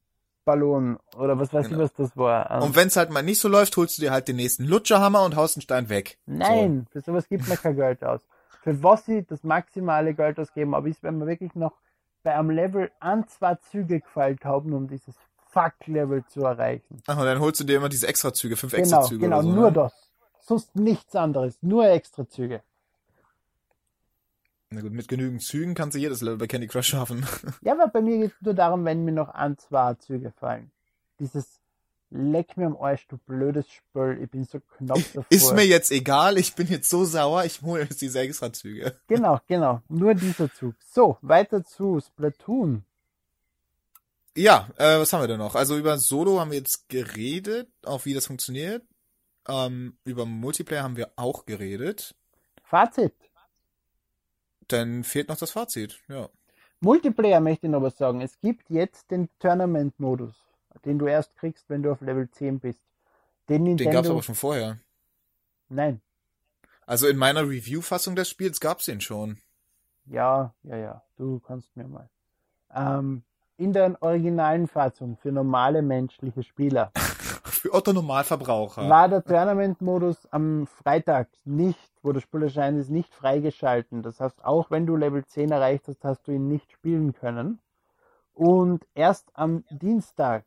Ballon. 0.45 0.97
Oder 1.17 1.37
was 1.37 1.53
weiß 1.53 1.67
Genau. 1.67 1.79
ich, 1.83 1.83
was 1.85 1.93
das 1.93 2.17
war. 2.17 2.49
Ein- 2.49 2.61
und 2.63 2.75
wenn's 2.75 2.95
halt 2.95 3.11
mal 3.11 3.21
nicht 3.21 3.39
so 3.39 3.47
läuft, 3.47 3.75
holst 3.77 3.97
du 3.97 4.01
dir 4.01 4.11
halt 4.11 4.27
den 4.27 4.37
nächsten 4.37 4.63
Lutscherhammer 4.65 5.23
und 5.23 5.35
haust 5.35 5.57
einen 5.57 5.61
Stein 5.61 5.89
weg. 5.89 6.17
Nein, 6.25 6.87
für 6.91 7.01
sowas 7.01 7.27
gibt 7.27 7.47
man 7.47 7.57
kein 7.57 7.75
Geld 7.75 8.03
aus. 8.03 8.21
Für 8.63 8.81
was 8.81 9.05
sie 9.05 9.23
das 9.25 9.43
maximale 9.43 10.13
Geld 10.13 10.39
ausgeben, 10.39 10.73
aber 10.75 10.87
ist, 10.87 11.03
wenn 11.03 11.17
wir 11.17 11.27
wirklich 11.27 11.53
noch 11.55 11.73
bei 12.23 12.35
einem 12.35 12.51
Level 12.51 12.91
an 12.99 13.27
zwei 13.27 13.55
Züge 13.55 13.99
gefeilt 13.99 14.45
haben, 14.45 14.73
um 14.73 14.87
dieses 14.87 15.15
Fuck-Level 15.51 16.23
zu 16.27 16.41
erreichen. 16.41 17.01
Ach, 17.07 17.17
und 17.17 17.25
dann 17.25 17.39
holst 17.39 17.59
du 17.59 17.63
dir 17.63 17.77
immer 17.77 17.89
diese 17.89 18.07
Extrazüge, 18.07 18.55
fünf 18.57 18.71
Genau, 18.73 18.81
Extrazüge 18.83 19.19
genau, 19.21 19.39
oder 19.39 19.43
so. 19.43 19.51
nur 19.53 19.67
ne? 19.69 19.73
das. 19.73 19.93
Sonst 20.39 20.75
nichts 20.75 21.15
anderes, 21.15 21.57
nur 21.61 21.87
extra 21.87 22.27
Züge. 22.27 22.61
Na 24.69 24.81
gut, 24.81 24.93
mit 24.93 25.07
genügend 25.07 25.43
Zügen 25.43 25.75
kannst 25.75 25.95
du 25.95 25.99
jedes 25.99 26.21
Level 26.21 26.37
bei 26.37 26.47
Candy 26.47 26.67
Crush 26.67 26.87
schaffen. 26.87 27.25
Ja, 27.61 27.73
aber 27.73 27.87
bei 27.87 28.01
mir 28.01 28.17
geht 28.17 28.31
es 28.31 28.41
nur 28.41 28.53
darum, 28.53 28.85
wenn 28.85 29.03
mir 29.03 29.11
noch 29.11 29.29
ein, 29.29 29.57
zwei 29.57 29.93
Züge 29.95 30.31
fallen. 30.31 30.71
Dieses 31.19 31.59
Leck 32.09 32.57
mir 32.57 32.65
am 32.65 32.75
Arsch, 32.77 33.07
du 33.07 33.17
blödes 33.17 33.69
Spöll, 33.69 34.21
ich 34.21 34.29
bin 34.29 34.43
so 34.43 34.59
knapp 34.77 34.97
davor. 35.13 35.25
Ist 35.29 35.53
mir 35.53 35.65
jetzt 35.65 35.91
egal, 35.91 36.37
ich 36.37 36.55
bin 36.55 36.67
jetzt 36.67 36.89
so 36.89 37.05
sauer, 37.05 37.45
ich 37.45 37.61
hole 37.61 37.83
jetzt 37.83 38.01
diese 38.01 38.19
Extrazüge. 38.19 38.95
Genau, 39.07 39.39
genau, 39.47 39.81
nur 39.87 40.13
dieser 40.13 40.51
Zug. 40.53 40.75
So, 40.85 41.17
weiter 41.21 41.63
zu 41.63 42.01
Splatoon. 42.01 42.83
Ja, 44.35 44.69
äh, 44.77 44.97
was 44.97 45.11
haben 45.11 45.21
wir 45.21 45.27
denn 45.27 45.39
noch? 45.39 45.55
Also 45.55 45.77
über 45.77 45.97
Solo 45.97 46.39
haben 46.39 46.51
wir 46.51 46.57
jetzt 46.59 46.87
geredet, 46.87 47.69
auch 47.85 48.05
wie 48.05 48.13
das 48.13 48.27
funktioniert. 48.27 48.83
Ähm, 49.47 49.97
über 50.05 50.25
Multiplayer 50.25 50.83
haben 50.83 50.95
wir 50.95 51.11
auch 51.17 51.45
geredet. 51.45 52.15
Fazit. 52.63 53.13
Dann 54.67 55.03
fehlt 55.03 55.27
noch 55.27 55.37
das 55.37 55.51
Fazit, 55.51 55.99
ja. 56.07 56.29
Multiplayer 56.79 57.41
möchte 57.41 57.67
ich 57.67 57.71
noch 57.71 57.81
was 57.81 57.97
sagen. 57.97 58.21
Es 58.21 58.39
gibt 58.39 58.69
jetzt 58.69 59.11
den 59.11 59.29
Tournament-Modus, 59.39 60.33
den 60.85 60.97
du 60.97 61.07
erst 61.07 61.35
kriegst, 61.35 61.69
wenn 61.69 61.83
du 61.83 61.91
auf 61.91 62.01
Level 62.01 62.29
10 62.31 62.59
bist. 62.59 62.79
Den 63.49 63.65
Den 63.65 63.75
Nintendo. 63.75 63.91
gab's 63.91 64.09
aber 64.09 64.23
schon 64.23 64.35
vorher. 64.35 64.79
Nein. 65.69 66.01
Also 66.85 67.07
in 67.07 67.17
meiner 67.17 67.41
Review-Fassung 67.47 68.15
des 68.15 68.29
Spiels 68.29 68.59
gab's 68.59 68.85
den 68.85 69.01
schon. 69.01 69.39
Ja, 70.05 70.53
ja, 70.63 70.77
ja. 70.77 71.03
Du 71.17 71.39
kannst 71.39 71.75
mir 71.75 71.87
mal. 71.87 72.09
Ähm, 72.73 73.23
in 73.61 73.73
der 73.73 73.95
originalen 74.01 74.67
Fassung 74.67 75.17
für 75.17 75.31
normale 75.31 75.83
menschliche 75.83 76.41
Spieler 76.41 76.91
Für 77.43 77.73
Otto 77.75 77.93
Normalverbraucher. 77.93 78.89
war 78.89 79.07
der 79.07 79.23
Tournament-Modus 79.23 80.27
am 80.31 80.65
Freitag 80.65 81.27
nicht, 81.45 81.91
wo 82.01 82.11
das 82.11 82.23
Spiel 82.23 82.43
erscheint 82.43 82.79
ist, 82.79 82.89
nicht 82.89 83.13
freigeschalten. 83.13 84.01
Das 84.01 84.19
heißt, 84.19 84.43
auch 84.43 84.71
wenn 84.71 84.87
du 84.87 84.95
Level 84.95 85.23
10 85.23 85.51
erreicht 85.51 85.87
hast, 85.87 86.03
hast 86.03 86.27
du 86.27 86.31
ihn 86.31 86.47
nicht 86.47 86.71
spielen 86.71 87.13
können. 87.13 87.59
Und 88.33 88.87
erst 88.95 89.29
am 89.33 89.63
Dienstag, 89.69 90.43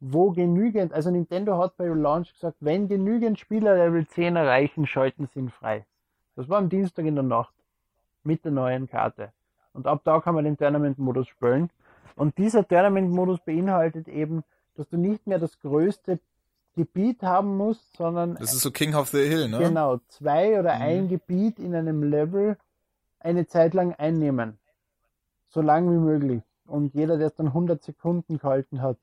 wo 0.00 0.32
genügend, 0.32 0.92
also 0.92 1.10
Nintendo 1.10 1.56
hat 1.58 1.76
bei 1.76 1.86
Launch 1.86 2.32
gesagt, 2.32 2.56
wenn 2.58 2.88
genügend 2.88 3.38
Spieler 3.38 3.76
Level 3.76 4.04
10 4.04 4.34
erreichen, 4.34 4.88
schalten 4.88 5.28
sie 5.32 5.38
ihn 5.38 5.50
frei. 5.50 5.86
Das 6.34 6.48
war 6.48 6.58
am 6.58 6.68
Dienstag 6.68 7.04
in 7.04 7.14
der 7.14 7.22
Nacht 7.22 7.54
mit 8.24 8.44
der 8.44 8.50
neuen 8.50 8.88
Karte. 8.88 9.32
Und 9.72 9.86
ab 9.86 10.00
da 10.02 10.20
kann 10.20 10.34
man 10.34 10.44
den 10.44 10.56
Tournament-Modus 10.56 11.28
spielen. 11.28 11.70
Und 12.16 12.38
dieser 12.38 12.66
Tournament-Modus 12.66 13.40
beinhaltet 13.44 14.08
eben, 14.08 14.44
dass 14.76 14.88
du 14.88 14.96
nicht 14.96 15.26
mehr 15.26 15.38
das 15.38 15.58
größte 15.60 16.18
Gebiet 16.76 17.22
haben 17.22 17.56
musst, 17.56 17.96
sondern 17.96 18.34
Das 18.36 18.52
ist 18.52 18.62
so 18.62 18.70
King 18.70 18.94
of 18.94 19.08
the 19.08 19.26
Hill, 19.28 19.48
ne? 19.48 19.58
genau 19.58 19.98
zwei 20.08 20.58
oder 20.58 20.74
Mhm. 20.76 20.82
ein 20.82 21.08
Gebiet 21.08 21.58
in 21.58 21.74
einem 21.74 22.02
Level 22.02 22.56
eine 23.20 23.46
Zeit 23.46 23.74
lang 23.74 23.92
einnehmen. 23.94 24.58
So 25.48 25.60
lang 25.60 25.88
wie 25.90 25.98
möglich. 25.98 26.42
Und 26.66 26.94
jeder, 26.94 27.16
der 27.16 27.28
es 27.28 27.34
dann 27.34 27.52
100 27.52 27.82
Sekunden 27.82 28.38
gehalten 28.38 28.82
hat, 28.82 28.98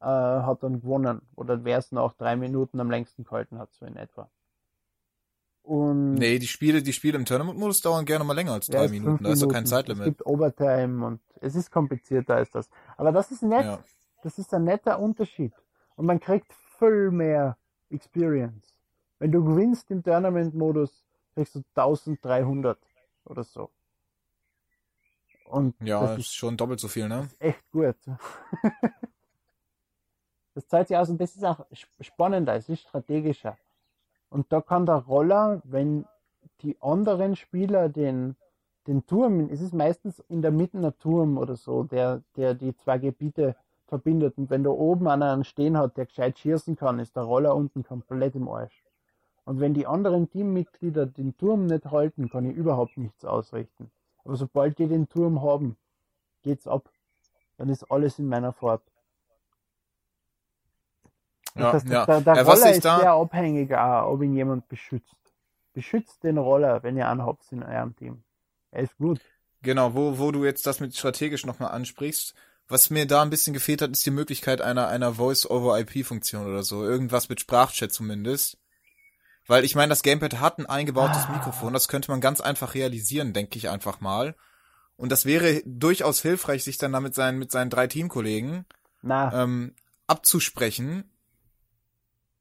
äh, 0.00 0.04
hat 0.04 0.62
dann 0.62 0.80
gewonnen. 0.82 1.22
Oder 1.36 1.64
wer 1.64 1.78
es 1.78 1.92
noch 1.92 2.12
drei 2.14 2.36
Minuten 2.36 2.80
am 2.80 2.90
längsten 2.90 3.24
gehalten 3.24 3.58
hat, 3.58 3.72
so 3.72 3.86
in 3.86 3.96
etwa. 3.96 4.28
Und 5.70 6.14
Nee, 6.14 6.40
die 6.40 6.48
Spiele, 6.48 6.82
die 6.82 6.92
Spiele 6.92 7.16
im 7.16 7.24
Tournament-Modus 7.24 7.80
dauern 7.80 8.04
gerne 8.04 8.24
mal 8.24 8.32
länger 8.34 8.54
als 8.54 8.66
Ja, 8.66 8.78
drei 8.80 8.86
ist 8.86 8.90
Minuten. 8.90 9.18
fünf 9.18 9.22
Da 9.22 9.32
ist 9.32 9.40
doch 9.42 9.46
kein 9.46 9.52
Minuten. 9.62 9.64
Es 9.66 9.70
Zeitlimit. 9.70 10.04
gibt 10.04 10.26
Overtime 10.26 11.06
und 11.06 11.20
es 11.40 11.54
ist 11.54 11.70
komplizierter 11.70 12.34
als 12.34 12.50
das. 12.50 12.68
Aber 12.96 13.12
das 13.12 13.30
ist 13.30 13.44
nett. 13.44 13.66
Ja. 13.66 13.78
Das 14.24 14.36
ist 14.38 14.52
ein 14.52 14.64
netter 14.64 14.98
Unterschied. 14.98 15.52
Und 15.94 16.06
man 16.06 16.18
kriegt 16.18 16.52
viel 16.80 17.12
mehr 17.12 17.56
Experience. 17.88 18.74
Wenn 19.20 19.30
du 19.30 19.44
gewinnst 19.44 19.88
im 19.92 20.02
Tournament-Modus, 20.02 21.04
kriegst 21.34 21.54
du 21.54 21.62
1300 21.76 22.76
oder 23.26 23.44
so. 23.44 23.70
Und 25.44 25.76
Ja, 25.80 26.00
das 26.00 26.18
ist 26.18 26.26
ist 26.26 26.34
schon 26.34 26.56
doppelt 26.56 26.80
so 26.80 26.88
viel, 26.88 27.08
ne? 27.08 27.28
echt 27.38 27.62
gut. 27.70 27.94
das 30.54 30.66
zahlt 30.66 30.88
sich 30.88 30.96
aus 30.96 31.10
und 31.10 31.20
das 31.20 31.36
ist 31.36 31.44
auch 31.44 31.64
sp- 31.70 31.94
spannender, 32.02 32.56
es 32.56 32.68
ist 32.68 32.80
strategischer. 32.82 33.56
Und 34.30 34.52
da 34.52 34.60
kann 34.60 34.86
der 34.86 34.96
Roller, 34.96 35.60
wenn 35.64 36.06
die 36.62 36.80
anderen 36.80 37.36
Spieler 37.36 37.88
den, 37.88 38.36
den 38.86 39.04
Turm, 39.06 39.48
es 39.50 39.60
ist 39.60 39.74
meistens 39.74 40.20
in 40.28 40.40
der 40.40 40.52
Mitte 40.52 40.78
ein 40.78 40.98
Turm 40.98 41.36
oder 41.36 41.56
so, 41.56 41.82
der, 41.82 42.22
der 42.36 42.54
die 42.54 42.76
zwei 42.76 42.98
Gebiete 42.98 43.56
verbindet. 43.86 44.38
Und 44.38 44.48
wenn 44.48 44.62
da 44.62 44.70
oben 44.70 45.08
einer 45.08 45.32
einen 45.32 45.44
stehen 45.44 45.76
hat, 45.76 45.96
der 45.96 46.06
gescheit 46.06 46.38
schießen 46.38 46.76
kann, 46.76 47.00
ist 47.00 47.16
der 47.16 47.24
Roller 47.24 47.54
unten 47.54 47.82
komplett 47.82 48.36
im 48.36 48.48
Arsch. 48.48 48.84
Und 49.44 49.58
wenn 49.58 49.74
die 49.74 49.86
anderen 49.86 50.30
Teammitglieder 50.30 51.06
den 51.06 51.36
Turm 51.36 51.66
nicht 51.66 51.90
halten, 51.90 52.30
kann 52.30 52.48
ich 52.48 52.56
überhaupt 52.56 52.96
nichts 52.96 53.24
ausrichten. 53.24 53.90
Aber 54.24 54.36
sobald 54.36 54.78
die 54.78 54.86
den 54.86 55.08
Turm 55.08 55.42
haben, 55.42 55.76
geht's 56.42 56.68
ab. 56.68 56.88
Dann 57.56 57.68
ist 57.68 57.90
alles 57.90 58.18
in 58.18 58.28
meiner 58.28 58.52
Farbe. 58.52 58.84
Ja, 61.54 61.72
das 61.72 61.82
heißt, 61.82 61.92
ja. 61.92 62.06
Der, 62.06 62.20
der 62.20 62.46
was 62.46 62.60
Roller 62.60 62.70
ist 62.74 62.84
da- 62.84 62.98
sehr 63.00 63.12
abhängig, 63.12 63.74
auch, 63.74 64.12
ob 64.12 64.22
ihn 64.22 64.34
jemand 64.34 64.68
beschützt. 64.68 65.14
Beschützt 65.72 66.22
den 66.24 66.38
Roller, 66.38 66.82
wenn 66.82 66.96
ihr 66.96 67.06
anhabt 67.08 67.44
in 67.52 67.62
eurem 67.62 67.94
Team. 67.96 68.22
Er 68.72 68.82
ist 68.82 68.96
gut. 68.98 69.20
Genau, 69.62 69.94
wo, 69.94 70.18
wo 70.18 70.30
du 70.32 70.44
jetzt 70.44 70.66
das 70.66 70.80
mit 70.80 70.96
strategisch 70.96 71.44
nochmal 71.46 71.70
ansprichst. 71.72 72.34
Was 72.68 72.90
mir 72.90 73.06
da 73.06 73.22
ein 73.22 73.30
bisschen 73.30 73.52
gefehlt 73.52 73.82
hat, 73.82 73.90
ist 73.90 74.06
die 74.06 74.10
Möglichkeit 74.12 74.60
einer, 74.60 74.88
einer 74.88 75.14
Voice-over-IP-Funktion 75.14 76.46
oder 76.46 76.62
so. 76.62 76.84
Irgendwas 76.84 77.28
mit 77.28 77.40
Sprachchat 77.40 77.92
zumindest. 77.92 78.58
Weil 79.46 79.64
ich 79.64 79.74
meine, 79.74 79.90
das 79.90 80.02
Gamepad 80.02 80.40
hat 80.40 80.58
ein 80.58 80.66
eingebautes 80.66 81.24
Ah. 81.28 81.32
Mikrofon, 81.32 81.72
das 81.72 81.88
könnte 81.88 82.10
man 82.10 82.20
ganz 82.20 82.40
einfach 82.40 82.74
realisieren, 82.74 83.32
denke 83.32 83.58
ich 83.58 83.68
einfach 83.68 84.00
mal. 84.00 84.36
Und 84.96 85.10
das 85.10 85.24
wäre 85.24 85.62
durchaus 85.64 86.20
hilfreich, 86.22 86.62
sich 86.62 86.78
dann 86.78 86.92
da 86.92 87.00
mit 87.00 87.14
seinen, 87.14 87.38
mit 87.38 87.50
seinen 87.50 87.70
drei 87.70 87.86
Teamkollegen 87.86 88.66
Na, 89.02 89.42
ähm, 89.42 89.74
abzusprechen, 90.06 91.10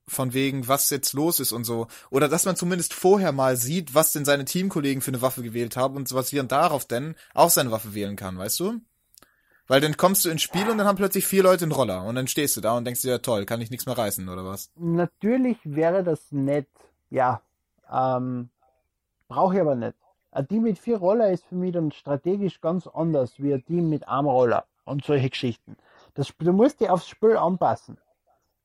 von 0.09 0.33
wegen, 0.33 0.67
was 0.67 0.89
jetzt 0.89 1.13
los 1.13 1.39
ist 1.39 1.51
und 1.51 1.63
so. 1.63 1.87
Oder 2.09 2.27
dass 2.27 2.45
man 2.45 2.55
zumindest 2.55 2.93
vorher 2.93 3.31
mal 3.31 3.55
sieht, 3.55 3.95
was 3.95 4.11
denn 4.11 4.25
seine 4.25 4.45
Teamkollegen 4.45 5.01
für 5.01 5.11
eine 5.11 5.21
Waffe 5.21 5.43
gewählt 5.43 5.77
haben 5.77 5.95
und 5.95 6.13
was 6.13 6.33
wir 6.33 6.43
darauf 6.43 6.85
denn 6.85 7.15
auch 7.33 7.49
seine 7.49 7.71
Waffe 7.71 7.93
wählen 7.93 8.15
kann, 8.15 8.37
weißt 8.37 8.59
du? 8.59 8.81
Weil 9.67 9.81
dann 9.81 9.97
kommst 9.97 10.25
du 10.25 10.29
ins 10.29 10.41
Spiel 10.41 10.67
und 10.67 10.79
dann 10.79 10.87
haben 10.87 10.97
plötzlich 10.97 11.27
vier 11.27 11.43
Leute 11.43 11.65
einen 11.65 11.71
Roller 11.71 12.03
und 12.03 12.15
dann 12.15 12.27
stehst 12.27 12.57
du 12.57 12.61
da 12.61 12.75
und 12.75 12.85
denkst 12.85 13.01
dir, 13.01 13.11
ja 13.11 13.17
toll, 13.19 13.45
kann 13.45 13.61
ich 13.61 13.69
nichts 13.69 13.85
mehr 13.85 13.97
reißen 13.97 14.27
oder 14.27 14.43
was? 14.43 14.71
Natürlich 14.75 15.57
wäre 15.63 16.03
das 16.03 16.19
nett, 16.31 16.67
ja. 17.11 17.41
Ähm, 17.91 18.49
Brauche 19.29 19.53
ich 19.53 19.61
aber 19.61 19.75
nicht. 19.75 19.95
Ein 20.31 20.47
Team 20.47 20.63
mit 20.63 20.79
vier 20.79 20.97
Roller 20.97 21.29
ist 21.29 21.45
für 21.45 21.55
mich 21.55 21.71
dann 21.71 21.91
strategisch 21.91 22.61
ganz 22.61 22.87
anders 22.87 23.33
wie 23.37 23.53
ein 23.53 23.63
Team 23.63 23.89
mit 23.89 24.07
einem 24.07 24.27
Roller 24.27 24.65
und 24.85 25.05
solche 25.05 25.29
Geschichten. 25.29 25.77
Das, 26.15 26.33
du 26.37 26.51
musst 26.51 26.81
dich 26.81 26.89
aufs 26.89 27.07
Spiel 27.07 27.37
anpassen. 27.37 27.97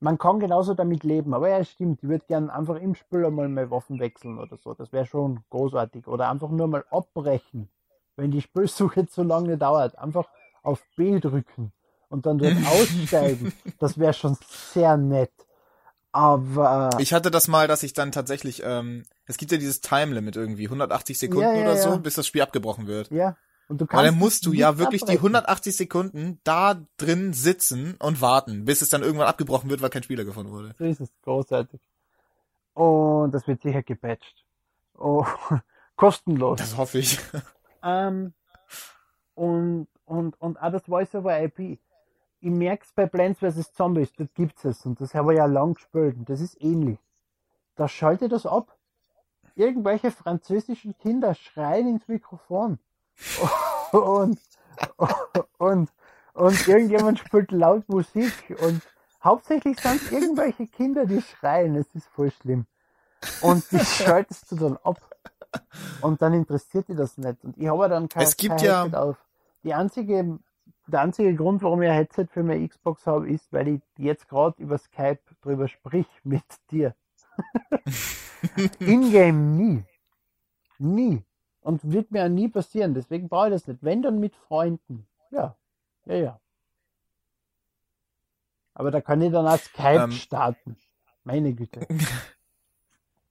Man 0.01 0.19
kann 0.19 0.41
genauso 0.41 0.75
damit 0.75 1.05
leben, 1.05 1.35
aber 1.35 1.49
ja, 1.49 1.65
stimmt, 1.65 2.03
ich 2.03 2.09
würde 2.09 2.25
gern 2.27 2.51
einfach 2.51 2.77
im 2.77 2.95
Spiel 2.95 3.25
einmal 3.25 3.49
meine 3.49 3.71
Waffen 3.71 4.01
wechseln 4.01 4.39
oder 4.39 4.57
so. 4.57 4.75
Das 4.75 4.93
wäre 4.93 5.07
schon 5.07 5.45
großartig. 5.51 6.07
Oder 6.07 6.29
einfach 6.31 6.51
nur 6.51 6.67
mal 6.67 6.85
abbrechen, 6.91 7.69
wenn 8.17 8.31
die 8.31 8.43
Spielsuche 8.43 9.07
zu 9.09 9.23
lange 9.23 9.57
dauert. 9.57 9.97
Einfach 9.99 10.29
auf 10.63 10.83
B 10.97 11.21
drücken 11.21 11.73
und 12.09 12.27
dann 12.27 12.39
dort 12.39 12.55
aussteigen. 12.67 13.53
Das 13.79 13.99
wäre 13.99 14.13
schon 14.13 14.37
sehr 14.73 14.97
nett. 14.97 15.33
Aber. 16.13 16.91
Ich 16.99 17.13
hatte 17.13 17.31
das 17.31 17.49
mal, 17.49 17.67
dass 17.67 17.83
ich 17.83 17.93
dann 17.93 18.13
tatsächlich, 18.13 18.63
ähm, 18.65 19.05
es 19.27 19.37
gibt 19.37 19.51
ja 19.51 19.59
dieses 19.59 19.81
Time 19.81 20.15
Limit 20.15 20.37
irgendwie, 20.37 20.67
180 20.67 21.19
Sekunden 21.19 21.43
Ja, 21.43 21.55
ja, 21.55 21.63
oder 21.63 21.77
so, 21.77 21.89
ja. 21.91 21.97
bis 21.97 22.15
das 22.15 22.27
Spiel 22.27 22.43
abgebrochen 22.43 22.87
wird. 22.87 23.11
Ja. 23.11 23.37
Und 23.69 23.81
du 23.81 23.85
Aber 23.85 23.93
kannst 23.93 24.07
dann 24.07 24.19
musst 24.19 24.47
du 24.47 24.53
ja 24.53 24.79
wirklich 24.79 25.03
die 25.03 25.13
abbrechen. 25.13 25.35
180 25.37 25.77
Sekunden 25.77 26.41
da 26.45 26.81
drin 26.97 27.33
sitzen 27.33 27.97
und 27.99 28.21
warten, 28.21 28.65
bis 28.65 28.83
es 28.83 28.91
dann 28.91 29.03
irgendwann 29.03 29.27
abgebrochen 29.27 29.71
wird, 29.71 29.81
weil 29.81 29.91
kein 29.91 30.03
Spieler 30.03 30.25
gefunden 30.25 30.53
wurde. 30.53 30.75
So 30.79 30.85
ist 30.85 31.01
es. 31.01 31.11
Großartig. 31.23 31.81
Und 32.75 33.33
das 33.33 33.47
wird 33.47 33.63
sicher 33.63 33.83
gepatcht. 33.83 34.45
Oh, 34.99 35.25
kostenlos. 35.97 36.59
Das 36.59 36.77
hoffe 36.77 36.99
ich. 36.99 37.19
Ähm, 37.83 38.33
und, 39.35 39.89
und, 40.05 40.41
und 40.41 40.61
auch 40.61 40.73
das 40.73 40.85
Voice 40.85 41.15
over 41.15 41.43
IP. 41.43 41.79
Ich 42.41 42.51
merk's 42.51 42.93
bei 42.93 43.07
Plants 43.07 43.41
vs. 43.41 43.73
Zombies, 43.73 44.13
dort 44.13 44.35
gibt's 44.35 44.65
es. 44.65 44.85
Und 44.85 45.01
das 45.01 45.15
haben 45.15 45.29
wir 45.29 45.35
ja 45.35 45.47
lang 45.47 45.75
gespielt. 45.75 46.17
Und 46.17 46.29
das 46.29 46.41
ist 46.41 46.61
ähnlich. 46.61 46.99
Da 47.77 47.89
schaltet 47.89 48.33
das 48.33 48.47
ab. 48.47 48.77
Irgendwelche 49.57 50.11
französischen 50.11 50.97
Kinder 50.99 51.35
schreien 51.35 51.89
ins 51.89 52.09
Mikrofon. 52.09 52.79
Und, 53.93 54.39
und, 55.59 55.91
und 56.35 56.69
irgendjemand 56.69 57.19
spielt 57.21 57.53
laut 57.53 57.89
Musik. 57.89 58.33
Und 58.61 58.83
hauptsächlich 59.23 59.79
sind 59.81 60.03
es 60.03 60.13
irgendwelche 60.13 60.67
Kinder, 60.67 61.07
die 61.07 61.23
schreien. 61.23 61.77
Es 61.77 61.95
ist 61.95 62.09
voll 62.09 62.31
schlimm. 62.31 62.67
Und 63.41 63.71
die 63.71 63.79
schaltest 63.85 64.51
du 64.51 64.57
dann 64.57 64.77
ab. 64.83 65.01
Und 66.01 66.21
dann 66.21 66.35
interessiert 66.35 66.89
dich 66.89 66.97
das 66.97 67.17
nicht. 67.17 67.43
Und 67.45 67.57
ich 67.57 67.69
habe 67.69 67.89
dann 67.89 68.09
kein, 68.09 68.23
Es 68.25 68.37
gibt 68.37 68.57
kein 68.59 68.67
ja- 68.67 68.83
Headset 68.85 68.97
auf. 68.97 69.17
Die 69.63 69.73
einzige, 69.73 70.39
der 70.89 71.01
einzige 71.01 71.35
Grund, 71.37 71.63
warum 71.63 71.81
ich 71.83 71.89
ein 71.89 71.95
Headset 71.95 72.27
für 72.31 72.43
meine 72.43 72.69
Xbox 72.69 73.07
habe, 73.07 73.31
ist, 73.31 73.51
weil 73.53 73.69
ich 73.69 73.81
jetzt 73.97 74.29
gerade 74.29 74.61
über 74.61 74.77
Skype 74.77 75.21
drüber 75.43 75.69
sprich 75.69 76.07
mit 76.25 76.43
dir. 76.71 76.95
In-game 78.81 79.57
nie. 79.57 79.85
Nie. 80.79 81.23
Und 81.65 81.81
wird 81.91 82.11
mir 82.13 82.25
auch 82.25 82.29
nie 82.29 82.49
passieren. 82.49 82.93
Deswegen 82.95 83.29
brauche 83.29 83.49
ich 83.49 83.55
das 83.55 83.67
nicht. 83.67 83.83
Wenn 83.83 84.03
dann 84.03 84.21
mit 84.21 84.37
Freunden. 84.37 85.07
Ja. 85.31 85.57
Ja, 86.05 86.15
ja. 86.15 86.41
Aber 88.75 88.91
da 88.91 89.01
kann 89.01 89.23
ich 89.23 89.33
dann 89.33 89.47
auch 89.47 89.59
Skype 89.59 90.05
Ähm. 90.05 90.13
starten. 90.13 90.77
Meine 91.25 91.53
Güte. 91.55 91.81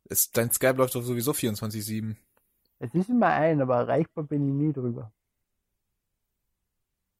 Es, 0.09 0.29
dein 0.31 0.51
Skype 0.51 0.73
läuft 0.73 0.93
doch 0.95 1.01
sowieso 1.01 1.31
24-7. 1.31 2.15
Es 2.79 2.93
ist 2.93 3.09
immer 3.09 3.27
ein, 3.27 3.61
aber 3.61 3.77
erreichbar 3.77 4.25
bin 4.25 4.47
ich 4.47 4.53
nie 4.53 4.73
drüber. 4.73 5.11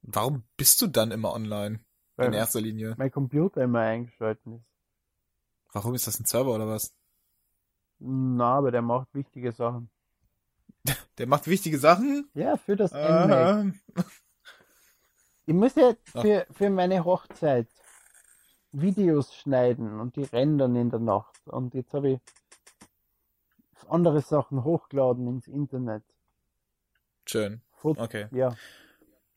Warum 0.02 0.44
bist 0.58 0.82
du 0.82 0.88
dann 0.88 1.12
immer 1.12 1.34
online? 1.34 1.80
Weil 2.18 2.28
In 2.28 2.34
erster 2.34 2.60
Linie. 2.62 2.94
mein 2.98 3.10
Computer 3.10 3.64
immer 3.64 3.80
eingeschalten 3.80 4.58
ist. 4.58 4.66
Warum 5.72 5.96
ist 5.96 6.06
das 6.06 6.20
ein 6.20 6.26
Server 6.26 6.54
oder 6.54 6.68
was? 6.68 6.94
Na, 8.00 8.58
aber 8.58 8.70
der 8.72 8.82
macht 8.84 9.08
wichtige 9.14 9.52
Sachen. 9.54 9.90
Der 11.18 11.28
macht 11.28 11.48
wichtige 11.48 11.78
Sachen? 11.78 12.30
Ja, 12.34 12.58
für 12.58 12.76
das 12.76 12.92
NMAC. 12.92 13.74
Äh, 13.96 14.04
Ich 15.46 15.54
muss 15.54 15.76
ja 15.76 15.94
für, 16.06 16.48
für 16.52 16.70
meine 16.70 17.04
Hochzeit 17.04 17.68
Videos 18.72 19.36
schneiden 19.36 20.00
und 20.00 20.16
die 20.16 20.24
rendern 20.24 20.76
in 20.76 20.90
der 20.90 21.00
Nacht. 21.00 21.40
Und 21.46 21.74
jetzt 21.74 21.94
habe 21.94 22.12
ich 22.12 22.20
andere 23.90 24.22
Sachen 24.22 24.64
hochgeladen 24.64 25.28
ins 25.28 25.48
Internet. 25.48 26.04
schön. 27.28 27.62
Fot 27.74 27.98
Okay. 28.00 28.28
Ja. 28.32 28.56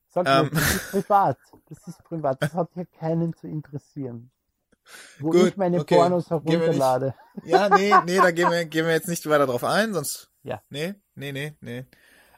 Sag 0.09 0.29
Ähm. 0.29 0.51
das 0.53 0.75
ist 0.75 0.91
privat. 0.91 1.39
Das 1.69 1.89
ist 1.89 2.05
privat. 2.05 2.41
Das 2.41 2.55
hat 2.55 2.71
hier 2.75 2.87
keinen 2.87 3.35
zu 3.35 3.49
interessieren. 3.49 4.31
Wo 5.19 5.31
Gut, 5.31 5.49
ich 5.49 5.57
meine 5.57 5.81
okay. 5.81 5.97
Pornos 5.97 6.31
herunterlade. 6.31 7.15
Ja, 7.45 7.69
nee, 7.69 7.93
nee, 8.05 8.17
da 8.19 8.31
gehen 8.31 8.51
wir, 8.51 8.65
gehen 8.67 8.87
wir 8.87 8.93
jetzt 8.93 9.09
nicht 9.09 9.29
weiter 9.29 9.47
drauf 9.47 9.65
ein, 9.65 9.93
sonst. 9.93 10.31
Ja. 10.45 10.63
Nee, 10.71 10.95
nee, 11.17 11.33
nee, 11.33 11.55
nee. 11.61 11.85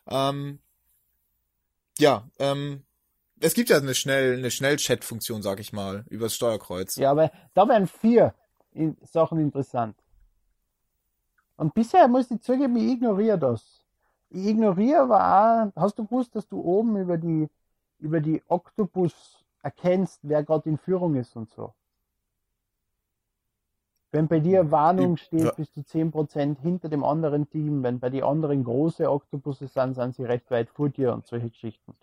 Ähm, 0.08 0.60
ja, 1.98 2.28
ähm, 2.38 2.84
es 3.40 3.54
gibt 3.54 3.68
ja 3.68 3.76
eine 3.78 3.94
schnell, 3.94 4.38
eine 4.38 4.50
Schnellchat-Funktion, 4.50 5.42
sag 5.42 5.60
ich 5.60 5.72
mal, 5.72 6.04
übers 6.08 6.34
Steuerkreuz. 6.34 6.96
Ja, 6.96 7.10
aber 7.10 7.30
da 7.54 7.68
wären 7.68 7.86
vier 7.86 8.34
Sachen 9.02 9.38
interessant. 9.38 9.96
Und 11.56 11.74
bisher 11.74 12.06
muss 12.08 12.30
ich 12.30 12.40
zugeben, 12.40 12.76
ich 12.76 12.92
ignoriere 12.92 13.38
das. 13.38 13.84
Ich 14.30 14.46
ignoriere 14.46 15.02
aber 15.02 15.72
auch, 15.74 15.80
hast 15.80 15.98
du 15.98 16.04
gewusst, 16.04 16.34
dass 16.36 16.46
du 16.46 16.60
oben 16.60 16.96
über 16.96 17.16
die, 17.16 17.48
über 17.98 18.20
die 18.20 18.42
Oktopus 18.46 19.44
erkennst, 19.62 20.20
wer 20.22 20.44
gerade 20.44 20.68
in 20.68 20.78
Führung 20.78 21.16
ist 21.16 21.34
und 21.34 21.50
so? 21.50 21.74
Wenn 24.10 24.26
bei 24.26 24.40
dir 24.40 24.70
Warnung 24.70 25.14
Ich- 25.14 25.22
steht, 25.24 25.56
bist 25.56 25.76
du 25.76 25.82
10% 25.82 26.58
hinter 26.60 26.88
dem 26.88 27.04
anderen 27.04 27.48
Team. 27.50 27.82
Wenn 27.82 27.98
bei 28.00 28.08
den 28.10 28.22
anderen 28.24 28.64
große 28.64 29.10
Oktopusse 29.10 29.66
sind, 29.68 29.94
sind 29.94 30.14
sie 30.14 30.24
recht 30.24 30.50
weit 30.50 30.70
vor 30.70 30.88
dir 30.88 31.12
und 31.12 31.26
solche 31.26 31.50
Geschichten. 31.50 31.94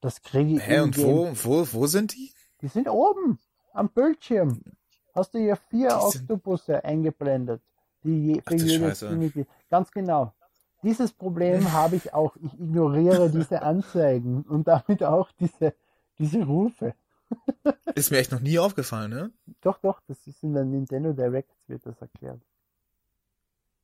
Das 0.00 0.22
kriege 0.22 0.54
ich 0.56 0.66
Hä, 0.66 0.80
und 0.80 0.96
wo, 1.02 1.28
wo, 1.42 1.66
wo 1.72 1.86
sind 1.86 2.14
die? 2.14 2.30
Die 2.60 2.68
sind 2.68 2.88
oben 2.88 3.38
am 3.72 3.88
Bildschirm. 3.88 4.60
Hast 5.14 5.34
du 5.34 5.38
hier 5.38 5.56
vier 5.56 5.88
Die 5.88 6.10
sind- 6.12 6.22
Oktopusse 6.30 6.84
eingeblendet, 6.84 7.62
die 8.04 8.34
je, 8.34 8.42
für 8.46 8.54
jedes. 8.56 9.00
Teammitglied. 9.00 9.46
Ganz 9.70 9.90
genau. 9.90 10.32
Dieses 10.82 11.12
Problem 11.12 11.60
habe 11.72 11.96
ich 11.96 12.12
auch. 12.14 12.36
Ich 12.36 12.52
ignoriere 12.54 13.30
diese 13.30 13.62
Anzeigen 13.62 14.42
und 14.48 14.68
damit 14.68 15.02
auch 15.02 15.30
diese, 15.40 15.74
diese 16.18 16.44
Rufe. 16.44 16.94
Ist 17.94 18.10
mir 18.10 18.18
echt 18.18 18.32
noch 18.32 18.40
nie 18.40 18.58
aufgefallen, 18.58 19.10
ne? 19.10 19.32
Doch, 19.62 19.78
doch, 19.78 20.00
das 20.08 20.26
ist 20.26 20.42
in 20.42 20.54
der 20.54 20.64
Nintendo 20.64 21.12
Direct, 21.12 21.50
wird 21.68 21.86
das 21.86 22.00
erklärt. 22.00 22.40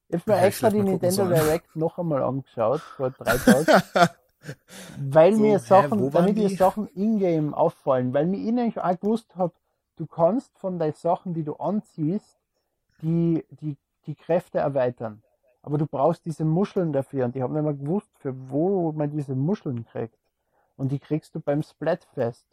Ich 0.08 0.16
habe 0.20 0.32
mir 0.32 0.36
Ja, 0.36 0.44
extra 0.46 0.70
die 0.70 0.82
Nintendo 0.82 1.24
sollen. 1.24 1.34
Direct 1.34 1.76
noch 1.76 1.98
einmal 1.98 2.22
angeschaut, 2.22 2.80
vor 2.96 3.10
drei 3.10 3.38
Tagen. 3.38 3.66
Weil 4.96 5.34
So, 5.34 5.42
mir 5.42 5.58
hä, 5.58 5.58
Sachen, 5.58 6.12
waren 6.12 6.34
damit 6.34 6.36
mir? 6.36 6.48
Sachen 6.50 6.88
in-game 6.88 7.54
auffallen, 7.54 8.14
weil 8.14 8.26
mir 8.26 8.66
ich 8.66 8.78
auch 8.78 9.00
gewusst 9.00 9.36
habe, 9.36 9.54
du 9.96 10.06
kannst 10.06 10.58
von 10.58 10.78
den 10.78 10.94
Sachen, 10.94 11.34
die 11.34 11.44
du 11.44 11.54
anziehst, 11.56 12.38
die, 13.02 13.44
die, 13.50 13.76
die 14.06 14.14
Kräfte 14.14 14.58
erweitern. 14.58 15.22
Aber 15.62 15.78
du 15.78 15.86
brauchst 15.86 16.24
diese 16.24 16.44
Muscheln 16.44 16.92
dafür 16.92 17.26
und 17.26 17.36
ich 17.36 17.42
habe 17.42 17.52
nicht 17.54 17.62
mal 17.64 17.76
gewusst, 17.76 18.10
für 18.18 18.34
wo 18.50 18.92
man 18.92 19.10
diese 19.10 19.34
Muscheln 19.34 19.84
kriegt. 19.84 20.18
Und 20.76 20.90
die 20.92 20.98
kriegst 20.98 21.34
du 21.34 21.40
beim 21.40 21.62
Splatfest. 21.62 22.46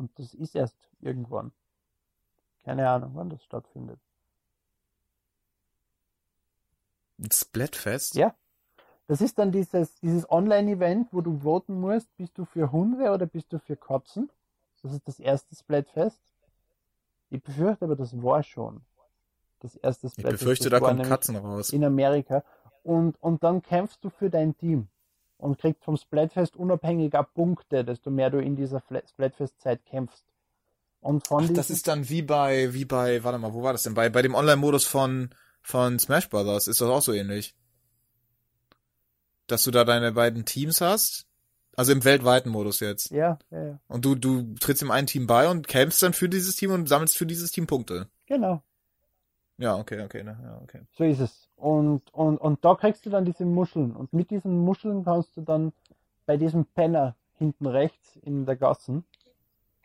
Und 0.00 0.18
das 0.18 0.32
ist 0.32 0.54
erst 0.56 0.78
irgendwann. 1.02 1.52
Keine 2.64 2.88
Ahnung, 2.88 3.10
wann 3.12 3.28
das 3.28 3.44
stattfindet. 3.44 4.00
Splatfest? 7.30 8.14
Ja. 8.14 8.34
Das 9.08 9.20
ist 9.20 9.38
dann 9.38 9.52
dieses, 9.52 9.94
dieses 9.96 10.30
Online-Event, 10.30 11.08
wo 11.12 11.20
du 11.20 11.40
voten 11.40 11.78
musst, 11.78 12.16
bist 12.16 12.38
du 12.38 12.46
für 12.46 12.72
Hunde 12.72 13.10
oder 13.12 13.26
bist 13.26 13.52
du 13.52 13.58
für 13.58 13.76
Katzen? 13.76 14.30
Das 14.82 14.94
ist 14.94 15.06
das 15.06 15.20
erste 15.20 15.54
Splatfest. 15.54 16.22
Ich 17.28 17.42
befürchte 17.42 17.84
aber, 17.84 17.94
das 17.94 18.22
war 18.22 18.42
schon. 18.42 18.80
Das 19.58 19.76
erste 19.76 20.06
Ich 20.06 20.14
Splatfest. 20.14 20.40
befürchte, 20.40 20.70
das 20.70 20.80
da 20.80 20.88
kommen 20.88 21.02
Katzen 21.02 21.36
raus. 21.36 21.74
In 21.74 21.84
Amerika. 21.84 22.42
Und, 22.84 23.22
und 23.22 23.44
dann 23.44 23.60
kämpfst 23.60 24.02
du 24.02 24.08
für 24.08 24.30
dein 24.30 24.56
Team. 24.56 24.88
Und 25.40 25.58
kriegst 25.58 25.84
vom 25.84 25.96
Splatfest 25.96 26.54
unabhängiger 26.56 27.22
Punkte, 27.22 27.84
desto 27.84 28.10
mehr 28.10 28.30
du 28.30 28.38
in 28.38 28.56
dieser 28.56 28.82
Splatfest-Zeit 29.08 29.84
kämpfst. 29.86 30.24
Und 31.00 31.26
von 31.26 31.46
Ach, 31.48 31.54
das 31.54 31.70
ist 31.70 31.88
dann 31.88 32.08
wie 32.10 32.22
bei, 32.22 32.74
wie 32.74 32.84
bei, 32.84 33.24
warte 33.24 33.38
mal, 33.38 33.54
wo 33.54 33.62
war 33.62 33.72
das 33.72 33.84
denn? 33.84 33.94
Bei, 33.94 34.10
bei 34.10 34.20
dem 34.20 34.34
Online-Modus 34.34 34.84
von, 34.84 35.30
von 35.62 35.98
Smash 35.98 36.28
Brothers 36.28 36.68
ist 36.68 36.82
das 36.82 36.88
auch 36.90 37.00
so 37.00 37.14
ähnlich. 37.14 37.54
Dass 39.46 39.62
du 39.62 39.70
da 39.70 39.84
deine 39.84 40.12
beiden 40.12 40.44
Teams 40.44 40.80
hast. 40.80 41.26
Also 41.74 41.92
im 41.92 42.04
weltweiten 42.04 42.50
Modus 42.50 42.80
jetzt. 42.80 43.10
ja, 43.10 43.38
ja, 43.50 43.64
ja. 43.64 43.80
Und 43.88 44.04
du, 44.04 44.14
du 44.14 44.54
trittst 44.56 44.82
im 44.82 44.90
einen 44.90 45.06
Team 45.06 45.26
bei 45.26 45.48
und 45.48 45.66
kämpfst 45.66 46.02
dann 46.02 46.12
für 46.12 46.28
dieses 46.28 46.56
Team 46.56 46.72
und 46.72 46.88
sammelst 46.88 47.16
für 47.16 47.24
dieses 47.26 47.52
Team 47.52 47.66
Punkte. 47.66 48.08
Genau. 48.26 48.62
Ja, 49.60 49.76
okay, 49.76 50.00
okay, 50.00 50.24
ne, 50.24 50.38
ja, 50.42 50.58
okay. 50.62 50.80
So 50.92 51.04
ist 51.04 51.20
es. 51.20 51.50
Und, 51.54 52.12
und, 52.14 52.38
und 52.38 52.64
da 52.64 52.74
kriegst 52.74 53.04
du 53.04 53.10
dann 53.10 53.26
diese 53.26 53.44
Muscheln. 53.44 53.94
Und 53.94 54.10
mit 54.14 54.30
diesen 54.30 54.58
Muscheln 54.58 55.04
kannst 55.04 55.36
du 55.36 55.42
dann 55.42 55.74
bei 56.24 56.38
diesem 56.38 56.64
Penner 56.64 57.14
hinten 57.34 57.66
rechts 57.66 58.16
in 58.16 58.46
der 58.46 58.56
Gassen. 58.56 59.04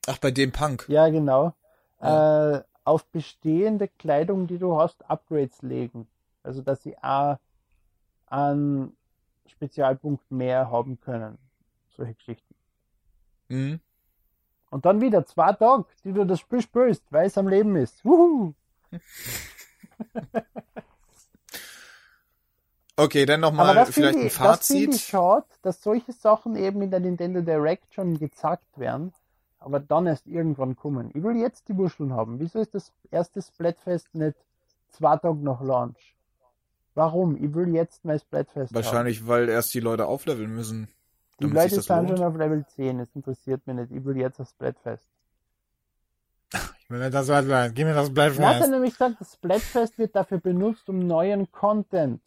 Ach, 0.07 0.17
bei 0.17 0.31
dem 0.31 0.53
Punk. 0.53 0.85
Ja, 0.87 1.09
genau. 1.09 1.53
Äh, 1.99 2.61
auf 2.85 3.05
bestehende 3.07 3.89
Kleidung, 3.89 4.47
die 4.47 4.59
du 4.59 4.79
hast, 4.79 5.09
Upgrades 5.09 5.61
legen. 5.61 6.07
Also, 6.41 6.61
dass 6.61 6.81
sie 6.81 6.97
auch 6.99 7.37
einen 8.27 8.95
Spezialpunkt 9.45 10.31
mehr 10.31 10.71
haben 10.71 11.01
können. 11.01 11.37
Solche 11.97 12.13
Geschichten. 12.13 12.55
Mhm. 13.49 13.81
Und 14.69 14.85
dann 14.85 15.01
wieder 15.01 15.25
zwei 15.25 15.51
Tage, 15.51 15.85
die 16.05 16.13
du 16.13 16.23
das 16.23 16.39
Spiel 16.39 16.61
spielst, 16.61 17.03
weil 17.11 17.27
es 17.27 17.37
am 17.37 17.49
Leben 17.49 17.75
ist. 17.75 18.05
Wuhu! 18.05 18.53
Okay, 22.97 23.25
dann 23.25 23.41
nochmal 23.41 23.75
das 23.75 23.89
vielleicht 23.89 24.13
finde 24.13 24.21
ein 24.21 24.27
ich, 24.27 24.37
das 24.37 24.67
finde 24.67 24.85
Fazit. 24.85 24.95
ich 24.95 25.03
schade, 25.03 25.45
dass 25.61 25.83
solche 25.83 26.13
Sachen 26.13 26.55
eben 26.55 26.81
in 26.81 26.91
der 26.91 27.01
Nintendo 27.01 27.41
Direct 27.41 27.93
schon 27.93 28.17
gezackt 28.17 28.79
werden, 28.79 29.13
aber 29.59 29.81
dann 29.81 30.07
erst 30.07 30.27
irgendwann 30.27 30.77
kommen. 30.77 31.11
Ich 31.13 31.21
will 31.21 31.35
jetzt 31.35 31.67
die 31.67 31.73
Muscheln 31.73 32.13
haben. 32.13 32.39
Wieso 32.39 32.59
ist 32.59 32.73
das 32.73 32.93
erste 33.11 33.41
Splatfest 33.41 34.15
nicht 34.15 34.37
zwei 34.91 35.17
Tage 35.17 35.39
nach 35.39 35.61
Launch? 35.61 36.15
Warum? 36.93 37.35
Ich 37.35 37.53
will 37.53 37.75
jetzt 37.75 38.05
mein 38.05 38.19
Splatfest 38.19 38.73
haben. 38.73 38.75
Wahrscheinlich, 38.75 39.27
weil 39.27 39.49
erst 39.49 39.73
die 39.73 39.81
Leute 39.81 40.05
aufleveln 40.05 40.55
müssen. 40.55 40.87
Die 41.41 41.47
Leute 41.47 41.75
das 41.75 41.85
sind 41.85 42.07
schon 42.07 42.23
auf 42.23 42.37
Level 42.37 42.65
10, 42.65 43.01
es 43.01 43.13
interessiert 43.13 43.67
mich 43.67 43.75
nicht. 43.75 43.91
Ich 43.91 44.05
will 44.05 44.15
jetzt 44.15 44.39
das 44.39 44.51
Splatfest. 44.51 45.05
Ich 46.83 46.89
will 46.89 46.99
nicht 46.99 47.13
das 47.13 47.27
Wort 47.27 47.45
sein. 47.45 47.73
Gib 47.73 47.87
mir 47.87 47.93
das 47.93 48.13
Blatt 48.13 48.37
Er 48.37 48.49
hat 48.49 48.61
ja 48.61 48.67
nämlich 48.67 48.91
gesagt, 48.91 49.15
das 49.19 49.33
Splatfest 49.33 49.97
wird 49.97 50.15
dafür 50.15 50.39
benutzt, 50.39 50.87
um 50.89 50.99
neuen 50.99 51.51
Content 51.51 52.21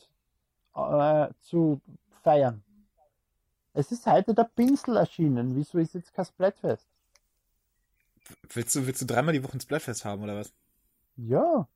äh, 0.74 1.28
zu 1.42 1.80
feiern. 2.22 2.62
Es 3.74 3.92
ist 3.92 4.06
heute 4.06 4.34
der 4.34 4.50
Pinsel 4.54 4.96
erschienen. 4.96 5.54
Wieso 5.54 5.78
ist 5.78 5.94
jetzt 5.94 6.12
kein 6.12 6.24
Splatfest? 6.24 6.86
Willst 8.52 8.74
du, 8.74 8.86
willst 8.86 9.02
du 9.02 9.06
dreimal 9.06 9.32
die 9.32 9.44
Woche 9.44 9.54
ein 9.54 9.60
Splatfest 9.60 10.04
haben, 10.04 10.22
oder 10.22 10.36
was? 10.36 10.52
Ja. 11.16 11.68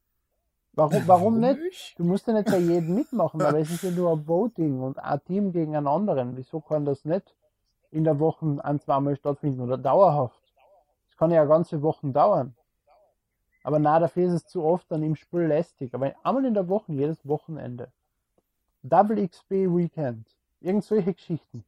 Warum, 0.72 1.02
warum 1.06 1.40
nicht? 1.40 1.98
Du 1.98 2.04
musst 2.04 2.26
ja 2.26 2.32
nicht 2.32 2.46
bei 2.46 2.58
jedem 2.58 2.94
mitmachen, 2.94 3.40
aber 3.40 3.60
es 3.60 3.70
ist 3.70 3.82
ja 3.82 3.90
nur 3.90 4.12
ein 4.12 4.26
Voting 4.26 4.80
und 4.80 4.98
ein 4.98 5.24
Team 5.24 5.52
gegen 5.52 5.76
einen 5.76 5.86
anderen. 5.86 6.36
Wieso 6.36 6.60
kann 6.60 6.84
das 6.84 7.04
nicht 7.04 7.34
in 7.90 8.04
der 8.04 8.18
Woche 8.18 8.58
ein, 8.62 8.80
zweimal 8.80 9.16
stattfinden 9.16 9.60
oder 9.60 9.78
dauerhaft? 9.78 10.41
Das 11.22 11.28
kann 11.28 11.36
ja 11.36 11.44
ganze 11.44 11.82
Wochen 11.82 12.12
dauern. 12.12 12.52
Aber 13.62 13.78
na, 13.78 14.00
dafür 14.00 14.26
ist 14.26 14.32
es 14.32 14.46
zu 14.48 14.64
oft 14.64 14.90
dann 14.90 15.04
im 15.04 15.14
Spiel 15.14 15.42
lästig. 15.42 15.94
Aber 15.94 16.12
einmal 16.24 16.44
in 16.44 16.54
der 16.54 16.66
Woche, 16.66 16.90
jedes 16.90 17.24
Wochenende. 17.24 17.92
Double 18.82 19.28
XP 19.28 19.50
Weekend. 19.50 20.26
Irgend 20.60 20.84
solche 20.84 21.14
Geschichten. 21.14 21.64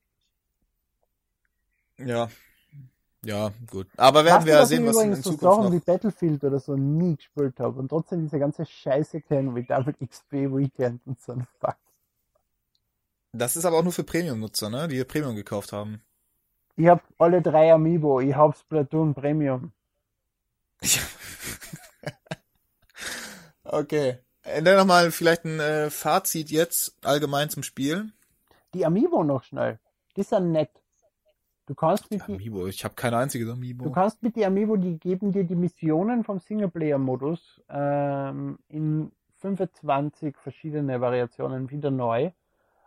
Ja. 1.99 2.29
Ja, 3.25 3.53
gut. 3.71 3.87
Aber 3.97 4.25
werden 4.25 4.39
Weißt 4.39 4.47
wir 4.47 4.55
ja 4.55 4.67
sehen, 4.67 4.87
was 4.87 4.97
in, 4.97 5.03
in 5.03 5.07
übrigens 5.07 5.25
so 5.25 5.31
Zukunft 5.31 5.57
Sachen 5.57 5.73
wie 5.73 5.77
noch. 5.77 5.85
Battlefield 5.85 6.43
oder 6.43 6.59
so 6.59 6.75
nie 6.75 7.15
gespielt 7.15 7.61
habe 7.61 7.79
und 7.79 7.89
trotzdem 7.91 8.23
diese 8.23 8.41
ganze 8.41 8.67
Scheiße 8.67 9.21
kennen 9.21 9.55
wie 9.55 9.63
Double 9.63 9.95
XP 10.05 10.33
Weekend 10.33 11.01
und 11.07 11.21
so 11.21 11.31
ein 11.31 11.47
Fuck. 11.61 11.77
Das 13.33 13.55
ist 13.55 13.65
aber 13.65 13.79
auch 13.79 13.85
nur 13.85 13.93
für 13.93 14.03
Premium-Nutzer, 14.03 14.69
ne? 14.69 14.89
Die 14.89 15.05
Premium 15.05 15.37
gekauft 15.37 15.73
haben. 15.73 16.03
Ich 16.77 16.89
hab 16.89 17.03
alle 17.19 17.41
drei 17.41 17.73
Amiibo. 17.73 18.21
Ich 18.21 18.35
hab 18.35 18.57
Splatoon 18.57 19.15
Premium. 19.15 19.73
Ja. 20.83 21.03
okay. 23.65 24.19
Äh, 24.43 24.63
Dann 24.63 24.77
nochmal 24.77 25.11
vielleicht 25.11 25.45
ein 25.45 25.61
äh, 25.61 25.91
Fazit 25.91 26.51
jetzt 26.51 26.97
allgemein 27.05 27.49
zum 27.51 27.63
Spiel. 27.63 28.13
Die 28.75 28.85
Amiibo 28.85 29.23
noch 29.23 29.45
schnell. 29.45 29.79
Die 30.17 30.23
sind 30.23 30.53
nett. 30.53 30.71
Du 31.67 31.75
kannst 31.75 32.11
mit 32.11 32.27
die, 32.29 32.35
Amiibo, 32.35 32.67
ich 32.67 32.85
habe 32.85 32.95
keine 32.95 33.17
einzige 33.17 33.51
Amiibo. 33.51 33.85
du 33.85 33.91
kannst 33.91 34.23
mit 34.23 34.37
die 34.37 34.45
Amiibo, 34.45 34.77
die 34.77 34.99
geben 34.99 35.33
dir 35.33 35.45
die 35.45 35.57
Missionen 35.57 36.23
vom 36.23 36.39
Singleplayer-Modus 36.39 37.63
ähm, 37.71 38.59
in 38.69 39.13
25 39.37 40.37
verschiedene 40.37 41.01
Variationen 41.01 41.71
wieder 41.71 41.91
neu 41.91 42.33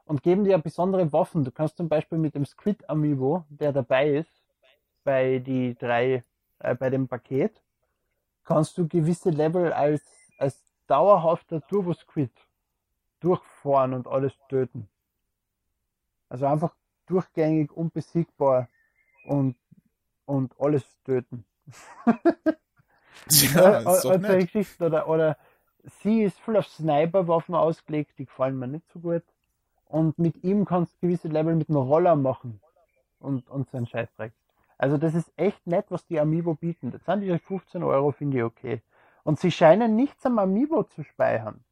und 0.08 0.24
geben 0.24 0.44
dir 0.44 0.58
besondere 0.58 1.12
Waffen. 1.14 1.44
Du 1.44 1.52
kannst 1.52 1.78
zum 1.78 1.90
Beispiel 1.90 2.18
mit 2.18 2.36
dem 2.36 2.46
Squid 2.46 2.90
Amiibo, 2.90 3.46
der 3.50 3.74
dabei 3.74 4.10
ist, 4.10 4.44
bei 5.04 5.40
die 5.40 5.76
drei, 5.76 6.24
äh, 6.60 6.76
bei 6.76 6.90
dem 6.90 7.08
Paket, 7.08 7.62
kannst 8.44 8.78
du 8.78 8.88
gewisse 8.88 9.30
Level 9.30 9.74
als, 9.74 10.04
als 10.38 10.64
dauerhafter 10.88 11.66
Turbo 11.68 11.94
Squid 11.94 12.32
durchfahren 13.20 13.94
und 13.94 14.08
alles 14.08 14.34
töten. 14.48 14.88
Also 16.30 16.46
einfach 16.46 16.74
durchgängig 17.08 17.72
unbesiegbar 17.72 18.70
und, 19.26 19.56
und 20.26 20.54
alles 20.60 20.86
töten. 21.04 21.46
ja, 22.06 22.12
ist 23.30 23.56
doch 23.56 23.86
also 23.86 24.18
nett. 24.18 24.52
Geschichten 24.52 24.84
oder, 24.84 25.10
oder 25.10 25.38
sie 26.02 26.24
ist 26.24 26.40
voll 26.40 26.58
auf 26.58 26.68
Sniper-Waffen 26.68 27.56
ausgelegt, 27.56 28.18
die 28.18 28.26
gefallen 28.26 28.58
mir 28.58 28.68
nicht 28.68 28.90
so 28.92 29.00
gut. 29.00 29.24
Und 29.90 30.18
mit 30.20 30.44
ihm 30.44 30.66
kannst 30.66 30.94
du 30.96 31.08
gewisse 31.08 31.28
Level 31.28 31.56
mit 31.56 31.70
einem 31.70 31.80
Roller 31.80 32.16
machen. 32.16 32.60
Und, 33.20 33.50
und 33.50 33.70
so 33.70 33.78
ein 33.78 33.88
Scheißdreck. 33.88 34.32
Also 34.78 34.98
das 34.98 35.16
ist 35.16 35.32
echt 35.38 35.66
nett, 35.66 35.86
was 35.90 36.06
die 36.06 36.20
Amiibo 36.20 36.54
bieten. 36.54 36.92
Das 36.92 37.04
sind 37.06 37.22
die 37.22 37.38
15 37.38 37.82
Euro, 37.84 38.12
finde 38.12 38.38
ich 38.38 38.44
okay. 38.44 38.82
Und 39.24 39.40
sie 39.40 39.52
scheinen 39.52 39.96
nichts 39.96 40.26
am 40.26 40.40
Amiibo 40.40 40.84
zu 40.84 41.04
speichern. 41.04 41.64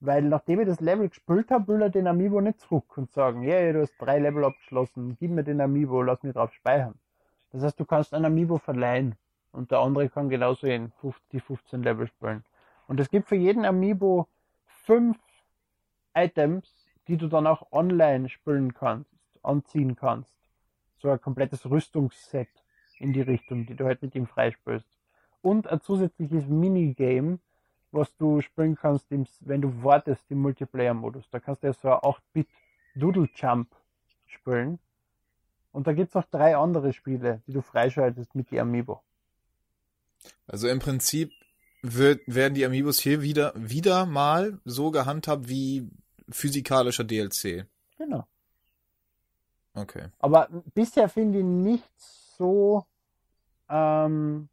Weil 0.00 0.22
nachdem 0.22 0.60
ich 0.60 0.66
das 0.66 0.80
Level 0.80 1.08
gespielt 1.08 1.50
habe, 1.50 1.66
will 1.68 1.82
er 1.82 1.90
den 1.90 2.06
Amiibo 2.06 2.40
nicht 2.40 2.60
zurück 2.60 2.96
und 2.96 3.10
sagen, 3.10 3.42
hey, 3.42 3.72
du 3.72 3.80
hast 3.82 3.94
drei 3.98 4.20
Level 4.20 4.44
abgeschlossen, 4.44 5.16
gib 5.18 5.32
mir 5.32 5.42
den 5.42 5.60
Amiibo, 5.60 6.02
lass 6.02 6.22
mich 6.22 6.34
drauf 6.34 6.52
speichern. 6.52 6.94
Das 7.50 7.64
heißt, 7.64 7.80
du 7.80 7.84
kannst 7.84 8.14
ein 8.14 8.24
Amiibo 8.24 8.58
verleihen 8.58 9.16
und 9.50 9.72
der 9.72 9.80
andere 9.80 10.08
kann 10.08 10.28
genauso 10.28 10.68
in 10.68 10.92
50, 11.00 11.28
die 11.32 11.40
15 11.40 11.82
Level 11.82 12.06
spielen. 12.06 12.44
Und 12.86 13.00
es 13.00 13.10
gibt 13.10 13.28
für 13.28 13.36
jeden 13.36 13.64
Amiibo 13.64 14.28
fünf 14.84 15.18
Items, 16.14 16.77
die 17.08 17.16
du 17.16 17.28
dann 17.28 17.46
auch 17.46 17.72
online 17.72 18.28
spielen 18.28 18.74
kannst, 18.74 19.10
anziehen 19.42 19.96
kannst. 19.96 20.32
So 20.98 21.10
ein 21.10 21.20
komplettes 21.20 21.68
Rüstungsset 21.68 22.48
in 22.98 23.12
die 23.12 23.22
Richtung, 23.22 23.66
die 23.66 23.74
du 23.74 23.84
halt 23.84 24.02
mit 24.02 24.14
ihm 24.14 24.26
freispielst. 24.26 24.86
Und 25.40 25.66
ein 25.68 25.80
zusätzliches 25.80 26.46
Minigame, 26.46 27.38
was 27.92 28.14
du 28.16 28.40
spielen 28.42 28.76
kannst, 28.76 29.06
wenn 29.10 29.62
du 29.62 29.82
wartest 29.82 30.24
im 30.30 30.38
Multiplayer-Modus. 30.42 31.30
Da 31.30 31.40
kannst 31.40 31.62
du 31.62 31.68
ja 31.68 31.72
so 31.72 31.88
ein 31.88 31.98
8-Bit 31.98 32.48
Doodle 32.96 33.28
Jump 33.34 33.68
spielen. 34.26 34.78
Und 35.72 35.86
da 35.86 35.92
gibt's 35.92 36.14
noch 36.14 36.24
drei 36.24 36.56
andere 36.56 36.92
Spiele, 36.92 37.40
die 37.46 37.52
du 37.52 37.62
freischaltest 37.62 38.34
mit 38.34 38.50
die 38.50 38.60
Amiibo. 38.60 39.00
Also 40.46 40.68
im 40.68 40.80
Prinzip 40.80 41.32
wird, 41.82 42.20
werden 42.26 42.54
die 42.54 42.66
Amiibos 42.66 42.98
hier 42.98 43.22
wieder, 43.22 43.52
wieder 43.54 44.04
mal 44.04 44.58
so 44.64 44.90
gehandhabt 44.90 45.48
wie 45.48 45.88
physikalischer 46.30 47.04
DLC. 47.04 47.66
Genau. 47.96 48.26
Okay. 49.74 50.08
Aber 50.18 50.48
bisher 50.74 51.08
finde 51.08 51.38
ich 51.38 51.44
nicht 51.44 51.90
so 52.36 52.84
ähm, 53.68 54.48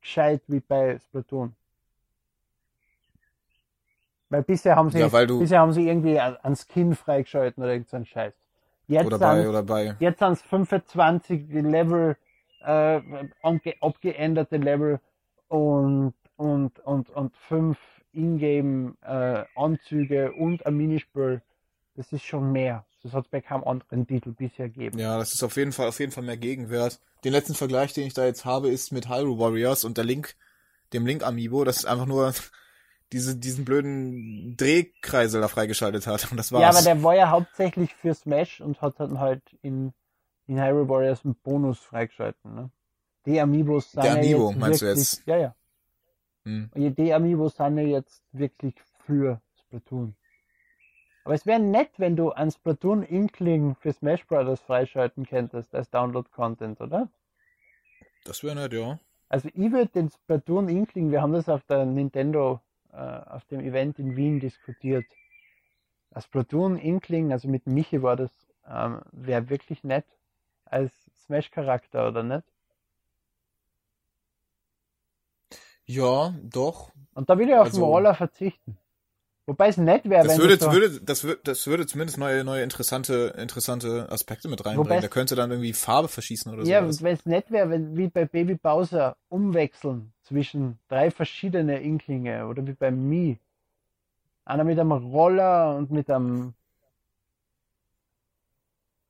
gescheit 0.00 0.42
wie 0.46 0.60
bei 0.60 0.98
Splatoon. 0.98 1.54
Weil 4.30 4.42
bisher 4.42 4.76
haben 4.76 4.90
sie, 4.90 4.98
Ja, 4.98 5.12
weil 5.12 5.26
du- 5.26 5.38
bisher 5.38 5.60
haben 5.60 5.72
sie 5.72 5.86
irgendwie 5.88 6.18
einen 6.18 6.56
Skin 6.56 6.94
freigeschalten 6.94 7.62
oder 7.62 7.72
irgend 7.72 7.88
so 7.88 7.96
einen 7.96 8.06
Scheiß. 8.06 8.34
Jetzt 8.86 9.06
Oder 9.06 9.18
bei, 9.18 9.38
sind 9.40 9.48
oder 9.48 9.62
bei. 9.62 9.96
jetzt 9.98 10.18
sind 10.18 10.32
es 10.32 10.42
25 10.42 11.48
Level, 11.50 12.16
äh, 12.60 13.00
abgeänderte 13.80 14.56
Level 14.56 15.00
und, 15.48 16.14
und, 16.36 16.78
und, 16.80 17.10
und 17.10 17.36
fünf 17.36 17.78
Ingame 18.14 18.94
äh, 19.02 19.44
Anzüge 19.60 20.32
und 20.32 20.64
ein 20.66 20.76
Minispiel. 20.76 21.42
Das 21.96 22.12
ist 22.12 22.24
schon 22.24 22.52
mehr. 22.52 22.84
Das 23.02 23.12
hat 23.12 23.26
es 23.26 23.30
bei 23.30 23.40
keinem 23.40 23.64
anderen 23.64 24.06
Titel 24.06 24.32
bisher 24.32 24.68
gegeben. 24.68 24.98
Ja, 24.98 25.18
das 25.18 25.34
ist 25.34 25.42
auf 25.42 25.56
jeden 25.56 25.72
Fall, 25.72 25.88
auf 25.88 26.00
jeden 26.00 26.10
Fall 26.10 26.24
mehr 26.24 26.38
Gegenwert. 26.38 27.00
Den 27.22 27.32
letzten 27.32 27.54
Vergleich, 27.54 27.92
den 27.92 28.06
ich 28.06 28.14
da 28.14 28.24
jetzt 28.24 28.44
habe, 28.44 28.70
ist 28.70 28.92
mit 28.92 29.08
Hyrule 29.08 29.38
Warriors 29.38 29.84
und 29.84 29.98
der 29.98 30.04
Link, 30.04 30.34
dem 30.92 31.06
Link 31.06 31.22
Amiibo, 31.22 31.64
das 31.64 31.78
ist 31.78 31.84
einfach 31.84 32.06
nur 32.06 32.32
diese, 33.12 33.36
diesen 33.36 33.64
blöden 33.64 34.56
Drehkreisel 34.56 35.40
da 35.40 35.48
freigeschaltet 35.48 36.06
hat. 36.06 36.30
Und 36.30 36.38
das 36.38 36.50
war's. 36.50 36.62
Ja, 36.62 36.70
aber 36.70 36.82
der 36.82 37.02
war 37.02 37.14
ja 37.14 37.30
hauptsächlich 37.30 37.94
für 37.94 38.14
Smash 38.14 38.60
und 38.60 38.80
hat 38.80 38.98
dann 38.98 39.20
halt 39.20 39.42
in, 39.60 39.92
in 40.46 40.60
Hyrule 40.60 40.88
Warriors 40.88 41.24
einen 41.24 41.34
Bonus 41.34 41.78
freigeschalten. 41.78 42.54
Ne? 42.54 42.70
Die 43.26 43.38
Amiibos 43.38 43.92
sind 43.92 44.02
Der 44.02 44.12
ja 44.12 44.18
Amiibo, 44.18 44.50
jetzt 44.50 44.58
meinst 44.58 44.80
du 44.82 44.86
wirklich, 44.86 45.12
jetzt? 45.12 45.26
Ja, 45.26 45.36
ja. 45.36 45.54
Hm. 46.44 46.70
Und 46.74 46.98
Die 46.98 47.12
Amiibos 47.12 47.56
sind 47.56 47.78
ja 47.78 47.84
jetzt 47.84 48.22
wirklich 48.32 48.74
für 49.06 49.40
Splatoon. 49.56 50.14
Aber 51.24 51.34
es 51.34 51.46
wäre 51.46 51.60
nett, 51.60 51.90
wenn 51.96 52.16
du 52.16 52.32
einen 52.32 52.50
Splatoon 52.50 53.02
Inkling 53.02 53.76
für 53.76 53.92
Smash 53.92 54.26
Brothers 54.26 54.60
freischalten 54.60 55.24
könntest 55.24 55.74
als 55.74 55.90
Download-Content, 55.90 56.80
oder? 56.82 57.08
Das 58.24 58.42
wäre 58.42 58.54
nett, 58.54 58.74
ja. 58.74 58.98
Also 59.30 59.48
ich 59.48 59.72
würde 59.72 59.86
den 59.86 60.10
Splatoon 60.10 60.68
Inkling, 60.68 61.10
wir 61.10 61.22
haben 61.22 61.32
das 61.32 61.48
auf 61.48 61.64
der 61.64 61.86
Nintendo, 61.86 62.60
äh, 62.92 62.96
auf 62.96 63.44
dem 63.46 63.60
Event 63.60 63.98
in 63.98 64.16
Wien 64.16 64.38
diskutiert. 64.38 65.06
Das 66.10 66.24
Splatoon 66.24 66.76
Inkling, 66.76 67.32
also 67.32 67.48
mit 67.48 67.66
Michi 67.66 68.02
war 68.02 68.16
das, 68.16 68.30
ähm, 68.68 69.00
wäre 69.12 69.48
wirklich 69.48 69.82
nett 69.82 70.06
als 70.66 71.10
Smash-Charakter, 71.24 72.08
oder 72.08 72.22
nicht? 72.22 72.44
Ja, 75.86 76.34
doch. 76.42 76.90
Und 77.14 77.28
da 77.30 77.38
will 77.38 77.48
ich 77.48 77.54
auf 77.54 77.68
den 77.68 77.74
Also- 77.74 77.86
Roller 77.86 78.14
verzichten. 78.14 78.78
Wobei 79.46 79.68
es 79.68 79.76
nett 79.76 80.08
wäre, 80.08 80.26
wenn 80.26 80.38
würde, 80.38 80.56
so, 80.56 80.72
würde, 80.72 81.00
das 81.02 81.22
würde, 81.22 81.40
das 81.44 81.66
würde 81.66 81.86
zumindest 81.86 82.16
neue, 82.16 82.44
neue 82.44 82.62
interessante, 82.62 83.34
interessante 83.36 84.10
Aspekte 84.10 84.48
mit 84.48 84.64
reinbringen. 84.64 85.02
Der 85.02 85.10
könnte 85.10 85.34
dann 85.34 85.50
irgendwie 85.50 85.74
Farbe 85.74 86.08
verschießen 86.08 86.50
oder 86.50 86.64
ja, 86.64 86.80
sowas. 86.80 87.02
wenn 87.02 87.12
es 87.14 87.26
nett 87.26 87.50
wäre, 87.50 87.68
wenn 87.68 87.94
wie 87.94 88.08
bei 88.08 88.24
Baby 88.24 88.54
Bowser 88.54 89.18
umwechseln 89.28 90.14
zwischen 90.22 90.78
drei 90.88 91.10
verschiedene 91.10 91.82
Inklinge 91.82 92.46
oder 92.46 92.66
wie 92.66 92.72
bei 92.72 92.90
Mi. 92.90 93.38
Einer 94.46 94.64
mit 94.64 94.78
einem 94.78 94.92
Roller 94.92 95.76
und 95.76 95.90
mit 95.90 96.08
einem 96.08 96.54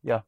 ja, 0.02 0.24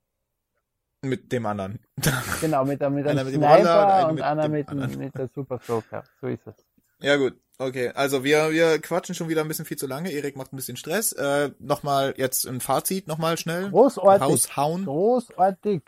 Mit 1.08 1.32
dem 1.32 1.46
anderen. 1.46 1.78
genau, 2.40 2.64
mit 2.64 2.82
einem, 2.82 2.94
mit 2.94 3.06
einem 3.06 3.24
mit 3.26 3.34
dem 3.34 3.42
Roller 3.42 4.08
und 4.08 4.18
Sniper 4.18 4.26
einer 4.26 4.48
mit 4.48 4.72
mit, 4.72 4.96
mit 4.98 5.14
der 5.14 5.28
Super 5.34 5.60
Soaker. 5.64 6.04
So 6.20 6.26
ist 6.26 6.46
es. 6.46 6.54
Ja 7.00 7.16
gut, 7.16 7.34
okay. 7.58 7.90
Also 7.94 8.24
wir, 8.24 8.50
wir 8.52 8.78
quatschen 8.80 9.14
schon 9.14 9.28
wieder 9.28 9.42
ein 9.42 9.48
bisschen 9.48 9.64
viel 9.64 9.76
zu 9.76 9.86
lange. 9.86 10.10
Erik 10.10 10.36
macht 10.36 10.52
ein 10.52 10.56
bisschen 10.56 10.76
Stress. 10.76 11.12
Äh, 11.12 11.50
nochmal 11.58 12.14
jetzt 12.16 12.46
ein 12.46 12.60
Fazit, 12.60 13.06
nochmal 13.06 13.38
schnell. 13.38 13.70
Großartig. 13.70 14.26
Raushauen. 14.26 14.84
Großartig. 14.84 15.82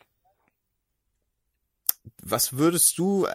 Was 2.22 2.58
würdest 2.58 2.98
du, 2.98 3.26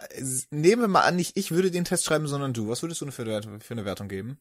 nehmen 0.50 0.82
wir 0.82 0.88
mal 0.88 1.02
an, 1.02 1.16
nicht 1.16 1.36
ich 1.36 1.50
würde 1.50 1.70
den 1.70 1.84
Test 1.84 2.04
schreiben, 2.04 2.28
sondern 2.28 2.52
du. 2.52 2.68
Was 2.68 2.82
würdest 2.82 3.00
du 3.00 3.10
für 3.10 3.22
eine 3.22 3.30
Wertung, 3.32 3.60
für 3.60 3.74
eine 3.74 3.84
Wertung 3.84 4.08
geben? 4.08 4.38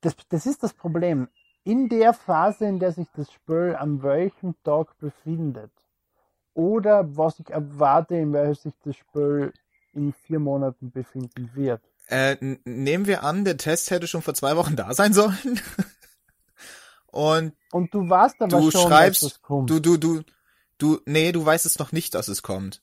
das, 0.00 0.14
das 0.28 0.46
ist 0.46 0.62
das 0.62 0.74
Problem. 0.74 1.28
In 1.68 1.90
der 1.90 2.14
Phase, 2.14 2.64
in 2.64 2.78
der 2.78 2.92
sich 2.92 3.08
das 3.14 3.30
Spiel 3.30 3.76
am 3.78 4.02
welchem 4.02 4.54
Tag 4.64 4.98
befindet, 5.00 5.70
oder 6.54 7.14
was 7.14 7.38
ich 7.40 7.50
erwarte, 7.50 8.14
in 8.14 8.32
welcher 8.32 8.54
sich 8.62 8.72
das 8.84 8.96
Spiel 8.96 9.52
in 9.92 10.14
vier 10.14 10.38
Monaten 10.38 10.90
befinden 10.90 11.50
wird. 11.52 11.82
Äh, 12.06 12.38
nehmen 12.64 13.06
wir 13.06 13.22
an, 13.22 13.44
der 13.44 13.58
Test 13.58 13.90
hätte 13.90 14.06
schon 14.06 14.22
vor 14.22 14.32
zwei 14.32 14.56
Wochen 14.56 14.76
da 14.76 14.94
sein 14.94 15.12
sollen. 15.12 15.60
Und 17.08 17.52
Und 17.70 17.92
du 17.92 18.08
weißt 18.08 18.36
aber 18.40 18.60
du 18.60 18.70
schon, 18.70 18.88
schreibst, 18.88 19.22
dass 19.22 19.32
das 19.34 19.42
kommt. 19.42 19.68
du, 19.68 19.78
du, 19.78 19.98
du, 19.98 20.22
du, 20.78 21.00
nee, 21.04 21.32
du 21.32 21.44
weißt 21.44 21.66
es 21.66 21.78
noch 21.78 21.92
nicht, 21.92 22.14
dass 22.14 22.28
es 22.28 22.42
kommt. 22.42 22.80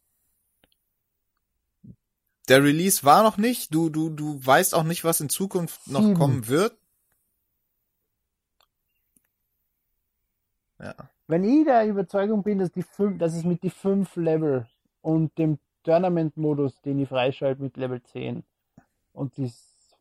Der 2.50 2.64
Release 2.64 3.04
war 3.04 3.24
noch 3.24 3.38
nicht, 3.38 3.74
du, 3.74 3.90
du, 3.90 4.12
du 4.12 4.46
weißt 4.46 4.76
auch 4.76 4.84
nicht, 4.84 5.04
was 5.04 5.22
in 5.22 5.30
Zukunft 5.30 5.88
noch 5.88 6.02
Sieben. 6.02 6.14
kommen 6.14 6.48
wird. 6.48 6.78
Ja. 10.80 10.94
Wenn 11.28 11.44
ich 11.44 11.66
der 11.66 11.88
Überzeugung 11.88 12.44
bin, 12.44 12.60
dass, 12.60 12.72
die 12.72 12.84
fünf, 12.84 13.18
dass 13.18 13.34
es 13.34 13.44
mit 13.44 13.64
die 13.64 13.70
fünf 13.70 14.16
Level 14.16 14.68
und 15.02 15.38
dem 15.38 15.60
Tournament-Modus, 15.84 16.82
den 16.82 17.00
ich 17.00 17.10
freischalte 17.10 17.62
mit 17.62 17.78
Level 17.78 18.02
10 18.02 18.44
und 19.14 19.38
das, 19.38 19.96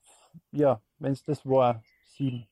ja, 0.50 0.80
wenn 0.98 1.12
es 1.12 1.22
das 1.24 1.46
war, 1.46 1.82
sieben. 2.16 2.46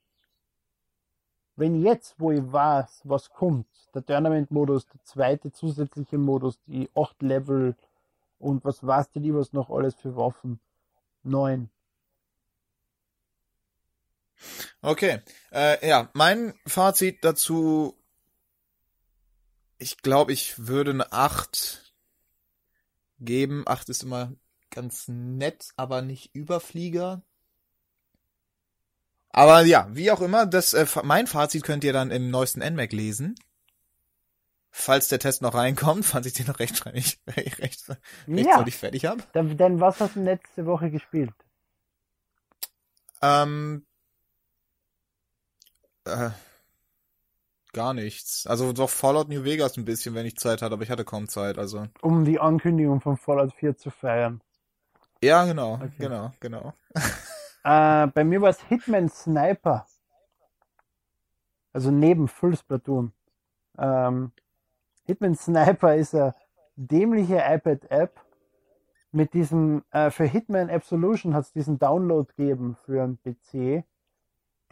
Wenn 1.57 1.83
jetzt, 1.83 2.19
wo 2.19 2.31
ich 2.31 2.41
weiß, 2.41 3.03
was 3.05 3.31
kommt, 3.31 3.67
der 3.95 4.05
Tournament-Modus, 4.05 4.87
der 4.89 5.03
zweite 5.05 5.53
zusätzliche 5.53 6.19
Modus, 6.19 6.59
die 6.67 6.89
acht 6.95 7.21
Level 7.21 7.75
und 8.39 8.65
was 8.65 8.87
weiß 8.87 9.11
denn 9.11 9.25
ich 9.25 9.35
was 9.35 9.53
noch 9.53 9.71
alles 9.71 9.95
für 9.95 10.17
Waffen, 10.17 10.61
neun. 11.23 11.71
Okay. 14.81 15.21
Äh, 15.53 15.87
ja, 15.87 16.11
mein 16.15 16.55
Fazit 16.67 17.23
dazu, 17.23 17.95
ich 19.83 19.99
glaube, 19.99 20.33
ich 20.33 20.67
würde 20.67 20.93
eine 20.93 21.13
8 21.13 21.95
geben. 23.19 23.65
8 23.67 23.89
ist 23.89 24.03
immer 24.03 24.33
ganz 24.71 25.09
nett, 25.09 25.71
aber 25.77 26.03
nicht 26.03 26.35
Überflieger. 26.35 27.23
Aber 29.31 29.63
ja, 29.65 29.89
wie 29.93 30.11
auch 30.11 30.21
immer, 30.21 30.47
das, 30.47 30.75
äh, 30.75 30.87
mein 31.05 31.27
Fazit 31.27 31.65
könnt 31.65 31.85
ihr 31.85 31.93
dann 31.93 32.11
im 32.11 32.31
neuesten 32.31 32.61
NMAC 32.61 32.93
lesen. 32.93 33.35
Falls 34.71 35.09
der 35.09 35.19
Test 35.19 35.43
noch 35.43 35.55
reinkommt, 35.55 36.05
falls 36.07 36.27
ich 36.27 36.33
den 36.35 36.47
noch 36.47 36.59
rechtzeitig, 36.59 37.21
recht, 37.37 37.87
Ja, 38.27 38.35
rechtzeitig 38.37 38.77
fertig 38.77 39.05
habe. 39.07 39.23
dann, 39.33 39.57
denn 39.57 39.81
was 39.81 40.01
hast 40.01 40.17
du 40.17 40.23
letzte 40.23 40.67
Woche 40.67 40.91
gespielt? 40.91 41.35
Ähm, 43.23 43.87
äh, 46.05 46.31
gar 47.73 47.95
nichts. 47.95 48.47
Also 48.47 48.73
doch 48.73 48.91
Fallout 48.91 49.29
New 49.29 49.45
Vegas 49.45 49.77
ein 49.77 49.85
bisschen, 49.85 50.15
wenn 50.15 50.27
ich 50.27 50.37
Zeit 50.37 50.63
hatte, 50.63 50.75
aber 50.75 50.83
ich 50.83 50.91
hatte 50.91 51.05
kaum 51.05 51.29
Zeit. 51.29 51.59
Also 51.59 51.87
Um 52.03 52.25
die 52.25 52.39
Ankündigung 52.41 53.01
von 53.01 53.17
Fallout 53.17 53.53
4 53.55 53.77
zu 53.77 53.91
feiern. 53.91 54.41
ja, 55.23 55.45
genau, 55.45 55.75
Okay. 55.75 55.91
genau, 55.99 56.33
genau. 56.41 56.73
Äh, 57.65 58.09
bei 58.09 58.25
mir 58.25 58.43
war 58.43 58.51
es 58.51 58.61
Hitman 58.63 59.09
Sniper. 59.09 59.87
Also 61.73 61.93
neben 61.93 62.27
Full 62.27 62.57
Splatoon. 62.57 63.13
Ähm, 63.79 64.33
Hitman 65.05 65.37
Sniper 65.37 65.95
ist 65.95 66.13
eine 66.13 66.35
dämliche 66.75 67.37
iPad-App. 67.37 68.21
Mit 69.13 69.33
diesem, 69.35 69.85
äh, 69.93 70.11
für 70.11 70.25
Hitman 70.25 70.71
Absolution 70.71 71.35
hat 71.35 71.45
es 71.45 71.53
diesen 71.53 71.79
Download 71.79 72.27
gegeben 72.35 72.77
für 72.85 73.01
einen 73.05 73.19
PC. 73.23 73.85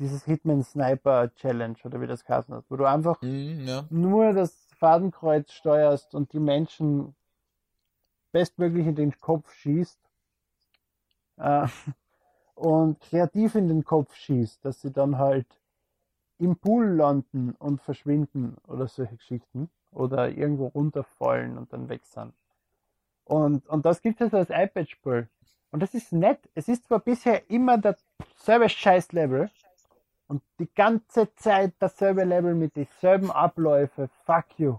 Dieses 0.01 0.25
Hitman 0.25 0.65
Sniper 0.65 1.33
Challenge 1.37 1.77
oder 1.85 2.01
wie 2.01 2.09
das 2.09 2.29
heißen 2.29 2.55
hat, 2.55 2.65
wo 2.69 2.77
du 2.77 2.87
einfach 2.87 3.23
Mhm, 3.23 3.67
ja. 3.67 3.85
nur 3.91 4.33
das 4.33 4.55
Fadenkreuz 4.79 5.53
steuerst 5.53 6.15
und 6.15 6.33
die 6.33 6.41
Menschen 6.41 7.15
bestmöglich 8.33 8.87
in 8.87 8.95
den 8.97 9.19
Kopf 9.21 9.53
schießt 9.53 10.01
äh, 11.37 11.67
und 12.55 13.01
kreativ 13.01 13.55
in 13.55 13.69
den 13.69 13.85
Kopf 13.85 14.15
schießt, 14.15 14.65
dass 14.65 14.81
sie 14.81 14.91
dann 14.91 15.19
halt 15.19 15.47
im 16.39 16.57
Pool 16.57 16.87
landen 16.87 17.53
und 17.59 17.83
verschwinden 17.83 18.57
oder 18.67 18.89
solche 18.89 19.17
Geschichten 19.17 19.71
oder 19.93 20.31
irgendwo 20.31 20.69
runterfallen 20.69 21.59
und 21.59 21.73
dann 21.73 21.89
weg 21.89 22.07
sind. 22.07 22.33
Und, 23.25 23.69
und 23.69 23.85
das 23.85 24.03
gibt 24.03 24.21
es 24.21 24.33
als 24.33 24.51
iPad-Spiel. 24.51 25.29
Und 25.71 25.81
das 25.81 25.95
ist 25.95 26.13
nett. 26.13 26.41
Es 26.55 26.69
ist 26.69 26.87
zwar 26.87 26.99
bisher 27.01 27.49
immer 27.51 27.79
dasselbe 27.79 28.69
Scheiß-Level, 28.69 29.51
und 30.31 30.43
die 30.61 30.73
ganze 30.73 31.35
Zeit 31.35 31.73
dasselbe 31.81 32.23
Level 32.23 32.55
mit 32.55 32.77
dieselben 32.77 33.33
Abläufe. 33.33 34.09
Fuck 34.25 34.45
you. 34.59 34.79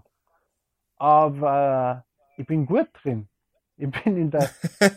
Aber 0.96 2.06
ich 2.38 2.46
bin 2.46 2.64
gut 2.64 2.88
drin. 2.94 3.28
Ich 3.76 3.90
bin 3.90 4.16
in 4.16 4.30
der, 4.30 4.48